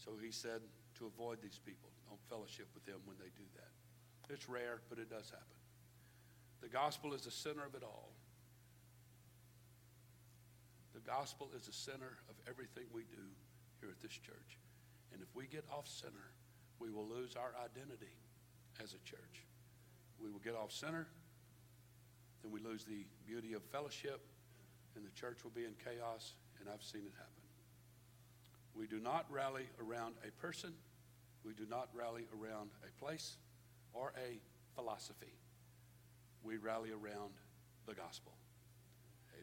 So 0.02 0.18
he 0.18 0.34
said 0.34 0.66
to 0.98 1.06
avoid 1.06 1.46
these 1.46 1.62
people. 1.62 1.94
Don't 2.10 2.26
fellowship 2.26 2.74
with 2.74 2.90
them 2.90 2.98
when 3.06 3.22
they 3.22 3.30
do 3.38 3.46
that. 3.54 4.34
It's 4.34 4.50
rare, 4.50 4.82
but 4.90 4.98
it 4.98 5.14
does 5.14 5.30
happen. 5.30 5.62
The 6.66 6.74
gospel 6.74 7.14
is 7.14 7.30
the 7.30 7.30
center 7.30 7.62
of 7.62 7.78
it 7.78 7.86
all. 7.86 8.10
The 10.94 11.00
gospel 11.00 11.50
is 11.56 11.68
the 11.68 11.74
center 11.74 12.18
of 12.30 12.36
everything 12.48 12.84
we 12.94 13.04
do 13.04 13.24
here 13.80 13.90
at 13.90 14.02
this 14.02 14.12
church. 14.12 14.60
And 15.14 15.22
if 15.22 15.28
we 15.36 15.48
get 15.48 15.66
off 15.72 15.88
center, 15.88 16.32
we 16.80 16.90
will 16.90 17.08
lose 17.08 17.36
our 17.36 17.54
identity 17.64 18.14
as 18.82 18.94
a 18.94 19.00
church. 19.08 19.46
We 20.20 20.30
will 20.30 20.40
get 20.40 20.56
off 20.56 20.72
center, 20.72 21.08
then 22.42 22.52
we 22.52 22.60
lose 22.60 22.84
the 22.84 23.06
beauty 23.26 23.54
of 23.54 23.64
fellowship, 23.64 24.22
and 24.96 25.06
the 25.06 25.12
church 25.12 25.44
will 25.44 25.52
be 25.52 25.66
in 25.66 25.74
chaos, 25.84 26.34
and 26.60 26.70
I've 26.70 26.84
seen 26.84 27.02
it 27.02 27.14
happen. 27.18 27.32
We 28.76 28.88
do 28.88 29.00
not 29.00 29.26
rally 29.30 29.68
around 29.80 30.16
a 30.28 30.32
person, 30.42 30.74
we 31.44 31.54
do 31.54 31.66
not 31.70 31.90
rally 31.94 32.26
around 32.34 32.70
a 32.84 33.04
place 33.04 33.38
or 33.94 34.14
a 34.18 34.40
philosophy. 34.76 35.34
We 36.44 36.58
rally 36.58 36.92
around 36.92 37.34
the 37.86 37.94
gospel. 37.94 38.34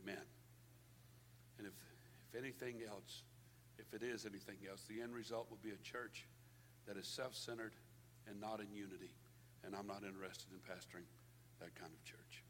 Amen. 0.00 0.37
And 1.58 1.66
if, 1.66 1.74
if 2.30 2.38
anything 2.38 2.82
else, 2.88 3.22
if 3.78 3.92
it 3.94 4.02
is 4.02 4.26
anything 4.26 4.56
else, 4.68 4.82
the 4.88 5.02
end 5.02 5.14
result 5.14 5.46
will 5.50 5.62
be 5.62 5.70
a 5.70 5.82
church 5.82 6.26
that 6.86 6.96
is 6.96 7.06
self 7.06 7.34
centered 7.34 7.74
and 8.26 8.40
not 8.40 8.60
in 8.60 8.72
unity. 8.72 9.10
And 9.64 9.74
I'm 9.74 9.86
not 9.86 10.02
interested 10.06 10.50
in 10.52 10.58
pastoring 10.62 11.06
that 11.60 11.74
kind 11.74 11.92
of 11.92 12.02
church. 12.04 12.44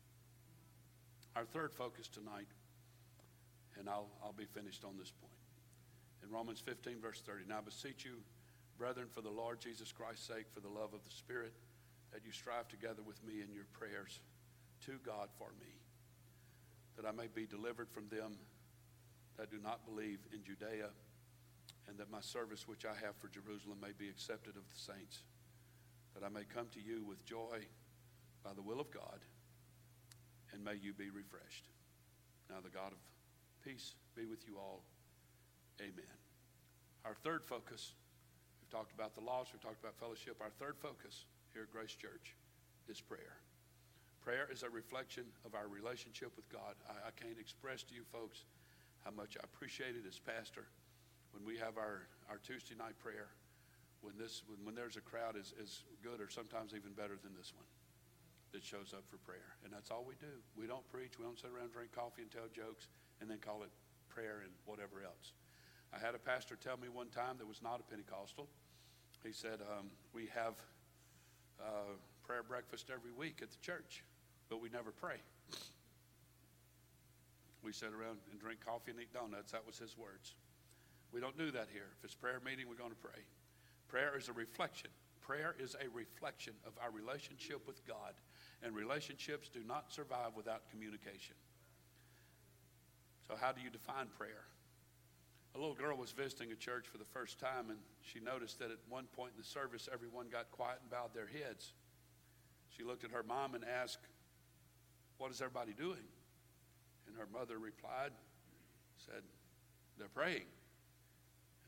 Our 1.36 1.44
third 1.44 1.72
focus 1.72 2.08
tonight, 2.08 2.48
and 3.78 3.88
I'll, 3.88 4.10
I'll 4.22 4.36
be 4.36 4.44
finished 4.44 4.84
on 4.84 4.96
this 4.98 5.10
point. 5.10 5.32
In 6.22 6.30
Romans 6.30 6.60
15, 6.60 7.00
verse 7.00 7.22
30, 7.24 7.44
now 7.48 7.58
I 7.58 7.60
beseech 7.62 8.04
you, 8.04 8.18
brethren, 8.76 9.06
for 9.10 9.22
the 9.22 9.30
Lord 9.30 9.60
Jesus 9.60 9.92
Christ's 9.92 10.26
sake, 10.26 10.46
for 10.52 10.60
the 10.60 10.68
love 10.68 10.92
of 10.92 11.04
the 11.04 11.10
Spirit, 11.10 11.52
that 12.12 12.24
you 12.24 12.32
strive 12.32 12.68
together 12.68 13.02
with 13.06 13.22
me 13.24 13.40
in 13.40 13.52
your 13.52 13.66
prayers 13.72 14.20
to 14.86 14.98
God 15.04 15.28
for 15.38 15.48
me, 15.60 15.72
that 16.96 17.06
I 17.06 17.12
may 17.12 17.28
be 17.32 17.46
delivered 17.46 17.88
from 17.88 18.08
them 18.08 18.34
that 19.38 19.50
do 19.50 19.58
not 19.62 19.86
believe 19.86 20.18
in 20.32 20.42
Judea, 20.42 20.90
and 21.88 21.96
that 21.96 22.10
my 22.10 22.20
service 22.20 22.68
which 22.68 22.84
I 22.84 22.94
have 23.06 23.16
for 23.16 23.28
Jerusalem 23.28 23.78
may 23.80 23.94
be 23.96 24.08
accepted 24.08 24.56
of 24.56 24.66
the 24.68 24.78
saints, 24.78 25.22
that 26.14 26.26
I 26.26 26.28
may 26.28 26.44
come 26.44 26.66
to 26.74 26.80
you 26.80 27.04
with 27.04 27.24
joy 27.24 27.64
by 28.44 28.52
the 28.52 28.62
will 28.62 28.80
of 28.80 28.90
God, 28.90 29.22
and 30.52 30.64
may 30.64 30.74
you 30.74 30.92
be 30.92 31.10
refreshed. 31.10 31.70
Now, 32.50 32.56
the 32.62 32.70
God 32.70 32.92
of 32.92 32.98
peace 33.64 33.94
be 34.16 34.26
with 34.26 34.46
you 34.46 34.58
all. 34.58 34.82
Amen. 35.80 36.16
Our 37.04 37.14
third 37.14 37.44
focus, 37.44 37.94
we've 38.60 38.70
talked 38.70 38.92
about 38.92 39.14
the 39.14 39.20
lost, 39.20 39.52
we've 39.52 39.62
talked 39.62 39.80
about 39.80 39.94
fellowship. 40.00 40.36
Our 40.40 40.50
third 40.58 40.76
focus 40.80 41.26
here 41.52 41.62
at 41.62 41.72
Grace 41.72 41.94
Church 41.94 42.34
is 42.88 43.00
prayer. 43.00 43.38
Prayer 44.20 44.48
is 44.50 44.62
a 44.62 44.70
reflection 44.70 45.24
of 45.46 45.54
our 45.54 45.68
relationship 45.68 46.32
with 46.36 46.48
God. 46.50 46.74
I, 46.88 47.08
I 47.08 47.10
can't 47.14 47.38
express 47.38 47.82
to 47.84 47.94
you 47.94 48.02
folks 48.12 48.44
how 49.08 49.16
much 49.16 49.40
I 49.40 49.44
appreciate 49.48 49.96
it 49.96 50.04
as 50.04 50.20
pastor 50.20 50.68
when 51.32 51.40
we 51.40 51.56
have 51.56 51.80
our, 51.80 52.04
our 52.28 52.36
Tuesday 52.44 52.76
night 52.76 52.92
prayer, 53.00 53.32
when, 54.04 54.12
this, 54.20 54.44
when, 54.44 54.60
when 54.68 54.74
there's 54.76 55.00
a 55.00 55.04
crowd 55.04 55.32
as, 55.32 55.56
as 55.56 55.80
good 56.04 56.20
or 56.20 56.28
sometimes 56.28 56.76
even 56.76 56.92
better 56.92 57.16
than 57.16 57.32
this 57.32 57.56
one 57.56 57.64
that 58.52 58.60
shows 58.60 58.92
up 58.92 59.08
for 59.08 59.16
prayer. 59.24 59.56
And 59.64 59.72
that's 59.72 59.88
all 59.90 60.04
we 60.04 60.12
do. 60.20 60.44
We 60.60 60.68
don't 60.68 60.84
preach. 60.92 61.16
We 61.16 61.24
don't 61.24 61.40
sit 61.40 61.48
around, 61.48 61.72
drink 61.72 61.96
coffee, 61.96 62.20
and 62.20 62.30
tell 62.30 62.52
jokes, 62.52 62.92
and 63.24 63.32
then 63.32 63.40
call 63.40 63.64
it 63.64 63.72
prayer 64.12 64.44
and 64.44 64.52
whatever 64.68 65.00
else. 65.00 65.32
I 65.88 65.96
had 65.96 66.12
a 66.12 66.20
pastor 66.20 66.60
tell 66.60 66.76
me 66.76 66.92
one 66.92 67.08
time 67.08 67.40
that 67.40 67.48
was 67.48 67.64
not 67.64 67.80
a 67.80 67.86
Pentecostal. 67.88 68.44
He 69.24 69.32
said, 69.32 69.64
um, 69.72 69.88
We 70.12 70.28
have 70.36 70.52
uh, 71.56 71.96
prayer 72.28 72.44
breakfast 72.44 72.92
every 72.92 73.12
week 73.12 73.40
at 73.40 73.48
the 73.48 73.60
church, 73.64 74.04
but 74.52 74.60
we 74.60 74.68
never 74.68 74.92
pray. 74.92 75.16
We 77.62 77.72
sit 77.72 77.90
around 77.90 78.18
and 78.30 78.40
drink 78.40 78.60
coffee 78.64 78.92
and 78.92 79.00
eat 79.00 79.12
donuts. 79.12 79.52
That 79.52 79.66
was 79.66 79.78
his 79.78 79.96
words. 79.96 80.34
We 81.12 81.20
don't 81.20 81.36
do 81.36 81.50
that 81.50 81.68
here. 81.72 81.88
If 81.98 82.04
it's 82.04 82.14
prayer 82.14 82.40
meeting, 82.44 82.66
we're 82.68 82.76
going 82.76 82.90
to 82.90 82.96
pray. 82.96 83.22
Prayer 83.88 84.16
is 84.16 84.28
a 84.28 84.32
reflection. 84.32 84.90
Prayer 85.20 85.54
is 85.58 85.74
a 85.74 85.88
reflection 85.94 86.54
of 86.66 86.72
our 86.82 86.90
relationship 86.90 87.66
with 87.66 87.86
God, 87.86 88.14
and 88.62 88.74
relationships 88.74 89.48
do 89.48 89.60
not 89.66 89.92
survive 89.92 90.32
without 90.36 90.70
communication. 90.70 91.36
So, 93.26 93.34
how 93.38 93.52
do 93.52 93.60
you 93.60 93.68
define 93.68 94.06
prayer? 94.16 94.44
A 95.54 95.58
little 95.58 95.74
girl 95.74 95.96
was 95.96 96.12
visiting 96.12 96.52
a 96.52 96.54
church 96.54 96.86
for 96.86 96.98
the 96.98 97.04
first 97.04 97.38
time, 97.38 97.70
and 97.70 97.78
she 98.00 98.20
noticed 98.20 98.58
that 98.60 98.70
at 98.70 98.78
one 98.88 99.04
point 99.16 99.32
in 99.36 99.42
the 99.42 99.46
service, 99.46 99.88
everyone 99.92 100.28
got 100.30 100.50
quiet 100.50 100.78
and 100.80 100.90
bowed 100.90 101.14
their 101.14 101.26
heads. 101.26 101.72
She 102.68 102.84
looked 102.84 103.04
at 103.04 103.10
her 103.10 103.22
mom 103.22 103.54
and 103.54 103.64
asked, 103.64 104.06
What 105.18 105.30
is 105.30 105.40
everybody 105.40 105.72
doing? 105.72 106.04
And 107.08 107.16
her 107.16 107.26
mother 107.32 107.58
replied, 107.58 108.12
said, 108.98 109.22
They're 109.98 110.08
praying. 110.08 110.46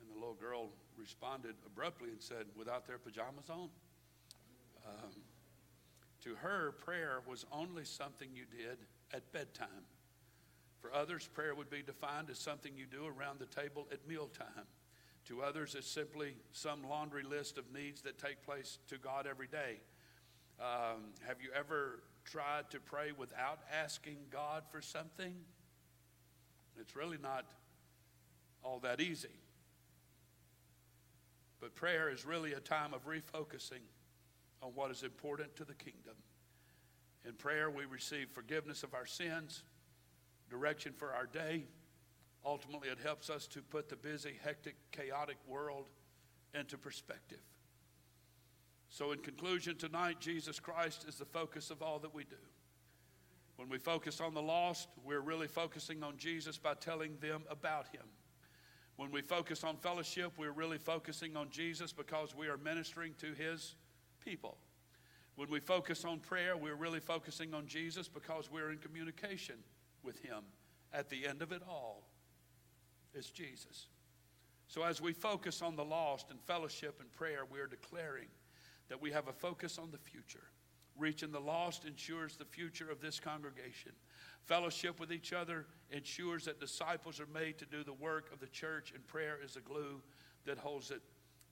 And 0.01 0.11
the 0.11 0.15
little 0.15 0.35
girl 0.35 0.69
responded 0.97 1.55
abruptly 1.67 2.11
and 2.11 2.21
said, 2.21 2.47
Without 2.57 2.87
their 2.87 2.99
pajamas 2.99 3.49
on? 3.49 3.71
Um, 4.87 5.11
to 6.25 6.35
her, 6.37 6.73
prayer 6.73 7.21
was 7.27 7.47
only 7.51 7.85
something 7.85 8.29
you 8.35 8.45
did 8.45 8.79
at 9.13 9.33
bedtime. 9.33 9.87
For 10.81 10.93
others, 10.95 11.27
prayer 11.27 11.55
would 11.55 11.71
be 11.71 11.83
defined 11.83 12.31
as 12.31 12.39
something 12.39 12.73
you 12.77 12.87
do 12.87 13.07
around 13.07 13.39
the 13.39 13.47
table 13.47 13.87
at 13.93 14.07
mealtime. 14.07 14.67
To 15.27 15.43
others, 15.43 15.75
it's 15.75 15.87
simply 15.89 16.35
some 16.53 16.89
laundry 16.89 17.23
list 17.23 17.59
of 17.59 17.65
needs 17.73 18.01
that 18.03 18.19
take 18.19 18.43
place 18.43 18.79
to 18.89 18.97
God 18.97 19.27
every 19.27 19.47
day. 19.47 19.81
Um, 20.59 21.13
have 21.27 21.41
you 21.43 21.51
ever 21.55 22.01
tried 22.31 22.71
to 22.71 22.79
pray 22.79 23.13
without 23.17 23.59
asking 23.83 24.17
God 24.31 24.63
for 24.71 24.81
something, 24.81 25.35
it's 26.79 26.95
really 26.95 27.19
not 27.21 27.45
all 28.63 28.79
that 28.81 29.01
easy. 29.01 29.41
But 31.61 31.75
prayer 31.75 32.11
is 32.11 32.25
really 32.25 32.53
a 32.53 32.61
time 32.61 32.95
of 32.95 33.07
refocusing 33.07 33.83
on 34.63 34.71
what 34.75 34.91
is 34.91 35.03
important 35.03 35.57
to 35.57 35.65
the 35.65 35.75
kingdom. 35.75 36.15
In 37.27 37.35
prayer, 37.35 37.71
we 37.71 37.85
receive 37.85 38.31
forgiveness 38.31 38.83
of 38.83 38.95
our 38.95 39.07
sins, 39.07 39.63
direction 40.49 40.93
for 40.97 41.13
our 41.13 41.27
day. 41.27 41.65
Ultimately, 42.45 42.89
it 42.89 42.99
helps 43.03 43.29
us 43.29 43.47
to 43.49 43.61
put 43.61 43.89
the 43.89 43.97
busy, 43.97 44.35
hectic, 44.43 44.77
chaotic 44.93 45.37
world 45.47 45.87
into 46.55 46.79
perspective. 46.79 47.41
So, 48.91 49.13
in 49.13 49.21
conclusion, 49.21 49.77
tonight, 49.77 50.17
Jesus 50.19 50.59
Christ 50.59 51.05
is 51.09 51.15
the 51.15 51.25
focus 51.25 51.71
of 51.71 51.81
all 51.81 52.01
that 52.01 52.13
we 52.13 52.25
do. 52.25 52.37
When 53.57 53.69
we 53.69 53.79
focus 53.79 54.21
on 54.21 54.35
the 54.35 54.43
lost, 54.43 54.89
we're 55.05 55.21
really 55.21 55.47
focusing 55.47 56.03
on 56.03 56.17
Jesus 56.17 56.59
by 56.59 56.75
telling 56.75 57.17
them 57.21 57.43
about 57.49 57.87
him. 57.89 58.03
When 58.97 59.13
we 59.13 59.23
focus 59.23 59.63
on 59.63 59.77
fellowship, 59.77 60.33
we're 60.37 60.51
really 60.51 60.77
focusing 60.77 61.37
on 61.37 61.51
Jesus 61.51 61.93
because 61.93 62.35
we 62.35 62.49
are 62.49 62.57
ministering 62.57 63.15
to 63.19 63.33
his 63.33 63.77
people. 64.25 64.59
When 65.37 65.49
we 65.49 65.61
focus 65.61 66.05
on 66.05 66.19
prayer, 66.19 66.57
we're 66.57 66.75
really 66.75 67.01
focusing 67.01 67.55
on 67.55 67.67
Jesus 67.67 68.09
because 68.09 68.51
we're 68.51 68.73
in 68.73 68.79
communication 68.79 69.57
with 70.03 70.19
him. 70.19 70.43
At 70.93 71.09
the 71.09 71.27
end 71.27 71.43
of 71.43 71.53
it 71.53 71.63
all, 71.69 72.03
it's 73.15 73.31
Jesus. 73.31 73.87
So 74.67 74.83
as 74.83 75.01
we 75.01 75.13
focus 75.13 75.63
on 75.63 75.77
the 75.77 75.85
lost 75.85 76.31
and 76.31 76.41
fellowship 76.43 76.99
and 77.01 77.11
prayer, 77.13 77.43
we're 77.51 77.69
declaring 77.69 78.27
that 78.91 79.01
we 79.01 79.11
have 79.13 79.29
a 79.29 79.33
focus 79.33 79.79
on 79.79 79.91
the 79.91 79.99
future. 79.99 80.45
Reaching 80.99 81.33
the 81.33 81.41
lost 81.41 81.87
ensures 81.87 82.37
the 82.37 82.45
future 82.45 82.91
of 82.91 83.01
this 83.01 83.19
congregation. 83.19 83.93
Fellowship 84.45 85.01
with 85.01 85.13
each 85.13 85.33
other 85.33 85.65
ensures 85.91 86.45
that 86.45 86.61
disciples 86.61 87.21
are 87.21 87.29
made 87.33 87.57
to 87.59 87.65
do 87.65 87.83
the 87.83 87.95
work 87.95 88.31
of 88.33 88.41
the 88.41 88.49
church, 88.49 88.93
and 88.95 89.07
prayer 89.07 89.39
is 89.43 89.55
the 89.55 89.61
glue 89.61 90.03
that 90.45 90.59
holds 90.59 90.91
it 90.91 91.01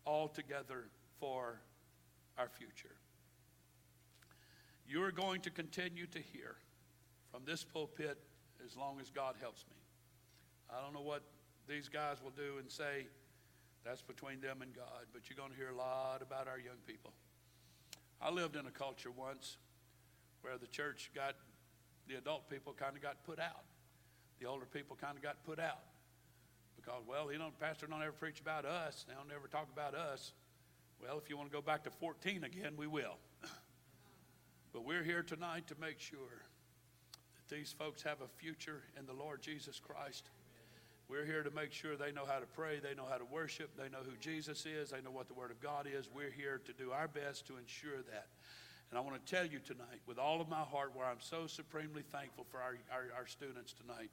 all 0.04 0.28
together 0.28 0.84
for 1.18 1.60
our 2.36 2.48
future. 2.48 2.96
You 4.86 5.02
are 5.04 5.12
going 5.12 5.40
to 5.42 5.50
continue 5.50 6.06
to 6.06 6.18
hear 6.18 6.56
from 7.30 7.42
this 7.44 7.62
pulpit 7.62 8.18
as 8.66 8.76
long 8.76 8.98
as 9.00 9.10
God 9.10 9.36
helps 9.40 9.64
me. 9.70 9.76
I 10.70 10.82
don't 10.82 10.92
know 10.92 11.06
what 11.06 11.22
these 11.68 11.88
guys 11.88 12.16
will 12.22 12.30
do 12.30 12.58
and 12.58 12.70
say. 12.70 13.06
That's 13.84 14.02
between 14.02 14.40
them 14.40 14.60
and 14.60 14.74
God, 14.74 15.06
but 15.12 15.30
you're 15.30 15.36
going 15.36 15.50
to 15.52 15.56
hear 15.56 15.70
a 15.70 15.76
lot 15.76 16.20
about 16.20 16.48
our 16.48 16.58
young 16.58 16.76
people. 16.86 17.12
I 18.20 18.30
lived 18.30 18.56
in 18.56 18.66
a 18.66 18.70
culture 18.70 19.10
once 19.10 19.56
where 20.42 20.58
the 20.58 20.66
church 20.66 21.10
got, 21.14 21.34
the 22.08 22.16
adult 22.16 22.50
people 22.50 22.72
kind 22.72 22.96
of 22.96 23.02
got 23.02 23.22
put 23.24 23.38
out. 23.38 23.64
The 24.40 24.46
older 24.46 24.66
people 24.66 24.96
kind 25.00 25.16
of 25.16 25.22
got 25.22 25.44
put 25.44 25.58
out. 25.58 25.82
Because, 26.76 27.02
well, 27.06 27.32
you 27.32 27.38
know, 27.38 27.50
pastor 27.60 27.86
don't 27.86 28.02
ever 28.02 28.12
preach 28.12 28.40
about 28.40 28.64
us. 28.64 29.04
They 29.08 29.14
don't 29.14 29.30
ever 29.34 29.48
talk 29.48 29.68
about 29.72 29.94
us. 29.94 30.32
Well, 31.02 31.18
if 31.18 31.28
you 31.28 31.36
want 31.36 31.50
to 31.50 31.54
go 31.54 31.62
back 31.62 31.84
to 31.84 31.90
14 31.90 32.44
again, 32.44 32.74
we 32.76 32.86
will. 32.86 33.18
but 34.72 34.84
we're 34.84 35.02
here 35.02 35.22
tonight 35.22 35.66
to 35.68 35.74
make 35.80 36.00
sure 36.00 36.18
that 37.36 37.54
these 37.54 37.74
folks 37.76 38.02
have 38.02 38.20
a 38.20 38.28
future 38.28 38.82
in 38.98 39.06
the 39.06 39.12
Lord 39.12 39.42
Jesus 39.42 39.80
Christ. 39.80 40.30
We're 41.08 41.24
here 41.24 41.42
to 41.42 41.50
make 41.50 41.72
sure 41.72 41.96
they 41.96 42.12
know 42.12 42.26
how 42.26 42.38
to 42.38 42.46
pray, 42.46 42.80
they 42.80 42.94
know 42.94 43.06
how 43.08 43.16
to 43.16 43.24
worship, 43.24 43.70
they 43.78 43.88
know 43.88 44.04
who 44.04 44.16
Jesus 44.20 44.66
is, 44.66 44.90
they 44.90 45.00
know 45.00 45.10
what 45.10 45.26
the 45.26 45.34
Word 45.34 45.50
of 45.50 45.58
God 45.60 45.86
is. 45.90 46.08
We're 46.14 46.30
here 46.30 46.60
to 46.66 46.72
do 46.74 46.92
our 46.92 47.08
best 47.08 47.46
to 47.46 47.56
ensure 47.56 48.02
that. 48.12 48.26
And 48.90 48.98
I 48.98 49.00
want 49.00 49.24
to 49.24 49.34
tell 49.34 49.46
you 49.46 49.58
tonight, 49.58 50.00
with 50.06 50.18
all 50.18 50.40
of 50.40 50.50
my 50.50 50.60
heart, 50.60 50.92
where 50.94 51.06
I'm 51.06 51.20
so 51.20 51.46
supremely 51.46 52.02
thankful 52.02 52.44
for 52.50 52.58
our, 52.58 52.76
our, 52.92 53.06
our 53.16 53.26
students 53.26 53.72
tonight, 53.72 54.10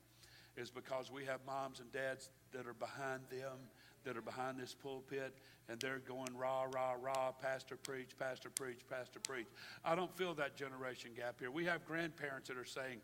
is 0.55 0.69
because 0.69 1.11
we 1.11 1.25
have 1.25 1.41
moms 1.45 1.81
and 1.81 1.91
dads 1.91 2.29
that 2.53 2.65
are 2.65 2.73
behind 2.73 3.21
them, 3.29 3.57
that 4.05 4.15
are 4.15 4.21
behind 4.21 4.57
this 4.57 4.73
pulpit, 4.73 5.35
and 5.67 5.79
they're 5.81 5.99
going 5.99 6.37
rah, 6.37 6.63
rah, 6.63 6.93
rah, 7.01 7.31
pastor 7.41 7.75
preach, 7.75 8.11
pastor 8.17 8.49
preach, 8.49 8.79
pastor 8.89 9.19
preach. 9.19 9.47
I 9.83 9.95
don't 9.95 10.15
feel 10.15 10.33
that 10.35 10.55
generation 10.55 11.11
gap 11.15 11.35
here. 11.39 11.51
We 11.51 11.65
have 11.65 11.85
grandparents 11.85 12.47
that 12.47 12.57
are 12.57 12.63
saying, 12.63 13.01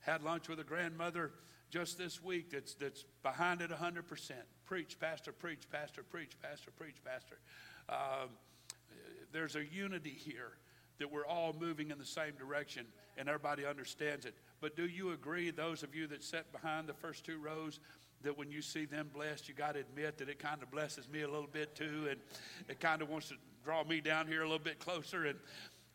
had 0.00 0.22
lunch 0.22 0.48
with 0.48 0.60
a 0.60 0.64
grandmother 0.64 1.32
just 1.70 1.98
this 1.98 2.22
week 2.22 2.50
that's, 2.50 2.74
that's 2.74 3.04
behind 3.22 3.60
it 3.60 3.70
100%. 3.70 4.32
Preach, 4.64 4.98
pastor, 4.98 5.32
preach, 5.32 5.68
pastor, 5.70 6.02
preach, 6.02 6.32
pastor, 6.42 6.70
preach, 6.70 6.96
pastor. 7.04 7.38
Um, 7.88 8.30
there's 9.32 9.56
a 9.56 9.64
unity 9.64 10.16
here 10.16 10.52
that 10.98 11.10
we're 11.10 11.26
all 11.26 11.54
moving 11.58 11.90
in 11.90 11.98
the 11.98 12.04
same 12.04 12.32
direction 12.38 12.86
and 13.16 13.28
everybody 13.28 13.66
understands 13.66 14.24
it. 14.24 14.34
But 14.60 14.76
do 14.76 14.86
you 14.86 15.12
agree, 15.12 15.50
those 15.50 15.82
of 15.82 15.94
you 15.94 16.06
that 16.08 16.22
sit 16.24 16.50
behind 16.52 16.88
the 16.88 16.94
first 16.94 17.24
two 17.24 17.38
rows, 17.38 17.80
that 18.22 18.36
when 18.36 18.50
you 18.50 18.62
see 18.62 18.86
them 18.86 19.10
blessed, 19.12 19.48
you 19.48 19.54
got 19.54 19.74
to 19.74 19.80
admit 19.80 20.18
that 20.18 20.28
it 20.28 20.38
kind 20.38 20.62
of 20.62 20.70
blesses 20.70 21.08
me 21.08 21.22
a 21.22 21.28
little 21.28 21.48
bit 21.50 21.74
too, 21.74 22.08
and 22.10 22.18
it 22.68 22.80
kind 22.80 23.02
of 23.02 23.08
wants 23.08 23.28
to 23.28 23.34
draw 23.62 23.84
me 23.84 24.00
down 24.00 24.26
here 24.26 24.40
a 24.40 24.44
little 24.44 24.58
bit 24.58 24.78
closer. 24.78 25.26
And 25.26 25.38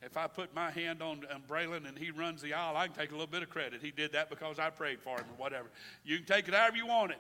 if 0.02 0.18
I 0.18 0.28
put 0.28 0.54
my 0.56 0.72
hand 0.72 1.02
on, 1.02 1.22
on 1.34 1.44
Braylon 1.48 1.88
and 1.88 1.98
he 1.98 2.10
runs 2.12 2.42
the 2.42 2.54
aisle, 2.54 2.76
I 2.76 2.88
can 2.88 2.96
take 2.96 3.10
a 3.10 3.14
little 3.14 3.28
bit 3.28 3.44
of 3.44 3.50
credit. 3.50 3.82
He 3.82 3.92
did 3.92 4.14
that 4.14 4.30
because 4.30 4.58
I 4.58 4.70
prayed 4.70 5.00
for 5.00 5.18
him 5.18 5.26
or 5.30 5.38
whatever. 5.38 5.68
You 6.04 6.18
can 6.18 6.26
take 6.26 6.48
it 6.48 6.54
however 6.54 6.78
you 6.78 6.88
want 6.88 7.12
it. 7.12 7.20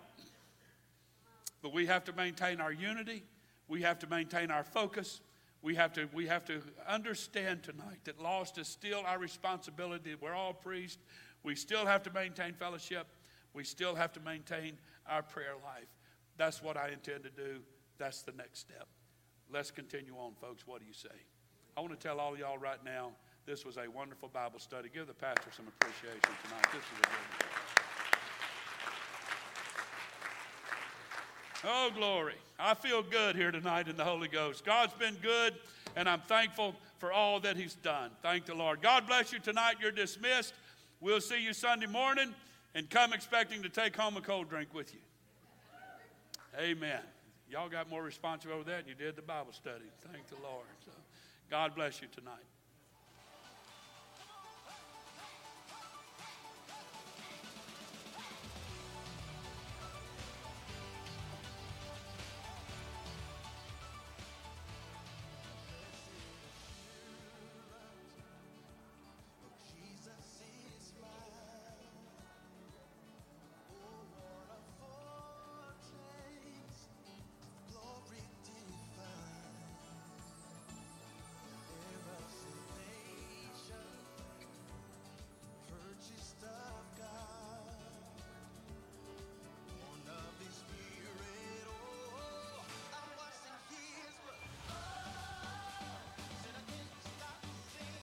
But 1.62 1.74
we 1.74 1.86
have 1.86 2.04
to 2.06 2.14
maintain 2.14 2.60
our 2.60 2.72
unity. 2.72 3.24
We 3.68 3.84
have 3.84 4.00
to 4.00 4.08
maintain 4.08 4.50
our 4.50 4.64
focus. 4.64 5.22
We 5.62 5.76
have 5.76 5.94
to, 5.94 6.10
we 6.12 6.26
have 6.26 6.44
to 6.46 6.62
understand 6.88 7.62
tonight 7.62 8.00
that 8.06 8.20
lost 8.20 8.58
is 8.58 8.68
still 8.68 9.04
our 9.06 9.20
responsibility. 9.20 10.16
We're 10.20 10.34
all 10.34 10.54
priests. 10.54 10.98
We 11.44 11.56
still 11.56 11.86
have 11.86 12.02
to 12.04 12.12
maintain 12.12 12.54
fellowship. 12.54 13.06
We 13.54 13.64
still 13.64 13.94
have 13.94 14.12
to 14.14 14.20
maintain 14.22 14.78
our 15.08 15.22
prayer 15.22 15.54
life. 15.64 15.88
That's 16.38 16.64
what 16.64 16.78
I 16.78 16.90
intend 16.90 17.24
to 17.24 17.30
do. 17.30 17.60
That's 18.00 18.24
the 18.24 18.32
next 18.32 18.60
step. 18.60 18.88
Let's 19.52 19.70
continue 19.70 20.16
on, 20.16 20.34
folks. 20.42 20.66
What 20.66 20.80
do 20.80 20.88
you 20.88 20.94
say? 20.94 21.10
I 21.78 21.82
want 21.82 21.97
to 21.97 22.07
tell 22.07 22.19
all 22.19 22.38
y'all 22.38 22.57
right 22.57 22.84
now, 22.84 23.11
this 23.45 23.65
was 23.65 23.78
a 23.78 23.89
wonderful 23.89 24.30
Bible 24.30 24.59
study. 24.59 24.89
Give 24.93 25.07
the 25.07 25.13
pastor 25.13 25.49
some 25.55 25.67
appreciation 25.67 26.19
tonight. 26.22 26.65
This 26.72 26.84
is 26.84 26.99
a 26.99 27.01
good 27.01 27.09
one. 27.09 27.51
Oh, 31.63 31.91
glory. 31.95 32.36
I 32.59 32.74
feel 32.74 33.03
good 33.03 33.36
here 33.36 33.51
tonight 33.51 33.88
in 33.88 33.95
the 33.95 34.03
Holy 34.03 34.28
Ghost. 34.28 34.65
God's 34.65 34.93
been 34.93 35.15
good, 35.22 35.53
and 35.95 36.09
I'm 36.09 36.22
thankful 36.22 36.76
for 36.97 37.11
all 37.11 37.39
that 37.41 37.55
He's 37.55 37.76
done. 37.76 38.11
Thank 38.22 38.45
the 38.45 38.55
Lord. 38.55 38.82
God 38.82 39.07
bless 39.07 39.32
you 39.32 39.39
tonight. 39.39 39.76
You're 39.80 39.91
dismissed. 39.91 40.53
We'll 40.99 41.22
see 41.22 41.43
you 41.43 41.53
Sunday 41.53 41.88
morning, 41.88 42.34
and 42.76 42.89
come 42.89 43.13
expecting 43.13 43.63
to 43.63 43.69
take 43.69 43.95
home 43.95 44.17
a 44.17 44.22
cold 44.22 44.49
drink 44.49 44.74
with 44.74 44.93
you. 44.93 44.99
Amen. 46.59 46.99
Y'all 47.49 47.69
got 47.69 47.89
more 47.89 48.03
responsive 48.03 48.51
over 48.51 48.63
that 48.63 48.82
than 48.82 48.88
you 48.88 48.95
did 48.95 49.15
the 49.15 49.22
Bible 49.22 49.53
study. 49.53 49.86
Thank 50.11 50.28
the 50.28 50.36
Lord. 50.43 50.65
So. 50.86 51.01
God 51.52 51.76
bless 51.76 52.02
you 52.02 52.08
tonight. 52.08 52.51